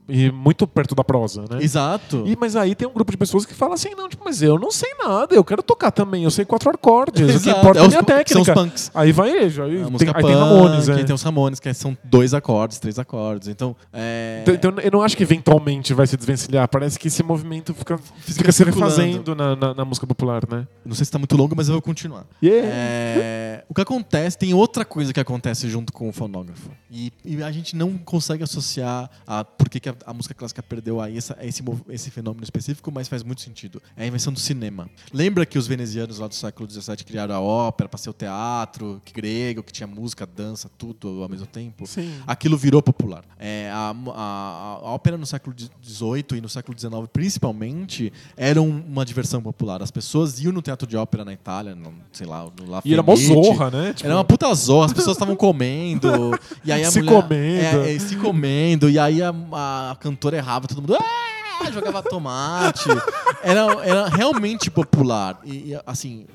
e- 0.10 0.26
e 0.28 0.32
muito 0.32 0.67
perto 0.67 0.93
da 0.93 1.04
prosa, 1.04 1.43
né? 1.50 1.60
Exato. 1.62 2.24
E, 2.26 2.36
mas 2.36 2.56
aí 2.56 2.76
tem 2.76 2.88
um 2.88 2.91
grupo 2.93 3.12
de 3.12 3.17
pessoas 3.17 3.45
que 3.45 3.54
fala 3.54 3.76
assim, 3.76 3.91
não, 3.95 4.10
tipo, 4.10 4.24
mas 4.26 4.41
eu 4.41 4.60
não 4.60 4.71
sei 4.71 4.93
nada, 5.02 5.34
eu 5.36 5.43
quero 5.43 5.63
tocar 5.63 5.91
também, 5.91 6.24
eu 6.24 6.32
sei 6.32 6.43
quatro 6.43 6.69
acordes, 6.69 7.21
o 7.21 7.26
que 7.28 7.32
Exato. 7.34 7.60
importa 7.60 7.80
é 7.80 7.82
a 7.82 7.86
os 7.86 7.89
minha 7.89 8.04
que 8.25 8.33
São 8.33 8.41
os 8.41 8.47
técnica. 8.47 8.69
punks. 8.69 8.91
Aí 8.93 9.11
vai 9.11 9.29
ele, 9.29 9.61
aí, 9.61 9.83
A 9.83 9.97
tem, 9.97 10.09
aí 10.13 10.23
tem 10.23 10.35
Ramones, 10.35 10.89
é. 10.89 11.03
tem 11.03 11.13
os 11.15 11.21
Ramones, 11.21 11.59
que 11.59 11.73
são 11.73 11.95
dois 12.03 12.33
acordes, 12.33 12.79
três 12.79 12.97
acordes. 12.97 13.47
Então, 13.47 13.75
é... 13.93 14.39
Então, 14.41 14.55
então 14.55 14.83
eu 14.83 14.91
não 14.91 15.01
acho 15.03 15.15
que 15.15 15.23
eventualmente 15.23 15.93
vai 15.93 16.07
se 16.07 16.17
desvencilhar, 16.17 16.67
parece 16.67 16.97
que 16.97 17.07
esse 17.07 17.21
movimento 17.21 17.73
fica, 17.73 17.97
fica, 17.97 18.51
se 18.51 18.57
circulando. 18.57 18.95
refazendo 18.95 19.35
na, 19.35 19.55
na, 19.55 19.73
na 19.75 19.85
música 19.85 20.07
popular, 20.07 20.41
né? 20.49 20.67
Não 20.83 20.95
sei 20.95 21.05
se 21.05 21.11
tá 21.11 21.19
muito 21.19 21.38
longo, 21.38 21.55
mas 21.55 21.67
eu 21.67 21.73
vou 21.73 21.81
continuar. 21.81 22.25
Yeah. 22.43 22.67
É, 22.71 23.63
o 23.69 23.73
que 23.73 23.81
acontece, 23.81 24.38
tem 24.38 24.53
outra 24.53 24.83
coisa 24.83 25.13
que 25.13 25.19
acontece 25.19 25.69
junto 25.69 25.93
com 25.93 26.09
o 26.09 26.11
fonógrafo. 26.11 26.71
E, 26.89 27.13
e 27.23 27.43
a 27.43 27.51
gente 27.51 27.75
não 27.75 27.97
consegue 27.97 28.43
associar 28.43 29.09
a 29.27 29.43
por 29.43 29.69
que, 29.69 29.79
que 29.79 29.89
a, 29.89 29.95
a 30.05 30.13
música 30.13 30.33
clássica 30.33 30.63
perdeu 30.63 30.99
a, 30.99 31.11
essa, 31.11 31.38
esse, 31.41 31.63
esse 31.89 32.09
fenômeno 32.09 32.43
específico, 32.43 32.91
mas 32.91 33.07
faz 33.07 33.21
muito 33.21 33.41
sentido. 33.41 33.81
É 33.95 34.03
a 34.03 34.07
invenção 34.07 34.33
do 34.33 34.39
cinema. 34.39 34.89
Lembra 35.13 35.45
que 35.45 35.57
os 35.57 35.67
venezianos 35.67 36.19
lá 36.19 36.27
do 36.27 36.35
século 36.35 36.69
XVII 36.69 36.97
criaram 36.97 37.35
a 37.35 37.39
ópera 37.39 37.88
para 37.89 37.97
ser 37.97 38.09
o 38.09 38.13
teatro 38.17 39.01
que 39.06 39.13
grego, 39.13 39.62
que 39.63 39.71
tinha 39.71 39.86
música, 39.88 40.25
dança, 40.25 40.69
tudo 40.78 41.21
ao 41.23 41.30
mesmo 41.30 41.45
tempo? 41.45 41.86
Sim. 41.86 42.12
aquilo 42.25 42.58
virou 42.58 42.82
popular. 42.82 43.23
É, 43.39 43.69
a, 43.71 43.93
a- 44.13 44.80
a 44.84 44.89
ópera 44.91 45.17
no 45.17 45.25
século 45.25 45.56
XVIII 45.84 46.38
e 46.38 46.41
no 46.41 46.49
século 46.49 46.78
XIX, 46.78 46.93
principalmente, 47.12 48.12
era 48.36 48.62
um- 48.62 48.84
uma 48.88 49.06
diversão 49.06 49.41
popular. 49.41 49.82
As 49.82 49.91
pessoas 49.91 50.39
iam 50.41 50.51
no 50.51 50.62
teatro 50.62 50.88
de 50.88 50.95
ópera 50.97 51.23
na 51.25 51.34
Itália, 51.34 51.75
no, 51.75 51.93
sei 52.12 52.25
lá, 52.25 52.43
no 52.60 52.69
La 52.69 52.82
E 52.86 52.93
era 52.93 53.04
mó 53.04 53.15
Fenice. 53.15 53.34
zorra, 53.34 53.69
né? 53.71 53.93
Tipo, 53.93 54.08
Era 54.08 54.15
uma 54.17 54.23
puta 54.25 54.54
zorra, 54.54 54.86
as 54.88 54.93
pessoas 54.93 55.15
estavam 55.15 55.36
comendo. 55.36 56.08
e 56.63 56.71
aí 56.71 56.84
a 56.84 56.91
Se 56.91 56.99
mulher, 57.01 57.21
comendo. 57.21 57.84
É, 57.86 57.95
é, 57.95 57.99
se 57.99 58.15
comendo. 58.15 58.89
E 58.89 58.97
aí 58.97 59.21
a, 59.21 59.34
a 59.91 59.95
cantora 59.99 60.38
errava, 60.38 60.67
todo 60.67 60.82
mundo. 60.82 60.95
"Ah!", 60.99 61.71
Jogava 61.71 62.04
tomate. 62.04 62.84
Era, 63.41 63.62
era 63.86 64.08
realmente 64.10 64.71
popular. 64.71 65.39
E, 65.45 65.78
assim, 65.86 66.25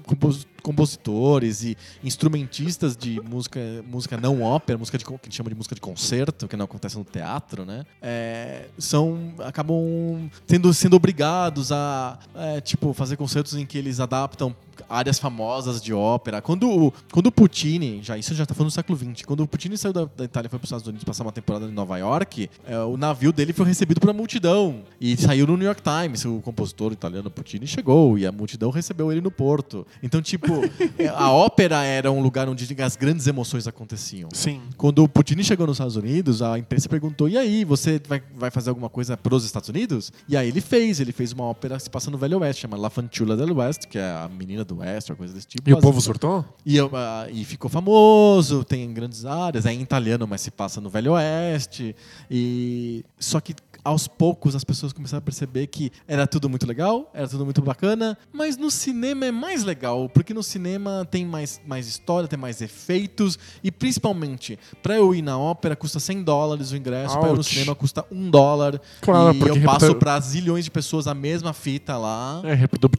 compositores 0.60 1.62
e 1.62 1.76
instrumentistas 2.02 2.96
de 2.96 3.20
música, 3.20 3.60
música 3.88 4.16
não 4.16 4.42
ópera, 4.42 4.78
música 4.78 4.98
de, 4.98 5.04
que 5.04 5.12
a 5.12 5.18
gente 5.24 5.36
chama 5.36 5.50
de 5.50 5.56
música 5.56 5.74
de 5.74 5.80
concerto, 5.80 6.48
que 6.48 6.56
não 6.56 6.64
acontece 6.64 6.96
no 6.96 7.04
teatro, 7.04 7.64
né? 7.64 7.84
É, 8.00 8.66
são, 8.78 9.34
acabam 9.38 10.30
sendo, 10.46 10.72
sendo 10.72 10.96
obrigados 10.96 11.72
a, 11.72 12.18
é, 12.34 12.60
tipo, 12.60 12.92
fazer 12.92 13.16
concertos 13.16 13.54
em 13.54 13.66
que 13.66 13.78
eles 13.78 14.00
adaptam 14.00 14.54
áreas 14.88 15.18
famosas 15.18 15.80
de 15.80 15.92
ópera. 15.92 16.40
Quando, 16.40 16.92
quando 17.12 17.26
o 17.26 17.32
Puccini, 17.32 18.02
já 18.02 18.16
isso 18.16 18.34
já 18.34 18.46
tá 18.46 18.54
falando 18.54 18.68
no 18.68 18.72
século 18.72 18.98
XX, 18.98 19.24
quando 19.24 19.42
o 19.42 19.46
Puccini 19.46 19.76
saiu 19.76 19.92
da, 19.92 20.04
da 20.04 20.24
Itália 20.24 20.46
e 20.46 20.50
foi 20.50 20.58
para 20.58 20.64
os 20.64 20.68
Estados 20.68 20.86
Unidos 20.86 21.04
passar 21.04 21.24
uma 21.24 21.32
temporada 21.32 21.66
em 21.66 21.72
Nova 21.72 21.98
York, 21.98 22.48
é, 22.66 22.78
o 22.78 22.96
navio 22.96 23.32
dele 23.32 23.52
foi 23.52 23.66
recebido 23.66 24.02
uma 24.02 24.12
multidão 24.12 24.82
e 25.00 25.16
saiu 25.16 25.46
no 25.46 25.56
New 25.56 25.66
York 25.66 25.82
Times. 25.82 26.24
O 26.24 26.40
compositor 26.40 26.92
italiano 26.92 27.30
Puccini 27.30 27.66
chegou 27.66 28.18
e 28.18 28.26
a 28.26 28.32
multidão 28.32 28.70
recebeu 28.70 29.10
ele 29.10 29.20
no 29.20 29.30
porto. 29.30 29.86
Então, 30.02 30.22
tipo, 30.22 30.49
tipo, 30.50 31.02
é, 31.02 31.08
a 31.08 31.30
ópera 31.30 31.84
era 31.84 32.10
um 32.10 32.20
lugar 32.20 32.48
onde 32.48 32.76
as 32.82 32.96
grandes 32.96 33.26
emoções 33.26 33.66
aconteciam. 33.66 34.28
Sim. 34.32 34.60
Quando 34.76 35.02
o 35.04 35.08
Puccini 35.08 35.44
chegou 35.44 35.66
nos 35.66 35.76
Estados 35.76 35.96
Unidos, 35.96 36.42
a 36.42 36.58
imprensa 36.58 36.88
perguntou: 36.88 37.28
e 37.28 37.36
aí, 37.36 37.64
você 37.64 38.00
vai, 38.06 38.22
vai 38.34 38.50
fazer 38.50 38.70
alguma 38.70 38.88
coisa 38.88 39.16
pros 39.16 39.44
Estados 39.44 39.68
Unidos? 39.68 40.12
E 40.28 40.36
aí 40.36 40.48
ele 40.48 40.60
fez, 40.60 41.00
ele 41.00 41.12
fez 41.12 41.32
uma 41.32 41.44
ópera 41.44 41.76
que 41.76 41.82
se 41.82 41.90
passa 41.90 42.10
no 42.10 42.18
Velho 42.18 42.38
Oeste, 42.40 42.62
chama 42.62 42.76
La 42.76 42.90
Fanciulla 42.90 43.36
del 43.36 43.56
West, 43.56 43.86
que 43.86 43.98
é 43.98 44.02
a 44.02 44.28
menina 44.28 44.64
do 44.64 44.78
Oeste, 44.78 45.12
uma 45.12 45.16
coisa 45.16 45.34
desse 45.34 45.46
tipo. 45.46 45.68
E 45.68 45.72
o 45.72 45.78
povo 45.78 46.00
surtou? 46.00 46.44
e, 46.64 46.76
eu, 46.76 46.90
ah, 46.94 47.26
e 47.30 47.44
ficou 47.44 47.70
famoso, 47.70 48.64
tem 48.64 48.92
grandes 48.92 49.24
áreas, 49.24 49.66
é 49.66 49.72
em 49.72 49.80
italiano, 49.80 50.26
mas 50.26 50.40
se 50.40 50.50
passa 50.50 50.80
no 50.80 50.90
Velho 50.90 51.12
Oeste. 51.12 51.94
E 52.30 53.04
só 53.18 53.40
que 53.40 53.54
aos 53.84 54.06
poucos 54.08 54.54
as 54.54 54.64
pessoas 54.64 54.92
começaram 54.92 55.18
a 55.18 55.22
perceber 55.22 55.66
que 55.66 55.90
era 56.06 56.26
tudo 56.26 56.48
muito 56.48 56.66
legal, 56.66 57.10
era 57.14 57.26
tudo 57.28 57.44
muito 57.44 57.62
bacana, 57.62 58.16
mas 58.32 58.56
no 58.56 58.70
cinema 58.70 59.26
é 59.26 59.30
mais 59.30 59.64
legal, 59.64 60.08
porque 60.08 60.32
no 60.34 60.42
cinema 60.42 61.06
tem 61.10 61.24
mais, 61.26 61.60
mais 61.66 61.86
história, 61.86 62.28
tem 62.28 62.38
mais 62.38 62.60
efeitos 62.60 63.38
e 63.62 63.70
principalmente 63.70 64.58
para 64.82 64.94
eu 64.96 65.14
ir 65.14 65.22
na 65.22 65.38
ópera 65.38 65.74
custa 65.76 65.98
100 66.00 66.22
dólares 66.22 66.70
o 66.72 66.76
ingresso, 66.76 67.14
para 67.18 67.28
eu 67.28 67.32
ir 67.32 67.34
no 67.34 67.38
Ouch. 67.38 67.48
cinema 67.54 67.74
custa 67.74 68.04
1 68.10 68.30
dólar. 68.30 68.80
Claro, 69.00 69.36
e 69.36 69.40
eu 69.40 69.62
passo 69.62 69.86
reputa- 69.86 69.94
para 69.98 70.20
zilhões 70.20 70.64
de 70.64 70.70
pessoas 70.70 71.06
a 71.06 71.14
mesma 71.14 71.52
fita 71.52 71.96
lá. 71.96 72.40
É, 72.44 72.54
reprodu- 72.54 72.90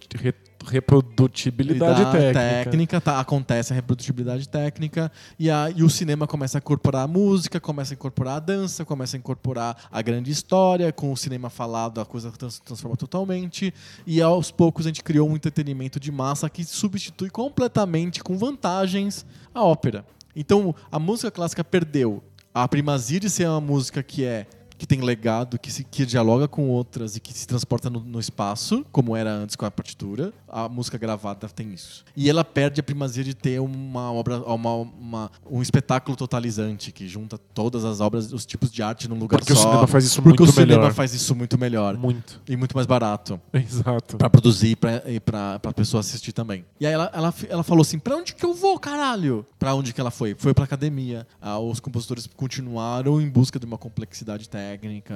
reprodutibilidade 0.66 2.04
da 2.04 2.12
técnica. 2.12 3.02
tá, 3.02 3.20
acontece 3.20 3.74
a 3.74 3.76
reprodutibilidade 3.76 4.48
técnica 4.48 5.12
e, 5.38 5.50
a, 5.50 5.72
e 5.76 5.84
o 5.84 5.90
cinema 5.90 6.28
começa 6.28 6.58
a 6.58 6.60
incorporar 6.60 7.04
a 7.04 7.08
música, 7.08 7.60
começa 7.60 7.94
a 7.94 7.96
incorporar 7.96 8.38
a 8.38 8.40
dança, 8.40 8.86
começa 8.86 9.16
a 9.16 9.20
incorporar 9.20 9.76
a 9.92 10.02
grande 10.02 10.32
história, 10.32 10.92
com 10.92 11.12
o 11.12 11.18
cinema 11.18 11.50
falado 11.50 12.00
a 12.02 12.06
coisa 12.06 12.32
trans, 12.32 12.60
transforma 12.60 12.96
totalmente 12.96 13.74
e 14.06 14.22
aos 14.22 14.52
poucos 14.52 14.86
a 14.86 14.90
gente 14.90 15.04
criou 15.04 15.30
um 15.30 15.36
entretenimento 15.36 16.00
de 16.00 16.12
massa 16.12 16.50
que 16.50 16.64
substitui 16.64 17.30
completamente 17.30 18.24
com 18.24 18.38
vantagens 18.38 19.26
a 19.54 19.64
ópera. 19.64 20.06
Então 20.36 20.74
a 20.92 21.00
música 21.00 21.32
clássica 21.32 21.64
perdeu 21.64 22.24
a 22.54 22.68
primazia 22.68 23.20
de 23.20 23.30
ser 23.30 23.48
uma 23.48 23.62
música 23.62 24.04
que 24.04 24.26
é 24.26 24.46
que 24.82 24.88
tem 24.88 25.00
legado, 25.00 25.60
que, 25.60 25.72
se, 25.72 25.84
que 25.84 26.08
dialoga 26.08 26.48
com 26.48 26.68
outras 26.68 27.16
e 27.16 27.20
que 27.20 27.32
se 27.32 27.46
transporta 27.46 27.88
no, 27.88 28.00
no 28.00 28.20
espaço, 28.20 28.84
como 28.92 29.16
era 29.16 29.32
antes 29.32 29.56
com 29.56 29.64
a 29.64 29.70
partitura. 29.70 30.34
A 30.50 30.68
música 30.68 30.98
gravada 30.98 31.48
tem 31.48 31.72
isso. 31.72 32.04
E 32.18 32.28
ela 32.28 32.44
perde 32.44 32.80
a 32.80 32.84
primazia 32.84 33.24
de 33.24 33.36
ter 33.36 33.62
uma 33.62 34.12
obra, 34.12 34.40
uma, 34.42 34.74
uma- 34.74 35.32
um 35.48 35.62
espetáculo 35.62 36.18
totalizante 36.18 36.92
que 36.92 37.08
junta 37.08 37.38
todas 37.38 37.86
as 37.86 38.00
obras, 38.02 38.34
os 38.34 38.44
tipos 38.44 38.72
de 38.72 38.82
arte 38.82 39.08
num 39.08 39.20
lugar 39.20 39.38
Porque 39.40 39.54
só. 39.54 39.60
o 39.60 39.64
cinema 39.70 39.86
faz 39.88 40.04
isso 40.04 40.20
porque 40.20 40.42
muito 40.42 40.50
o 40.50 40.54
cinema 40.54 40.80
melhor. 40.82 40.94
faz 40.96 41.14
isso 41.14 41.36
muito 41.36 41.60
melhor 41.60 41.96
Muito. 41.96 42.42
e 42.50 42.58
muito 42.58 42.74
mais 42.76 42.88
barato 42.88 43.40
Exato. 43.54 44.18
Pra 44.18 44.32
produzir 44.32 44.78
pra, 44.78 45.04
e 45.06 45.20
pra, 45.20 45.60
pra 45.60 45.72
pessoa 45.74 46.00
assistir 46.02 46.32
também. 46.34 46.66
E 46.80 46.88
aí 46.88 46.94
ela, 46.94 47.12
ela, 47.14 47.32
ela 47.50 47.62
falou 47.64 47.84
assim: 47.84 48.00
pra 48.00 48.16
onde 48.16 48.34
que 48.34 48.44
eu 48.44 48.56
vou, 48.56 48.80
caralho? 48.80 49.46
Pra 49.60 49.76
onde 49.76 49.94
que 49.94 50.02
ela 50.02 50.10
foi? 50.10 50.34
Foi 50.36 50.56
pra 50.56 50.64
academia. 50.64 51.28
Ah, 51.40 51.60
os 51.60 51.80
compositores 51.80 52.28
continuaram 52.36 53.22
em 53.22 53.30
busca 53.30 53.60
de 53.60 53.66
uma 53.68 53.78
complexidade 53.78 54.50
técnica 54.50 54.71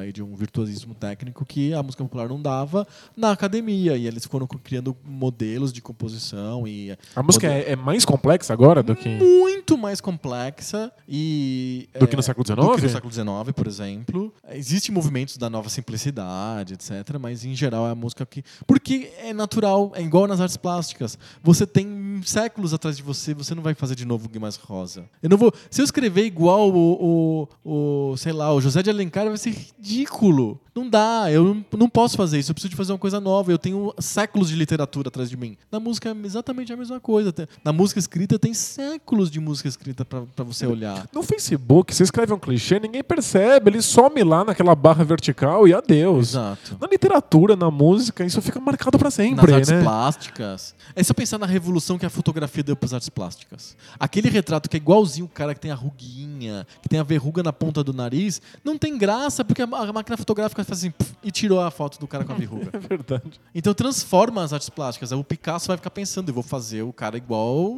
e 0.08 0.12
de 0.12 0.24
um 0.24 0.36
virtuosismo 0.36 0.94
técnico 0.96 1.46
que 1.46 1.74
a 1.74 1.82
música 1.84 2.04
popular 2.04 2.28
não 2.28 2.42
dava 2.42 2.88
na 3.16 3.32
academia. 3.32 3.96
E 3.96 4.08
eles 4.08 4.26
foram 4.26 4.48
criando 4.48 4.96
modelos 5.04 5.72
de 5.72 5.82
composição 5.82 6.68
e 6.68 6.98
A 7.16 7.24
música 7.24 7.48
é, 7.48 7.72
é 7.72 7.76
mais 7.76 8.06
complexa 8.06 8.54
agora 8.54 8.82
do 8.84 8.96
que. 8.96 9.10
muito 9.10 9.78
mais 9.78 10.00
complexa 10.02 10.92
e 11.08 11.90
Do 12.00 12.08
que 12.08 12.16
no 12.16 12.24
século 12.24 12.44
do 12.44 12.56
que 12.56 12.62
no 12.62 12.78
XIX? 12.78 12.92
século 12.92 13.14
XIX, 13.14 13.28
por 13.56 13.68
exemplo. 13.68 14.34
Existem 14.52 14.94
movimentos 14.94 15.38
da 15.38 15.50
nova 15.50 15.70
simplicidade, 15.70 16.74
etc. 16.74 17.18
Mas 17.20 17.46
em 17.46 17.56
geral 17.56 17.88
é 17.88 17.92
a 17.92 17.96
música 17.96 18.26
que. 18.26 18.44
Porque 18.68 19.12
é 19.20 19.34
natural, 19.34 19.92
é 19.96 20.02
igual 20.02 20.28
nas 20.28 20.40
artes 20.40 20.58
plásticas. 20.58 21.18
Você 21.44 21.66
tem 21.66 21.86
séculos 22.24 22.74
atrás 22.74 22.98
de 22.98 23.04
você, 23.04 23.34
você 23.34 23.56
não 23.56 23.64
vai 23.64 23.74
fazer 23.74 23.96
de 23.96 24.06
novo 24.06 24.26
o 24.26 24.30
Guimarães 24.30 24.56
Rosa. 24.58 25.06
Eu 25.22 25.30
não 25.30 25.38
vou. 25.38 25.54
Se 25.70 25.82
eu 25.82 25.86
escrever 25.86 26.26
igual 26.26 26.72
o, 26.72 27.48
o, 27.64 28.12
o, 28.12 28.18
sei 28.18 28.34
lá, 28.34 28.54
o 28.54 28.62
José 28.62 28.84
de 28.84 28.90
Alencar, 28.90 29.26
vai 29.26 29.38
ser 29.38 29.52
ridículo. 29.52 30.60
Não 30.76 30.90
dá, 30.90 31.32
eu 31.32 31.64
não, 31.72 31.90
posso 31.90 32.18
fazer 32.18 32.38
isso. 32.38 32.52
Eu 32.52 32.54
preciso 32.54 32.72
de 32.72 32.76
fazer 32.76 32.92
uma 32.92 33.00
coisa 33.00 33.22
nova. 33.22 33.50
Eu 33.50 33.58
tenho 33.58 33.94
séculos 33.98 34.50
de 34.50 34.56
literatura 34.56 35.08
atrás 35.08 35.30
de 35.30 35.38
mim. 35.38 35.56
Na 35.72 35.80
música 35.80 36.10
é 36.10 36.26
exatamente 36.26 36.74
a 36.74 36.76
mesma 36.76 37.00
coisa. 37.00 37.34
Na 37.64 37.72
música 37.72 37.98
escrita 37.98 38.38
tem 38.38 38.54
séculos 38.54 39.32
de 39.32 39.40
música 39.40 39.70
escrita 39.70 40.04
pra 40.04 40.26
pra 40.36 40.44
você 40.44 40.66
olhar. 40.68 41.08
No 41.14 41.24
Facebook, 41.24 41.94
você 41.94 42.04
escreve 42.04 42.34
um 42.34 42.40
clichê, 42.40 42.80
ninguém 42.80 43.04
percebe, 43.04 43.70
ele 43.70 43.82
some 43.82 44.22
lá 44.24 44.44
naquela 44.44 44.76
barra 44.76 45.04
vertical 45.04 45.68
e 45.68 45.74
adeus. 45.74 46.30
Exato. 46.30 46.78
Na 46.80 46.88
literatura, 46.88 47.56
na 47.56 47.72
música, 47.72 48.26
isso 48.26 48.42
fica 48.42 48.60
marcado 48.60 48.98
pra 48.98 49.08
Nas 49.08 49.14
sempre, 49.14 49.54
artes 49.54 49.70
né? 49.70 49.82
plásticas. 49.82 50.76
É 50.96 51.04
só 51.04 51.14
pensar 51.14 51.38
na 51.38 51.46
revolução 51.46 51.98
que 51.98 52.05
a 52.06 52.10
fotografia 52.10 52.64
deu 52.64 52.76
para 52.76 52.88
as 52.88 52.94
artes 52.94 53.10
plásticas. 53.10 53.76
Aquele 54.00 54.30
retrato 54.30 54.70
que 54.70 54.78
é 54.78 54.80
igualzinho 54.80 55.26
o 55.26 55.30
cara 55.30 55.54
que 55.54 55.60
tem 55.60 55.72
a 55.72 55.76
ruguinha, 55.76 56.66
que 56.82 56.90
tem 56.90 57.00
a 57.00 57.04
verruga 57.04 57.44
na 57.44 57.54
ponta 57.54 57.84
do 57.84 57.94
nariz, 57.94 58.42
não 58.64 58.78
tem 58.78 58.98
graça 58.98 59.44
porque 59.44 59.62
a 59.62 59.68
máquina 59.68 60.18
fotográfica 60.18 60.64
faz 60.64 60.80
assim 60.80 60.94
e 61.24 61.32
tirou 61.32 61.60
a 61.60 61.72
foto 61.72 62.00
do 62.00 62.08
cara 62.08 62.24
com 62.24 62.32
a 62.32 62.36
verruga. 62.36 62.72
É 62.76 62.80
verdade. 62.80 63.40
Então 63.54 63.74
transforma 63.74 64.44
as 64.44 64.52
artes 64.52 64.70
plásticas. 64.70 65.12
O 65.12 65.24
Picasso 65.24 65.68
vai 65.68 65.78
ficar 65.78 65.90
pensando, 65.90 66.30
eu 66.30 66.34
vou 66.34 66.44
fazer 66.44 66.84
o 66.84 66.92
cara 66.92 67.18
igual 67.18 67.78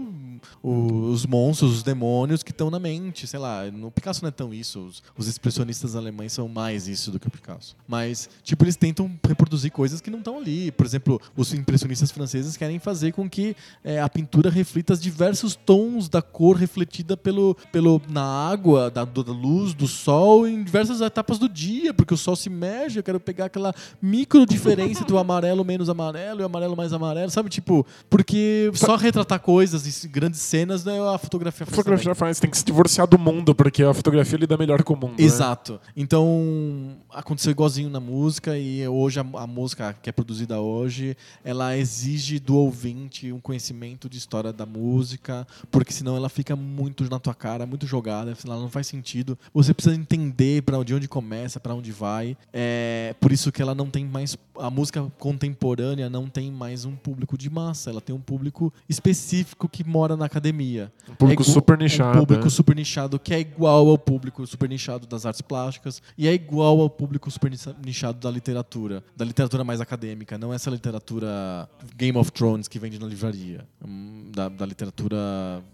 os 0.61 1.25
monstros, 1.25 1.75
os 1.77 1.83
demônios 1.83 2.43
que 2.43 2.51
estão 2.51 2.69
na 2.69 2.79
mente. 2.79 3.27
Sei 3.27 3.39
lá, 3.39 3.65
no 3.71 3.91
Picasso 3.91 4.21
não 4.21 4.29
é 4.29 4.31
tão 4.31 4.53
isso. 4.53 4.79
Os, 4.79 5.03
os 5.17 5.27
expressionistas 5.27 5.95
alemães 5.95 6.33
são 6.33 6.47
mais 6.47 6.87
isso 6.87 7.11
do 7.11 7.19
que 7.19 7.27
o 7.27 7.31
Picasso. 7.31 7.75
Mas, 7.87 8.29
tipo, 8.43 8.63
eles 8.63 8.75
tentam 8.75 9.11
reproduzir 9.25 9.71
coisas 9.71 10.01
que 10.01 10.09
não 10.09 10.19
estão 10.19 10.37
ali. 10.37 10.71
Por 10.71 10.85
exemplo, 10.85 11.21
os 11.35 11.53
impressionistas 11.53 12.11
franceses 12.11 12.57
querem 12.57 12.79
fazer 12.79 13.11
com 13.13 13.29
que 13.29 13.55
é, 13.83 14.01
a 14.01 14.09
pintura 14.09 14.49
reflita 14.49 14.93
os 14.93 15.01
diversos 15.01 15.55
tons 15.55 16.09
da 16.09 16.21
cor 16.21 16.55
refletida 16.55 17.15
pelo, 17.15 17.55
pelo, 17.71 18.01
na 18.09 18.23
água, 18.23 18.89
da, 18.89 19.05
da 19.05 19.31
luz, 19.31 19.73
do 19.73 19.87
sol, 19.87 20.47
em 20.47 20.63
diversas 20.63 21.01
etapas 21.01 21.37
do 21.37 21.47
dia, 21.47 21.93
porque 21.93 22.13
o 22.13 22.17
sol 22.17 22.35
se 22.35 22.49
mexe. 22.49 22.99
Eu 22.99 23.03
quero 23.03 23.19
pegar 23.19 23.45
aquela 23.45 23.73
micro 24.01 24.45
diferença 24.45 25.03
do 25.03 25.17
amarelo 25.17 25.63
menos 25.63 25.89
amarelo 25.89 26.41
e 26.41 26.43
o 26.43 26.45
amarelo 26.45 26.75
mais 26.75 26.93
amarelo, 26.93 27.29
sabe? 27.29 27.49
Tipo, 27.49 27.85
porque 28.09 28.71
só 28.73 28.95
retratar 28.95 29.39
coisas 29.39 30.03
e 30.03 30.07
grandes 30.07 30.36
cenas 30.39 30.83
né, 30.85 30.99
a 30.99 31.17
fotografia 31.17 31.63
A 31.63 31.65
faz 31.67 31.75
fotografia 31.75 32.05
também. 32.05 32.15
faz, 32.19 32.39
tem 32.39 32.49
que 32.49 32.57
se 32.57 32.65
divorciar 32.65 33.07
do 33.07 33.17
mundo, 33.17 33.53
porque 33.55 33.83
a 33.83 33.93
fotografia 33.93 34.37
lida 34.37 34.57
melhor 34.57 34.83
com 34.83 34.93
o 34.93 34.97
mundo. 34.97 35.19
né? 35.19 35.23
Exato. 35.25 35.79
Então, 35.95 36.95
aconteceu 37.11 37.51
igualzinho 37.51 37.89
na 37.89 37.99
música 37.99 38.57
e 38.57 38.87
hoje 38.87 39.19
a, 39.19 39.25
a 39.33 39.47
música 39.47 39.95
que 40.01 40.09
é 40.09 40.11
produzida 40.13 40.59
hoje, 40.59 41.15
ela 41.43 41.77
exige 41.77 42.39
do 42.39 42.55
ouvinte 42.55 43.31
um 43.31 43.39
conhecimento 43.39 44.09
de 44.09 44.17
história 44.17 44.51
da 44.53 44.65
música, 44.65 45.47
porque 45.71 45.91
senão 45.93 46.15
ela 46.15 46.29
fica 46.29 46.55
muito 46.55 47.03
na 47.09 47.19
tua 47.19 47.33
cara, 47.33 47.65
muito 47.65 47.85
jogada, 47.87 48.33
senão 48.35 48.53
ela 48.53 48.63
não 48.63 48.69
faz 48.69 48.87
sentido. 48.87 49.37
Você 49.53 49.73
precisa 49.73 49.95
entender 49.95 50.61
para 50.63 50.77
de 50.83 50.93
onde 50.93 51.07
começa, 51.07 51.59
para 51.59 51.73
onde 51.73 51.91
vai. 51.91 52.37
É 52.53 53.15
por 53.19 53.31
isso 53.31 53.51
que 53.51 53.61
ela 53.61 53.73
não 53.73 53.89
tem 53.89 54.05
mais 54.05 54.37
a 54.59 54.69
música 54.69 55.05
contemporânea 55.19 56.09
não 56.09 56.27
tem 56.27 56.51
mais 56.51 56.83
um 56.85 56.95
público 56.95 57.37
de 57.37 57.49
massa, 57.49 57.89
ela 57.89 58.01
tem 58.01 58.15
um 58.15 58.19
público 58.19 58.73
específico 58.89 59.69
que 59.69 59.83
mora 59.83 60.17
na 60.17 60.26
academia. 60.27 60.91
Um 61.09 61.15
público 61.15 61.41
É 61.41 61.45
super 61.45 61.77
nichado. 61.77 62.17
Um 62.17 62.21
público 62.21 62.43
né? 62.43 62.49
super 62.49 62.75
nichado 62.75 63.19
que 63.19 63.33
é 63.33 63.39
igual 63.39 63.87
ao 63.89 63.97
público 63.97 64.45
super 64.45 64.69
nichado 64.69 65.07
das 65.07 65.25
artes 65.25 65.41
plásticas 65.41 66.01
e 66.17 66.27
é 66.27 66.33
igual 66.33 66.79
ao 66.79 66.89
público 66.89 67.29
super 67.31 67.49
nicha- 67.49 67.75
nichado 67.83 68.19
da 68.19 68.29
literatura, 68.29 69.03
da 69.15 69.25
literatura 69.25 69.63
mais 69.63 69.81
acadêmica, 69.81 70.37
não 70.37 70.53
essa 70.53 70.69
literatura 70.69 71.67
Game 71.95 72.17
of 72.17 72.31
Thrones 72.31 72.67
que 72.67 72.77
vende 72.79 72.99
na 72.99 73.07
livraria, 73.07 73.65
Hum, 73.85 74.29
da, 74.33 74.49
da 74.49 74.65
literatura, 74.65 75.17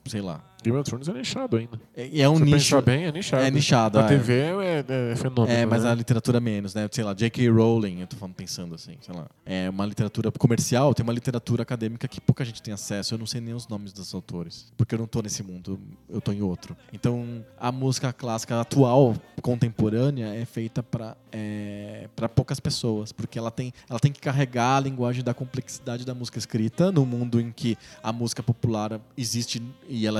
sei 0.06 0.22
lá. 0.22 0.42
Game 0.63 0.78
of 0.78 0.89
Thrones 0.89 1.08
é 1.08 1.13
nichado 1.13 1.58
ainda. 1.58 1.80
É, 1.95 2.21
é 2.21 2.30
um 2.30 2.38
Se 2.38 2.43
nicho. 2.43 2.82
bem, 2.82 3.06
é 3.06 3.12
nichado. 3.12 3.43
É 3.43 3.52
nichado, 3.52 3.99
Na 3.99 4.06
é. 4.06 4.08
TV 4.08 4.34
é, 4.34 4.86
é 5.12 5.15
fenômeno. 5.15 5.52
É, 5.52 5.65
mas 5.65 5.84
né? 5.84 5.91
a 5.91 5.95
literatura 5.95 6.39
menos, 6.39 6.73
né? 6.73 6.88
Sei 6.91 7.04
lá, 7.04 7.13
J.K. 7.13 7.49
Rowling, 7.49 8.02
eu 8.02 8.08
tô 8.08 8.15
falando, 8.15 8.36
pensando 8.36 8.76
assim, 8.76 8.95
sei 9.02 9.15
lá. 9.15 9.28
É 9.45 9.69
uma 9.69 9.86
literatura 9.86 10.32
comercial, 10.32 10.93
tem 10.93 11.04
uma 11.04 11.13
literatura 11.13 11.63
acadêmica 11.63 12.08
que 12.08 12.21
pouca 12.21 12.43
gente 12.45 12.62
tem 12.62 12.73
acesso. 12.73 13.13
Eu 13.13 13.17
não 13.17 13.26
sei 13.26 13.41
nem 13.41 13.54
os 13.54 13.67
nomes 13.67 13.93
dos 13.93 14.13
autores, 14.13 14.71
porque 14.78 14.95
eu 14.95 14.99
não 14.99 15.08
tô 15.08 15.21
nesse 15.21 15.43
mundo, 15.43 15.80
eu 16.10 16.21
tô 16.21 16.32
em 16.32 16.41
outro. 16.41 16.76
Então, 16.91 17.45
a 17.60 17.71
música 17.71 18.12
clássica 18.13 18.60
atual, 18.60 19.15
contemporânea, 19.41 20.34
é 20.34 20.45
feita 20.45 20.82
para 20.82 21.15
é, 21.34 22.08
para 22.15 22.30
poucas 22.30 22.60
pessoas, 22.60 23.12
porque 23.12 23.39
ela 23.39 23.49
tem, 23.49 23.73
ela 23.89 23.99
tem 23.99 24.12
que 24.12 24.21
carregar 24.21 24.78
a 24.78 24.80
linguagem 24.80 25.23
da 25.23 25.34
complexidade 25.34 26.06
da 26.06 26.13
música 26.13 26.38
escrita 26.38 26.91
no 26.91 27.06
mundo 27.06 27.41
em 27.41 27.52
que 27.52 27.76
a 28.04 28.13
música 28.13 28.43
popular 28.43 29.02
existe 29.17 29.62
e 29.89 30.06
ela 30.06 30.19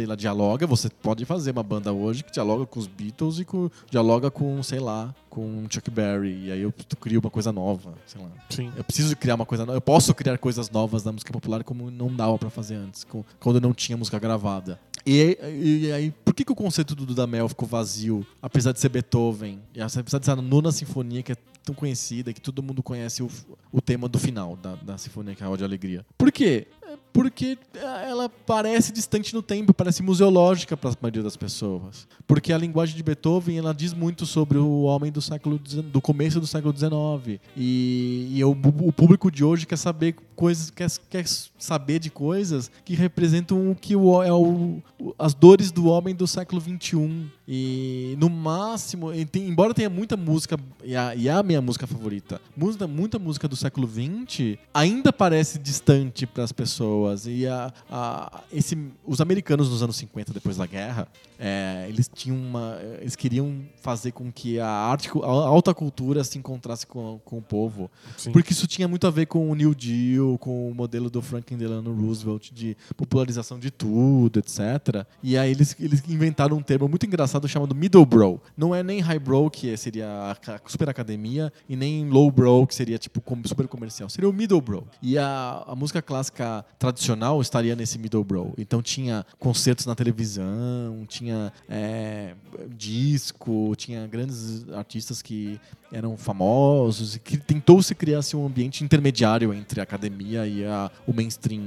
e 0.00 0.04
ela 0.04 0.16
dialoga. 0.16 0.66
Você 0.66 0.88
pode 0.88 1.24
fazer 1.24 1.50
uma 1.52 1.62
banda 1.62 1.92
hoje 1.92 2.22
que 2.22 2.32
dialoga 2.32 2.66
com 2.66 2.78
os 2.78 2.86
Beatles 2.86 3.38
e 3.38 3.44
com, 3.44 3.70
dialoga 3.90 4.30
com, 4.30 4.62
sei 4.62 4.78
lá, 4.80 5.14
com 5.28 5.64
Chuck 5.70 5.90
Berry. 5.90 6.46
E 6.46 6.52
aí 6.52 6.60
eu 6.60 6.74
crio 7.00 7.20
uma 7.20 7.30
coisa 7.30 7.50
nova, 7.52 7.94
sei 8.06 8.20
lá. 8.20 8.28
Sim. 8.50 8.70
Eu 8.76 8.84
preciso 8.84 9.16
criar 9.16 9.34
uma 9.36 9.46
coisa 9.46 9.64
nova. 9.64 9.76
Eu 9.76 9.80
posso 9.82 10.12
criar 10.14 10.36
coisas 10.38 10.70
novas 10.70 11.02
da 11.02 11.12
música 11.12 11.32
popular 11.32 11.64
como 11.64 11.90
não 11.90 12.14
dava 12.14 12.36
pra 12.38 12.50
fazer 12.50 12.74
antes, 12.74 13.06
quando 13.38 13.60
não 13.60 13.72
tinha 13.72 13.96
música 13.96 14.18
gravada. 14.18 14.78
E, 15.06 15.38
e- 15.42 15.86
e 15.86 15.92
aí, 15.92 16.10
por 16.10 16.34
que, 16.34 16.44
que 16.44 16.52
o 16.52 16.54
conceito 16.54 16.94
do 16.94 17.06
Dudamel 17.06 17.48
ficou 17.48 17.66
vazio, 17.66 18.26
apesar 18.42 18.72
de 18.72 18.80
ser 18.80 18.90
Beethoven, 18.90 19.58
e 19.74 19.80
apesar 19.80 20.18
de 20.18 20.24
ser 20.26 20.30
a 20.32 20.36
nona 20.36 20.70
sinfonia 20.70 21.22
que 21.22 21.32
é 21.32 21.36
tão 21.64 21.74
conhecida, 21.74 22.32
que 22.32 22.40
todo 22.40 22.62
mundo 22.62 22.82
conhece 22.82 23.22
o, 23.22 23.30
o 23.72 23.80
tema 23.80 24.08
do 24.08 24.18
final 24.18 24.56
da, 24.56 24.74
da 24.76 24.98
sinfonia, 24.98 25.36
é 25.40 25.48
Ode 25.48 25.62
à 25.62 25.66
Alegria? 25.66 26.04
Por 26.16 26.32
quê? 26.32 26.66
É, 26.82 26.96
Porque 27.12 27.58
ela 27.74 28.28
parece 28.28 28.92
distante 28.92 29.34
no 29.34 29.42
tempo, 29.42 29.72
parece 29.72 30.02
museológica 30.02 30.76
para 30.76 30.90
a 30.90 30.96
maioria 31.00 31.22
das 31.22 31.36
pessoas. 31.36 32.06
Porque 32.26 32.52
a 32.52 32.58
linguagem 32.58 32.96
de 32.96 33.02
Beethoven 33.02 33.58
ela 33.58 33.74
diz 33.74 33.92
muito 33.92 34.26
sobre 34.26 34.58
o 34.58 34.82
homem 34.82 35.12
do 35.12 35.20
século 35.20 35.58
do 35.58 36.00
começo 36.00 36.40
do 36.40 36.46
século 36.46 36.76
XIX 36.76 37.40
e, 37.56 38.28
e 38.32 38.44
o, 38.44 38.50
o, 38.50 38.92
público 38.92 39.30
de 39.30 39.44
hoje 39.44 39.66
quer 39.66 39.76
saber 39.76 40.16
coisas, 40.34 40.70
quer, 40.70 40.90
quer 41.08 41.24
saber 41.60 41.98
de 41.98 42.10
coisas 42.10 42.70
que 42.84 42.94
representam 42.94 43.70
o 43.70 43.74
que 43.76 43.94
o, 43.94 44.22
é 44.22 44.32
o, 44.32 44.82
as 45.18 45.34
dores 45.34 45.70
do 45.70 45.86
homem 45.86 46.14
do 46.14 46.26
século 46.26 46.60
XXI. 46.60 47.26
E 47.46 48.16
no 48.18 48.28
máximo, 48.30 49.12
embora 49.12 49.74
tenha 49.74 49.90
muita 49.90 50.16
música, 50.16 50.58
e 50.82 50.96
a, 50.96 51.14
e 51.14 51.28
a 51.28 51.42
minha 51.42 51.60
música 51.60 51.86
favorita, 51.86 52.40
muita, 52.56 52.86
muita 52.86 53.18
música 53.18 53.46
do 53.46 53.56
século 53.56 53.88
XX, 53.88 54.58
ainda 54.72 55.12
parece 55.12 55.58
distante 55.58 56.26
para 56.26 56.44
as 56.44 56.52
pessoas. 56.52 57.26
E 57.26 57.46
a, 57.46 57.72
a, 57.90 58.42
esse, 58.52 58.78
os 59.04 59.20
americanos 59.20 59.68
nos 59.68 59.82
anos 59.82 59.96
50, 59.96 60.32
depois 60.32 60.56
da 60.56 60.66
guerra, 60.66 61.06
é, 61.42 61.86
eles 61.88 62.10
tinham 62.12 62.36
uma. 62.36 62.78
Eles 63.00 63.16
queriam 63.16 63.62
fazer 63.80 64.12
com 64.12 64.30
que 64.30 64.60
a 64.60 64.68
arte, 64.68 65.08
a 65.22 65.26
alta 65.26 65.72
cultura 65.72 66.22
se 66.22 66.36
encontrasse 66.36 66.86
com, 66.86 67.18
com 67.24 67.38
o 67.38 67.42
povo. 67.42 67.90
Sim. 68.18 68.30
Porque 68.30 68.52
isso 68.52 68.66
tinha 68.66 68.86
muito 68.86 69.06
a 69.06 69.10
ver 69.10 69.24
com 69.24 69.50
o 69.50 69.54
New 69.54 69.74
Deal, 69.74 70.36
com 70.36 70.70
o 70.70 70.74
modelo 70.74 71.08
do 71.08 71.22
Franklin 71.22 71.56
Delano 71.56 71.94
Roosevelt 71.94 72.50
de 72.52 72.76
popularização 72.94 73.58
de 73.58 73.70
tudo, 73.70 74.38
etc. 74.38 75.06
E 75.22 75.38
aí 75.38 75.50
eles, 75.50 75.74
eles 75.80 76.02
inventaram 76.06 76.58
um 76.58 76.62
termo 76.62 76.86
muito 76.86 77.06
engraçado 77.06 77.48
chamado 77.48 77.74
Middle 77.74 78.04
Bro. 78.04 78.42
Não 78.54 78.74
é 78.74 78.82
nem 78.82 79.00
High 79.00 79.18
Bro, 79.18 79.48
que 79.48 79.74
seria 79.78 80.36
a 80.44 80.60
super 80.66 80.90
academia, 80.90 81.50
e 81.66 81.74
nem 81.74 82.06
Low 82.10 82.30
Bro, 82.30 82.66
que 82.66 82.74
seria 82.74 82.98
tipo 82.98 83.22
super 83.46 83.66
comercial. 83.66 84.10
Seria 84.10 84.28
o 84.28 84.32
Middle 84.32 84.60
Bro. 84.60 84.86
E 85.00 85.16
a, 85.16 85.64
a 85.66 85.74
música 85.74 86.02
clássica 86.02 86.66
tradicional 86.78 87.40
estaria 87.40 87.74
nesse 87.74 87.98
Middle 87.98 88.24
Bro. 88.24 88.52
Então 88.58 88.82
tinha 88.82 89.24
concertos 89.38 89.86
na 89.86 89.94
televisão, 89.94 91.06
tinha 91.08 91.29
tinha 91.30 91.52
é, 91.68 92.34
disco, 92.76 93.74
tinha 93.76 94.06
grandes 94.06 94.68
artistas 94.70 95.22
que 95.22 95.60
eram 95.92 96.16
famosos 96.16 97.16
e 97.16 97.18
que 97.18 97.36
tentou 97.36 97.82
se 97.82 97.94
criar 97.94 98.18
assim, 98.18 98.36
um 98.36 98.46
ambiente 98.46 98.84
intermediário 98.84 99.52
entre 99.52 99.80
a 99.80 99.82
academia 99.82 100.46
e 100.46 100.64
a, 100.64 100.90
o 101.06 101.12
mainstream 101.12 101.62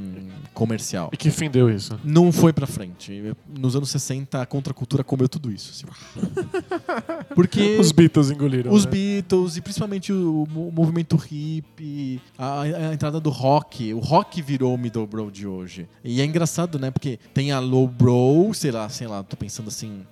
comercial. 0.54 1.10
E 1.12 1.18
que 1.18 1.30
fim 1.30 1.50
deu 1.50 1.70
isso? 1.70 2.00
Não 2.04 2.32
foi 2.32 2.54
pra 2.54 2.66
frente. 2.66 3.36
Nos 3.48 3.76
anos 3.76 3.90
60 3.90 4.42
a 4.42 4.46
contracultura 4.46 5.04
comeu 5.04 5.28
tudo 5.28 5.52
isso. 5.52 5.72
Assim. 5.72 6.24
Porque 7.36 7.78
os 7.78 7.92
Beatles 7.92 8.32
engoliram. 8.32 8.72
Os 8.72 8.86
né? 8.86 8.92
Beatles 8.92 9.58
e 9.58 9.62
principalmente 9.62 10.14
o, 10.14 10.44
o 10.44 10.72
movimento 10.72 11.20
hip, 11.30 12.22
a, 12.38 12.62
a, 12.62 12.94
entrada 12.94 13.20
do 13.20 13.30
rock. 13.30 13.94
O 13.94 14.00
rock 14.00 14.42
virou 14.42 14.74
o 14.74 14.78
middlebrow 14.78 15.30
de 15.30 15.46
hoje. 15.46 15.88
E 16.04 16.22
é 16.22 16.26
engraçado, 16.26 16.80
né? 16.80 16.92
Porque 16.92 17.20
tem 17.34 17.52
a 17.52 17.60
lowbrow, 17.60 18.54
sei 18.54 18.72
lá, 18.72 18.88
sei 18.88 19.08
lá, 19.08 19.22
tô 19.24 19.36
pensando 19.36 19.53
assim, 19.68 20.06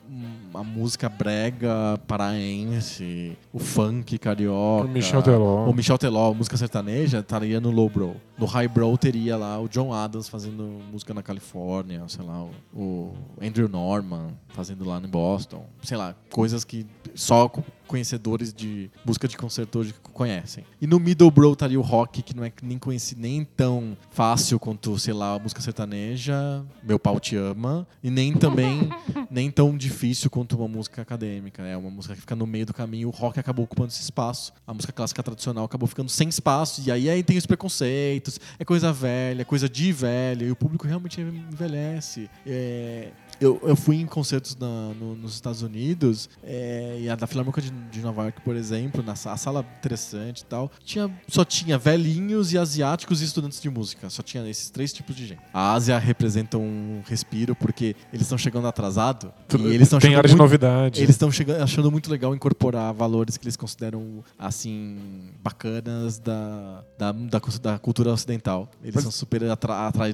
a 0.54 0.64
música 0.64 1.08
brega 1.08 1.98
paraense, 2.08 3.38
o 3.54 3.60
funk 3.60 4.18
carioca. 4.18 4.86
O 4.86 4.90
Michel 4.90 5.22
Teló. 5.22 5.70
O 5.70 5.74
Michel 5.74 5.98
Teló, 5.98 6.34
música 6.34 6.58
sertaneja, 6.58 7.20
estaria 7.20 7.60
no 7.60 7.72
lowbrow. 7.72 8.16
No 8.38 8.46
highbrow 8.46 8.98
teria 8.98 9.38
lá 9.38 9.60
o 9.60 9.70
John 9.70 9.94
Adams 9.94 10.28
fazendo 10.28 10.64
música 10.92 11.14
na 11.14 11.22
Califórnia, 11.22 12.04
sei 12.08 12.26
lá, 12.26 12.44
o, 12.74 13.14
Andrew 13.42 13.70
Norman 13.70 14.32
fazendo 14.50 14.84
lá 14.84 14.98
em 14.98 15.08
Boston. 15.08 15.66
Sei 15.84 15.96
lá, 15.96 16.16
coisas 16.30 16.64
que 16.64 16.86
só 17.14 17.50
conhecedores 17.88 18.54
de 18.54 18.90
música 19.06 19.28
de 19.28 19.38
concerto 19.38 19.80
hoje 19.80 19.94
conhecem. 20.14 20.64
E 20.80 20.88
no 20.88 20.98
Middlebrow 20.98 21.52
estaria 21.52 21.78
o 21.78 21.84
rock, 21.84 22.22
que 22.22 22.36
não 22.36 22.44
é 22.44 22.52
nem 22.64 22.80
conhecido 22.80 23.22
nem 23.22 23.44
tão 23.44 23.98
fácil 24.10 24.58
quanto, 24.60 24.98
sei 24.98 25.14
lá, 25.14 25.36
a 25.36 25.40
música 25.40 25.62
sertaneja, 25.62 26.66
Meu 26.82 26.98
Pau 26.98 27.20
Te 27.20 27.36
Ama, 27.36 27.86
e 28.02 28.10
nem 28.10 28.34
também 28.34 28.90
nem 29.30 29.52
tão 29.52 29.76
difícil 29.78 30.30
quanto 30.30 30.41
uma 30.58 30.68
música 30.68 31.02
acadêmica. 31.02 31.64
É 31.64 31.76
uma 31.76 31.90
música 31.90 32.16
que 32.16 32.22
fica 32.22 32.36
no 32.36 32.46
meio 32.46 32.66
do 32.66 32.74
caminho. 32.74 33.08
O 33.08 33.12
rock 33.12 33.40
acabou 33.40 33.66
ocupando 33.66 33.90
esse 33.90 34.02
espaço. 34.02 34.54
A 34.66 34.74
música 34.74 34.94
clássica 34.94 35.22
tradicional 35.24 35.66
acabou 35.66 35.88
ficando 35.88 36.10
sem 36.10 36.30
espaço. 36.30 36.82
E 36.86 36.92
aí, 36.92 37.10
aí 37.10 37.24
tem 37.24 37.38
os 37.38 37.46
preconceitos, 37.46 38.40
é 38.58 38.66
coisa 38.66 38.92
velha, 38.92 39.46
coisa 39.46 39.70
de 39.70 39.92
velho, 39.92 40.48
e 40.48 40.52
o 40.52 40.56
público 40.56 40.88
realmente 40.88 41.22
envelhece. 41.22 42.30
É, 42.46 43.10
eu, 43.42 43.60
eu 43.64 43.76
fui 43.76 43.96
em 43.96 44.06
concertos 44.06 44.56
na, 44.56 44.94
no, 44.94 45.16
nos 45.16 45.34
Estados 45.34 45.64
Unidos, 45.64 46.30
é, 46.44 47.00
e 47.02 47.10
a 47.10 47.16
da 47.16 47.26
Filarmônica 47.26 47.60
de, 47.60 47.72
de, 47.72 48.00
Nova 48.02 48.24
York, 48.24 48.40
por 48.42 48.56
exemplo, 48.56 49.02
na 49.02 49.14
a 49.14 49.16
sala 49.16 49.66
interessante 49.80 50.42
e 50.42 50.46
tal, 50.46 50.72
tinha, 50.84 51.12
só 51.28 51.44
tinha 51.44 51.78
velhinhos 51.78 52.54
e 52.54 52.58
asiáticos 52.58 53.22
e 53.22 53.26
estudantes 53.26 53.60
de 53.60 53.70
música. 53.70 54.10
Só 54.10 54.22
tinha 54.22 54.48
esses 54.48 54.70
três 54.70 54.94
tipos 54.94 55.16
de 55.16 55.26
gente. 55.26 55.42
A 55.52 55.74
Ásia 55.74 55.98
representa 55.98 56.58
um 56.58 57.02
respiro 57.06 57.56
porque 57.56 57.96
eles 58.14 58.24
estão 58.24 58.38
chegando 58.38 58.68
atrasado. 58.68 59.34
Tudo, 59.48 59.72
e 59.72 59.76
eles 59.76 59.88
estão 59.88 60.00
Tem 60.00 60.16
área 60.16 60.30
de 60.30 60.36
novidade. 60.36 61.02
Eles 61.02 61.16
estão 61.16 61.30
achando 61.64 61.92
muito 61.92 62.12
legal 62.12 62.36
incorporar 62.36 62.94
valores 62.94 63.38
que 63.38 63.44
eles 63.46 63.58
consideram, 63.58 64.24
assim, 64.38 64.98
bacanas 65.44 66.20
da, 66.20 66.84
da, 67.02 67.12
da, 67.12 67.40
da 67.60 67.80
cultura 67.80 68.14
ocidental. 68.14 68.70
Eles 68.84 68.94
Mas... 68.94 69.04
são 69.04 69.12
super 69.12 69.44
atra, 69.46 69.88
atra, 69.88 70.06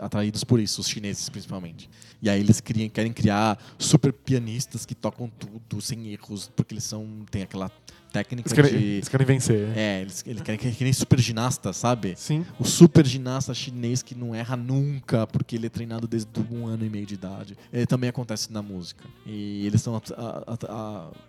atraídos 0.00 0.42
por 0.42 0.58
isso, 0.58 0.80
os 0.80 0.88
chineses 0.88 1.28
principalmente. 1.28 1.88
E 2.20 2.28
aí 2.28 2.40
eles 2.40 2.60
criam, 2.60 2.88
querem 2.88 3.12
criar 3.12 3.56
super 3.78 4.12
pianistas 4.12 4.84
que 4.84 4.96
tocam 4.96 5.28
tudo 5.28 5.80
sem 5.80 6.08
erros, 6.08 6.50
porque 6.56 6.74
eles 6.74 6.82
são 6.82 7.24
têm 7.30 7.42
aquela 7.42 7.70
técnica 8.14 8.48
eles 8.48 8.52
querem, 8.52 8.80
de. 8.80 8.86
Eles 8.86 9.08
querem 9.08 9.26
vencer. 9.26 9.76
É, 9.76 10.02
eles, 10.02 10.24
eles 10.24 10.42
querem 10.42 10.58
que 10.58 10.84
nem 10.84 10.92
super 10.92 11.18
ginasta, 11.18 11.72
sabe? 11.72 12.14
Sim. 12.16 12.46
O 12.60 12.64
super 12.64 13.04
ginasta 13.04 13.52
chinês 13.52 14.02
que 14.02 14.14
não 14.14 14.32
erra 14.32 14.56
nunca, 14.56 15.26
porque 15.26 15.56
ele 15.56 15.66
é 15.66 15.68
treinado 15.68 16.06
desde 16.06 16.28
um 16.52 16.66
ano 16.68 16.86
e 16.86 16.88
meio 16.90 17.04
de 17.04 17.14
idade. 17.14 17.56
Ele 17.72 17.86
também 17.86 18.08
acontece 18.08 18.52
na 18.52 18.62
música. 18.62 19.04
E 19.26 19.66
eles 19.66 19.80
estão 19.80 20.00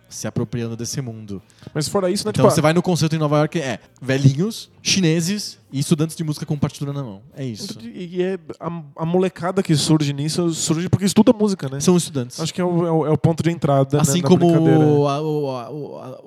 se 0.08 0.28
apropriando 0.28 0.76
desse 0.76 1.00
mundo. 1.00 1.42
Mas 1.74 1.88
fora 1.88 2.08
isso, 2.08 2.24
né? 2.24 2.30
Então 2.30 2.44
tipo, 2.44 2.54
você 2.54 2.60
vai 2.60 2.72
no 2.72 2.82
concerto 2.82 3.16
em 3.16 3.18
Nova 3.18 3.38
York, 3.38 3.58
é 3.58 3.80
velhinhos, 4.00 4.70
chineses 4.80 5.58
e 5.70 5.78
estudantes 5.78 6.16
de 6.16 6.24
música 6.24 6.46
com 6.46 6.56
partitura 6.58 6.92
na 6.92 7.02
mão. 7.02 7.22
É 7.34 7.44
isso. 7.44 7.78
E 7.82 8.22
é 8.22 8.38
a, 8.60 8.82
a, 8.96 9.06
molecada 9.06 9.62
que 9.62 9.74
surge 9.74 10.12
nisso 10.12 10.50
surge 10.54 10.88
porque 10.88 11.04
estuda 11.04 11.32
música, 11.32 11.68
né? 11.68 11.80
São 11.80 11.96
estudantes. 11.96 12.38
Acho 12.40 12.54
que 12.54 12.60
é 12.60 12.64
o, 12.64 12.86
é 12.86 12.90
o, 12.90 13.06
é 13.06 13.10
o 13.10 13.18
ponto 13.18 13.42
de 13.42 13.50
entrada. 13.50 14.00
Assim 14.00 14.22
né, 14.22 14.28
como 14.28 15.06
a, 15.08 15.20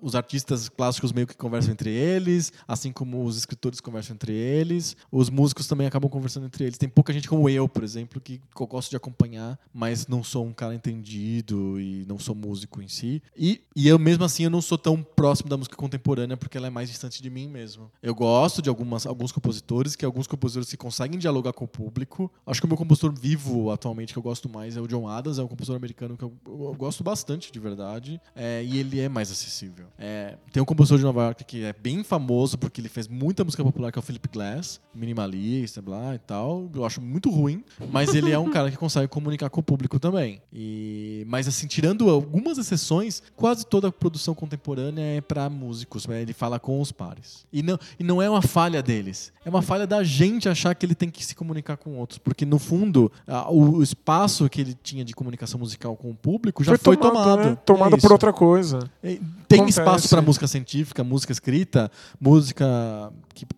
os 0.02 0.16
artistas 0.16 0.70
clássicos 0.70 1.12
meio 1.12 1.28
que 1.28 1.36
conversam 1.36 1.72
entre 1.72 1.90
eles, 1.90 2.52
assim 2.68 2.92
como 2.92 3.24
os 3.24 3.38
escritores 3.38 3.80
conversam 3.80 4.14
entre 4.14 4.34
eles, 4.34 4.96
os 5.12 5.30
músicos 5.30 5.68
também 5.68 5.88
acabam 5.88 6.10
conversando 6.10 6.46
entre 6.46 6.66
eles. 6.66 6.78
Tem 6.78 6.90
pouca 6.90 7.14
gente 7.14 7.28
como 7.28 7.50
eu, 7.50 7.68
por 7.68 7.84
exemplo, 7.84 8.20
que 8.20 8.42
eu 8.60 8.68
gosto 8.68 8.90
de 8.90 8.96
acompanhar, 8.96 9.58
mas 9.74 10.08
não 10.08 10.24
sou 10.24 10.46
um 10.46 10.54
cara 10.54 10.76
entendido 10.76 11.80
e 11.80 12.06
não 12.08 12.20
sou 12.20 12.36
músico 12.36 12.82
em 12.82 12.88
si. 12.88 13.22
E, 13.38 13.62
e 13.76 13.88
eu 13.88 13.98
mesmo 13.98 14.24
assim 14.24 14.44
eu 14.44 14.50
não 14.50 14.62
sou 14.62 14.78
tão 14.78 15.02
próximo 15.02 15.50
da 15.50 15.58
música 15.58 15.76
contemporânea 15.76 16.38
porque 16.38 16.58
ela 16.58 16.68
é 16.68 16.70
mais 16.70 16.90
distante 16.90 17.22
de 17.22 17.30
mim 17.30 17.48
mesmo. 17.48 17.92
Eu 18.02 18.14
gosto 18.14 18.62
de 18.62 18.70
algumas, 18.70 19.06
alguns 19.06 19.29
compositores, 19.32 19.96
que 19.96 20.06
alguns 20.06 20.28
compositores 20.28 20.70
que 20.70 20.78
conseguem 20.78 21.20
dialogar 21.20 21.54
com 21.54 21.66
o 21.66 21.68
público. 21.68 22.32
Acho 22.46 22.62
que 22.62 22.66
o 22.66 22.68
meu 22.68 22.78
compositor 22.78 23.14
vivo 23.14 23.72
atualmente 23.72 24.14
que 24.14 24.20
eu 24.20 24.24
gosto 24.24 24.50
mais 24.50 24.78
é 24.78 24.82
o 24.82 24.88
John 24.88 25.08
Adams, 25.08 25.40
é 25.40 25.44
um 25.44 25.48
compositor 25.48 25.76
americano 25.76 26.18
que 26.18 26.24
eu, 26.24 26.34
eu 26.46 26.76
gosto 26.78 27.04
bastante 27.04 27.52
de 27.52 27.60
verdade. 27.60 28.22
É, 28.36 28.64
e 28.64 28.78
ele 28.78 29.00
é 29.00 29.10
mais 29.10 29.32
acessível. 29.32 29.88
É, 29.98 30.38
tem 30.52 30.62
um 30.62 30.66
compositor 30.66 30.98
de 30.98 31.04
Nova 31.04 31.24
York 31.24 31.44
que 31.44 31.64
é 31.64 31.74
bem 31.74 32.04
famoso 32.04 32.58
porque 32.58 32.82
ele 32.82 32.90
fez 32.90 33.08
muita 33.08 33.44
música 33.44 33.64
popular, 33.64 33.92
que 33.92 34.00
é 34.00 34.02
o 34.02 34.04
Philip 34.04 34.28
Glass, 34.30 34.80
minimalista, 34.94 35.82
blá 35.82 36.16
e 36.16 36.20
tal. 36.20 36.70
Eu 36.74 36.86
acho 36.86 37.02
muito 37.02 37.30
ruim, 37.30 37.64
mas 37.92 38.14
ele 38.14 38.32
é 38.32 38.40
um 38.40 38.50
cara 38.50 38.72
que 38.72 38.78
consegue 38.78 39.08
comunicar 39.08 39.50
com 39.50 39.60
o 39.60 39.64
público 39.64 40.00
também. 40.00 40.42
E, 40.52 41.24
mas 41.28 41.48
assim, 41.48 41.68
tirando 41.68 42.10
algumas 42.10 42.58
exceções, 42.58 43.22
quase 43.36 43.66
toda 43.66 43.88
a 43.88 43.92
produção 43.92 44.34
contemporânea 44.34 45.02
é 45.18 45.22
para 45.22 45.50
músicos, 45.50 46.08
né? 46.08 46.22
ele 46.22 46.34
fala 46.34 46.60
com 46.60 46.80
os 46.82 46.92
pares. 46.92 47.46
E 47.52 47.62
não, 47.62 47.80
e 48.00 48.04
não 48.04 48.22
é 48.22 48.30
uma 48.30 48.42
falha 48.42 48.82
deles, 48.82 49.19
é 49.46 49.50
uma 49.50 49.62
falha 49.62 49.88
da 49.88 50.04
gente 50.04 50.48
achar 50.50 50.76
que 50.76 50.86
ele 50.86 50.96
tem 50.96 51.10
que 51.10 51.26
se 51.26 51.36
comunicar 51.36 51.78
com 51.78 51.98
outros, 51.98 52.18
porque 52.18 52.46
no 52.46 52.60
fundo 52.60 53.12
a, 53.28 53.52
o, 53.52 53.82
espaço 53.82 54.50
que 54.50 54.62
ele 54.62 54.78
tinha 54.82 55.04
de 55.04 55.14
comunicação 55.14 55.60
musical 55.60 55.96
com 55.96 56.12
o 56.12 56.16
público 56.16 56.64
já 56.64 56.78
foi, 56.78 56.96
foi 56.96 56.98
tomado. 56.98 57.24
Tomado, 57.24 57.50
né? 57.50 57.58
tomado 57.66 57.96
é 57.96 58.00
por 58.00 58.12
outra 58.12 58.34
coisa. 58.34 58.80
Tem 59.02 59.20
Acontece. 59.60 59.80
espaço 59.80 60.10
para 60.10 60.22
música 60.22 60.48
científica, 60.48 61.04
música 61.04 61.32
escrita, 61.32 61.92
música 62.20 63.12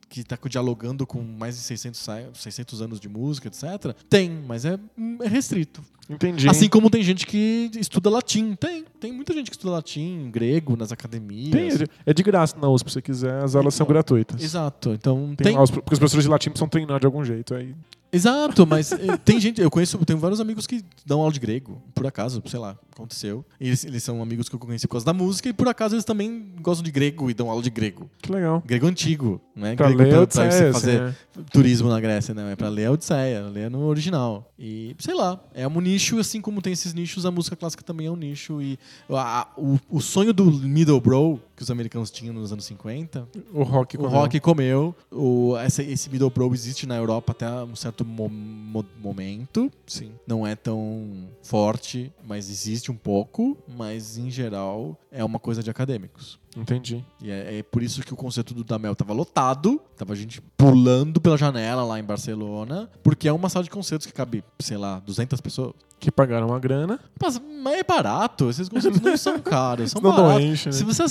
que 0.09 0.19
está 0.19 0.37
dialogando 0.47 1.07
com 1.07 1.21
mais 1.21 1.55
de 1.55 1.61
600, 1.61 2.09
600 2.33 2.81
anos 2.81 2.99
de 2.99 3.07
música, 3.07 3.47
etc. 3.47 3.95
Tem, 4.09 4.29
mas 4.29 4.65
é, 4.65 4.77
é 5.21 5.27
restrito. 5.27 5.81
Entendi. 6.09 6.47
Assim 6.49 6.67
como 6.67 6.89
tem 6.89 7.01
gente 7.01 7.25
que 7.25 7.71
estuda 7.75 8.09
latim. 8.09 8.55
Tem. 8.55 8.85
Tem 9.01 9.11
muita 9.11 9.33
gente 9.33 9.49
que 9.49 9.55
estuda 9.55 9.73
latim, 9.73 10.29
grego, 10.31 10.77
nas 10.77 10.91
academias. 10.91 11.49
Tem, 11.79 11.87
é 12.05 12.13
de 12.13 12.21
graça 12.21 12.55
na 12.61 12.69
USP, 12.69 12.87
se 12.87 12.93
você 12.93 13.01
quiser. 13.01 13.43
As 13.43 13.55
aulas 13.55 13.73
são 13.73 13.87
gratuitas. 13.87 14.41
Exato. 14.41 14.91
Então, 14.91 15.33
tem, 15.35 15.55
tem... 15.55 15.55
Porque 15.55 15.93
os 15.93 15.99
professores 15.99 16.23
de 16.23 16.29
latim 16.29 16.51
precisam 16.51 16.69
treinar 16.69 16.99
de 16.99 17.07
algum 17.07 17.25
jeito. 17.25 17.55
Aí 17.55 17.73
Exato, 18.13 18.67
mas 18.67 18.91
eh, 18.91 19.17
tem 19.23 19.39
gente, 19.39 19.61
eu 19.61 19.71
conheço, 19.71 19.97
tenho 20.05 20.19
vários 20.19 20.41
amigos 20.41 20.67
que 20.67 20.83
dão 21.05 21.21
aula 21.21 21.31
de 21.31 21.39
grego, 21.39 21.81
por 21.95 22.05
acaso, 22.05 22.43
sei 22.45 22.59
lá, 22.59 22.77
aconteceu. 23.01 23.45
Eles, 23.59 23.83
eles 23.85 24.03
são 24.03 24.21
amigos 24.21 24.47
que 24.49 24.55
eu 24.55 24.59
conheci 24.59 24.87
por 24.87 24.93
causa 24.93 25.05
da 25.05 25.13
música 25.13 25.49
e 25.49 25.53
por 25.53 25.67
acaso 25.67 25.95
eles 25.95 26.05
também 26.05 26.53
gostam 26.61 26.83
de 26.83 26.91
grego 26.91 27.29
e 27.29 27.33
dão 27.33 27.49
aula 27.49 27.61
de 27.61 27.69
grego. 27.69 28.09
Que 28.21 28.31
legal. 28.31 28.63
Grego 28.65 28.87
antigo, 28.87 29.41
né? 29.55 29.75
Pra 29.75 29.87
grego 29.87 30.01
ler 30.03 30.09
pra, 30.11 30.21
Odisseia, 30.21 30.47
pra 30.49 30.57
você 30.57 30.71
fazer 30.73 31.01
né? 31.01 31.15
turismo 31.51 31.89
na 31.89 31.99
Grécia, 31.99 32.33
não. 32.33 32.47
É 32.47 32.55
pra 32.55 32.69
ler 32.69 32.85
a 32.85 32.91
Odisseia, 32.91 33.41
ler 33.43 33.69
no 33.69 33.81
original. 33.83 34.51
E, 34.57 34.95
sei 34.99 35.13
lá, 35.13 35.39
é 35.53 35.67
um 35.67 35.81
nicho, 35.81 36.19
assim 36.19 36.39
como 36.41 36.61
tem 36.61 36.73
esses 36.73 36.93
nichos, 36.93 37.25
a 37.25 37.31
música 37.31 37.55
clássica 37.55 37.83
também 37.83 38.07
é 38.07 38.11
um 38.11 38.15
nicho. 38.15 38.61
E 38.61 38.77
a- 39.09 39.47
o, 39.57 39.79
o 39.89 39.99
sonho 40.01 40.33
do 40.33 40.45
Middlebrow, 40.51 41.39
que 41.55 41.63
os 41.63 41.71
americanos 41.71 42.11
tinham 42.11 42.33
nos 42.33 42.51
anos 42.51 42.65
50, 42.65 43.27
O 43.53 43.63
rock 43.63 43.95
o 43.97 43.99
comeu. 44.01 44.11
rock 44.19 44.39
comeu. 44.39 44.95
O, 45.11 45.55
essa, 45.57 45.81
esse 45.83 46.09
Middlebrow 46.09 46.53
existe 46.53 46.85
na 46.85 46.95
Europa 46.95 47.31
até 47.31 47.49
um 47.63 47.75
certo 47.75 48.05
mo- 48.05 48.29
mo- 48.29 48.85
momento. 49.01 49.71
Sim. 49.87 50.11
Não 50.27 50.45
é 50.45 50.55
tão 50.55 51.27
forte, 51.43 52.11
mas 52.27 52.49
existe 52.49 52.90
um 52.91 52.95
pouco. 52.95 53.57
Mas, 53.67 54.17
em 54.17 54.29
geral, 54.29 54.97
é 55.11 55.23
uma 55.23 55.39
coisa 55.39 55.63
de 55.63 55.69
acadêmicos. 55.69 56.39
Entendi. 56.55 57.03
E 57.21 57.31
é, 57.31 57.59
é 57.59 57.63
por 57.63 57.81
isso 57.81 58.01
que 58.03 58.13
o 58.13 58.17
concerto 58.17 58.53
do 58.53 58.63
Damel 58.63 58.93
tava 58.95 59.13
lotado, 59.13 59.81
tava 59.95 60.13
gente 60.15 60.41
pulando 60.57 61.21
pela 61.21 61.37
janela 61.37 61.83
lá 61.83 61.97
em 61.97 62.03
Barcelona, 62.03 62.89
porque 63.01 63.27
é 63.27 63.31
uma 63.31 63.47
sala 63.47 63.63
de 63.63 63.69
concertos 63.69 64.05
que 64.05 64.11
cabe, 64.13 64.43
sei 64.59 64.75
lá, 64.77 64.99
200 64.99 65.39
pessoas. 65.39 65.73
Que 65.97 66.11
pagaram 66.11 66.47
uma 66.47 66.59
grana. 66.59 66.99
Mas, 67.21 67.39
mas 67.63 67.75
é 67.79 67.83
barato, 67.83 68.49
esses 68.49 68.67
concertos 68.67 68.99
não 68.99 69.15
são 69.15 69.39
caros, 69.41 69.91
são 69.91 70.01
Não, 70.01 70.11
baratos. 70.11 70.43
enche, 70.43 70.65
né? 70.69 70.71
Se 70.73 70.83
você 70.83 71.03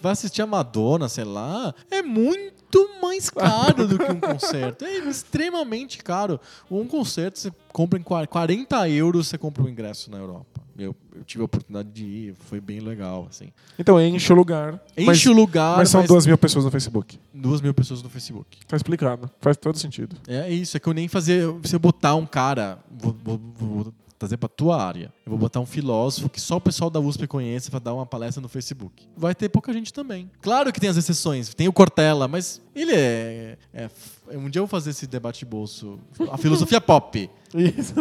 vai 0.00 0.12
assistir 0.12 0.40
a 0.40 0.46
Madonna, 0.46 1.08
sei 1.08 1.24
lá, 1.24 1.74
é 1.90 2.00
muito 2.00 2.88
mais 3.02 3.28
caro 3.28 3.86
do 3.88 3.98
que 3.98 4.10
um 4.10 4.20
concerto. 4.20 4.84
É 4.84 4.98
extremamente 5.08 5.98
caro. 5.98 6.40
Um 6.70 6.86
concerto 6.86 7.38
você 7.38 7.52
compra 7.72 7.98
em 7.98 8.02
qua- 8.02 8.26
40 8.26 8.88
euros, 8.88 9.28
você 9.28 9.36
compra 9.36 9.62
o 9.64 9.68
ingresso 9.68 10.10
na 10.10 10.18
Europa. 10.18 10.60
Eu, 10.78 10.94
eu 11.14 11.24
tive 11.24 11.42
a 11.42 11.44
oportunidade 11.46 11.88
de 11.90 12.04
ir, 12.04 12.34
foi 12.48 12.60
bem 12.60 12.80
legal, 12.80 13.26
assim. 13.30 13.48
Então 13.78 14.00
enche 14.00 14.32
o 14.32 14.36
lugar. 14.36 14.74
Enche 14.96 15.06
mas, 15.06 15.26
o 15.26 15.32
lugar, 15.32 15.76
mas 15.78 15.88
são 15.88 16.00
mas 16.02 16.08
duas 16.08 16.26
mil 16.26 16.36
pessoas 16.36 16.64
no 16.64 16.70
Facebook. 16.70 17.18
duas 17.32 17.60
mil 17.60 17.72
pessoas 17.72 18.02
no 18.02 18.10
Facebook. 18.10 18.58
Tá 18.66 18.76
explicado. 18.76 19.30
Faz 19.40 19.56
todo 19.56 19.78
sentido. 19.78 20.16
É 20.28 20.50
isso, 20.50 20.76
é 20.76 20.80
que 20.80 20.86
eu 20.88 20.92
nem 20.92 21.08
fazia. 21.08 21.42
Se 21.64 21.74
eu 21.74 21.80
botar 21.80 22.14
um 22.14 22.26
cara, 22.26 22.78
vou, 22.90 23.16
vou- 23.24 23.40
vou 23.56 23.94
trazer 24.18 24.38
pra 24.38 24.48
tua 24.48 24.82
área, 24.82 25.12
eu 25.26 25.30
vou 25.30 25.38
botar 25.38 25.60
um 25.60 25.66
filósofo 25.66 26.30
que 26.30 26.40
só 26.40 26.56
o 26.56 26.60
pessoal 26.60 26.88
da 26.88 26.98
USP 26.98 27.26
conhece 27.26 27.70
pra 27.70 27.78
dar 27.78 27.92
uma 27.92 28.06
palestra 28.06 28.40
no 28.40 28.48
Facebook. 28.48 29.06
Vai 29.14 29.34
ter 29.34 29.50
pouca 29.50 29.72
gente 29.74 29.92
também. 29.92 30.30
Claro 30.40 30.72
que 30.72 30.80
tem 30.80 30.88
as 30.88 30.96
exceções, 30.96 31.52
tem 31.54 31.68
o 31.68 31.72
Cortella, 31.72 32.26
mas 32.26 32.60
ele 32.74 32.92
é. 32.94 33.58
é- 33.74 33.90
um 34.32 34.48
dia 34.50 34.60
eu 34.60 34.64
vou 34.64 34.68
fazer 34.68 34.90
esse 34.90 35.06
debate 35.06 35.40
de 35.40 35.46
bolso. 35.46 35.98
A 36.30 36.36
filosofia 36.36 36.80
pop. 36.80 37.30
Isso. 37.54 37.94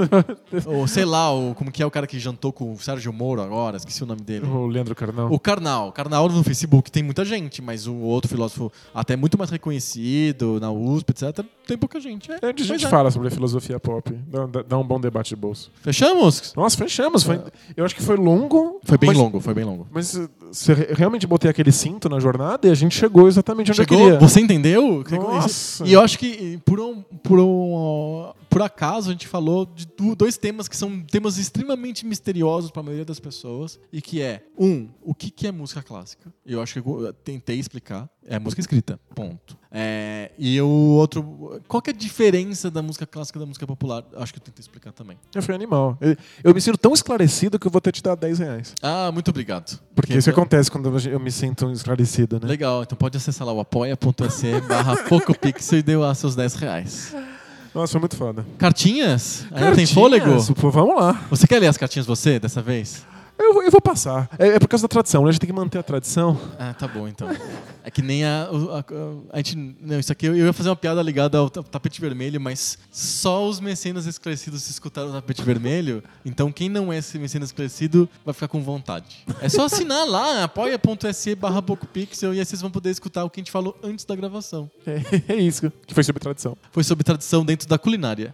Ou 0.65 0.87
sei 0.87 1.05
lá, 1.05 1.31
o, 1.33 1.53
como 1.55 1.71
que 1.71 1.81
é 1.81 1.85
o 1.85 1.91
cara 1.91 2.05
que 2.07 2.19
jantou 2.19 2.51
com 2.51 2.73
o 2.73 2.77
Sérgio 2.79 3.13
Moro 3.13 3.41
agora, 3.41 3.77
esqueci 3.77 4.03
o 4.03 4.05
nome 4.05 4.21
dele. 4.21 4.45
o 4.45 4.65
Leandro 4.67 4.93
Carnal. 4.95 5.31
O 5.31 5.39
Karnal. 5.39 5.91
Karnal 5.91 6.27
no 6.27 6.43
Facebook 6.43 6.91
tem 6.91 7.03
muita 7.03 7.23
gente, 7.23 7.61
mas 7.61 7.87
o 7.87 7.95
outro 7.95 8.27
filósofo, 8.29 8.71
até 8.93 9.15
muito 9.15 9.37
mais 9.37 9.49
reconhecido, 9.51 10.59
na 10.59 10.71
USP, 10.71 11.11
etc., 11.11 11.45
tem 11.67 11.77
pouca 11.77 11.99
gente. 11.99 12.31
É, 12.31 12.37
A 12.43 12.63
gente 12.63 12.85
é. 12.85 12.89
fala 12.89 13.09
sobre 13.11 13.27
a 13.27 13.31
filosofia 13.31 13.79
pop. 13.79 14.11
Dá, 14.27 14.61
dá- 14.67 14.77
um 14.77 14.83
bom 14.85 14.99
debate 14.99 15.29
de 15.29 15.35
bolso. 15.35 15.71
Fechamos? 15.81 16.53
Nossa, 16.55 16.77
fechamos. 16.77 17.23
Foi, 17.23 17.41
eu 17.75 17.83
acho 17.85 17.95
que 17.95 18.03
foi 18.03 18.17
longo. 18.17 18.79
Foi 18.83 18.97
bem 18.97 19.09
mas, 19.09 19.17
longo, 19.17 19.39
foi 19.39 19.53
bem 19.53 19.63
longo. 19.63 19.87
Mas 19.91 20.19
você 20.51 20.73
re- 20.73 20.87
realmente 20.93 21.25
botei 21.25 21.49
aquele 21.49 21.71
cinto 21.71 22.07
na 22.09 22.19
jornada 22.19 22.67
e 22.67 22.71
a 22.71 22.75
gente 22.75 22.95
chegou 22.95 23.27
exatamente 23.27 23.71
onde 23.71 23.81
eu 23.81 23.85
Chegou? 23.87 23.97
queria. 24.05 24.19
Você 24.19 24.39
entendeu? 24.41 25.03
Nossa. 25.11 25.85
E 25.87 25.93
eu 25.93 26.01
acho 26.01 26.14
que 26.17 26.59
por 26.65 26.79
um, 26.79 27.01
por 27.01 27.39
um 27.39 28.33
por 28.55 28.61
acaso 28.61 29.09
a 29.09 29.11
gente 29.11 29.27
falou 29.27 29.65
de 29.65 29.85
dois 30.15 30.37
temas 30.37 30.69
que 30.69 30.77
são 30.77 31.01
temas 31.01 31.37
extremamente 31.37 32.05
misteriosos 32.05 32.71
para 32.71 32.79
a 32.79 32.83
maioria 32.83 33.03
das 33.03 33.19
pessoas 33.19 33.77
e 33.91 34.01
que 34.01 34.21
é 34.21 34.45
um, 34.57 34.87
o 35.03 35.13
que 35.13 35.29
que 35.29 35.45
é 35.45 35.51
música 35.51 35.83
clássica? 35.83 36.33
Eu 36.45 36.61
acho 36.61 36.81
que 36.81 36.89
eu 36.89 37.11
tentei 37.11 37.59
explicar. 37.59 38.09
É 38.25 38.39
música 38.39 38.61
escrita, 38.61 38.97
ponto. 39.13 39.57
É, 39.69 40.31
e 40.39 40.61
o 40.61 40.69
outro, 40.69 41.61
qual 41.67 41.81
que 41.81 41.89
é 41.89 41.93
a 41.93 41.95
diferença 41.95 42.71
da 42.71 42.81
música 42.81 43.05
clássica 43.05 43.37
e 43.37 43.41
da 43.41 43.45
música 43.45 43.67
popular? 43.67 44.05
Acho 44.15 44.33
que 44.33 44.39
eu 44.39 44.43
tentei 44.43 44.61
explicar 44.61 44.93
também. 44.93 45.17
Eu 45.35 45.43
fui 45.43 45.53
animal. 45.53 45.97
Eu, 45.99 46.15
eu 46.41 46.53
me 46.53 46.61
sinto 46.61 46.77
tão 46.77 46.93
esclarecido 46.93 47.59
que 47.59 47.67
eu 47.67 47.71
vou 47.71 47.81
ter 47.81 47.91
te 47.91 48.01
dar 48.01 48.15
10 48.15 48.39
reais. 48.39 48.73
Ah, 48.81 49.11
muito 49.11 49.27
obrigado. 49.31 49.81
Porque 49.93 50.13
isso 50.13 50.29
acontece 50.29 50.71
quando 50.71 50.97
eu 51.09 51.19
me 51.19 51.29
sinto 51.29 51.69
esclarecido, 51.71 52.39
né? 52.39 52.47
Legal, 52.47 52.83
então 52.83 52.97
pode 52.97 53.17
acessar 53.17 53.45
lá 53.45 53.51
o 53.51 53.59
apoia.se 53.59 54.61
barra 54.61 54.95
PocoPixel 55.03 55.79
e 55.79 55.83
deu 55.83 55.99
lá 55.99 56.15
seus 56.15 56.37
10 56.37 56.55
reais. 56.55 57.15
Nossa, 57.75 57.91
foi 57.91 57.99
muito 57.99 58.15
foda. 58.15 58.45
Cartinhas? 58.57 59.45
Ainda 59.51 59.75
tem 59.75 59.85
fôlego? 59.85 60.31
Pô, 60.55 60.71
vamos 60.71 60.95
lá. 60.95 61.25
Você 61.29 61.45
quer 61.45 61.59
ler 61.59 61.67
as 61.67 61.77
cartinhas 61.77 62.05
você, 62.05 62.39
dessa 62.39 62.61
vez? 62.61 63.05
Eu, 63.37 63.61
eu 63.63 63.69
vou 63.71 63.81
passar. 63.81 64.29
É, 64.39 64.47
é 64.49 64.59
por 64.59 64.67
causa 64.67 64.83
da 64.83 64.87
tradição, 64.87 65.23
né? 65.23 65.29
A 65.29 65.31
gente 65.31 65.41
tem 65.41 65.47
que 65.49 65.55
manter 65.55 65.77
a 65.77 65.83
tradição. 65.83 66.39
Ah, 66.57 66.73
tá 66.73 66.87
bom 66.87 67.07
então. 67.07 67.27
É 67.83 67.91
que 67.91 68.01
nem 68.01 68.23
a. 68.25 68.49
o- 68.51 68.71
a, 68.73 68.83
a 69.33 69.37
gente. 69.37 69.55
Não, 69.81 69.99
isso 69.99 70.11
aqui 70.11 70.25
eu 70.25 70.35
ia 70.35 70.53
fazer 70.53 70.69
uma 70.69 70.75
piada 70.75 71.01
ligada 71.01 71.37
ao 71.37 71.49
ta- 71.49 71.61
tapete 71.61 71.99
vermelho, 72.01 72.39
mas 72.39 72.77
só 72.91 73.47
os 73.47 73.59
mecenas 73.59 74.05
esclarecidos 74.05 74.69
escutaram 74.69 75.09
o 75.09 75.13
tapete 75.13 75.43
vermelho. 75.43 76.03
Então 76.25 76.51
quem 76.51 76.69
não 76.69 76.91
é 76.91 76.97
esse 76.97 77.19
mecenas 77.19 77.49
esclarecido 77.49 78.09
vai 78.23 78.33
ficar 78.33 78.47
com 78.47 78.63
vontade. 78.63 79.25
É 79.41 79.49
só 79.49 79.65
assinar 79.65 80.07
lá, 80.07 80.43
apoia.se 80.45 81.35
barra 81.35 81.61
PocoPixel 81.61 82.33
e 82.33 82.39
aí 82.39 82.45
vocês 82.45 82.61
vão 82.61 82.71
poder 82.71 82.89
escutar 82.89 83.23
o 83.25 83.29
que 83.29 83.39
a 83.39 83.41
gente 83.41 83.51
falou 83.51 83.77
antes 83.83 84.05
da 84.05 84.15
gravação. 84.15 84.69
É, 84.87 85.33
é 85.33 85.35
isso, 85.35 85.71
que 85.85 85.93
foi 85.93 86.03
sobre 86.03 86.21
tradição. 86.21 86.57
Foi 86.71 86.83
sobre 86.83 87.03
tradição 87.03 87.43
dentro 87.45 87.67
da 87.67 87.77
culinária. 87.77 88.33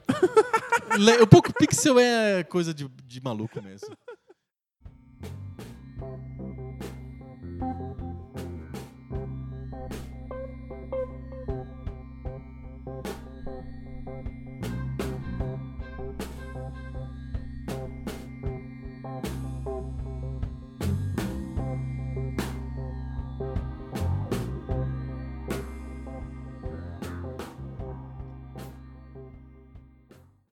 O 1.22 1.28
PocoPixel 1.28 1.97
é 1.99 2.43
coisa 2.43 2.74
de, 2.74 2.88
de 3.08 3.22
maluco 3.24 3.62
mesmo. 3.62 3.88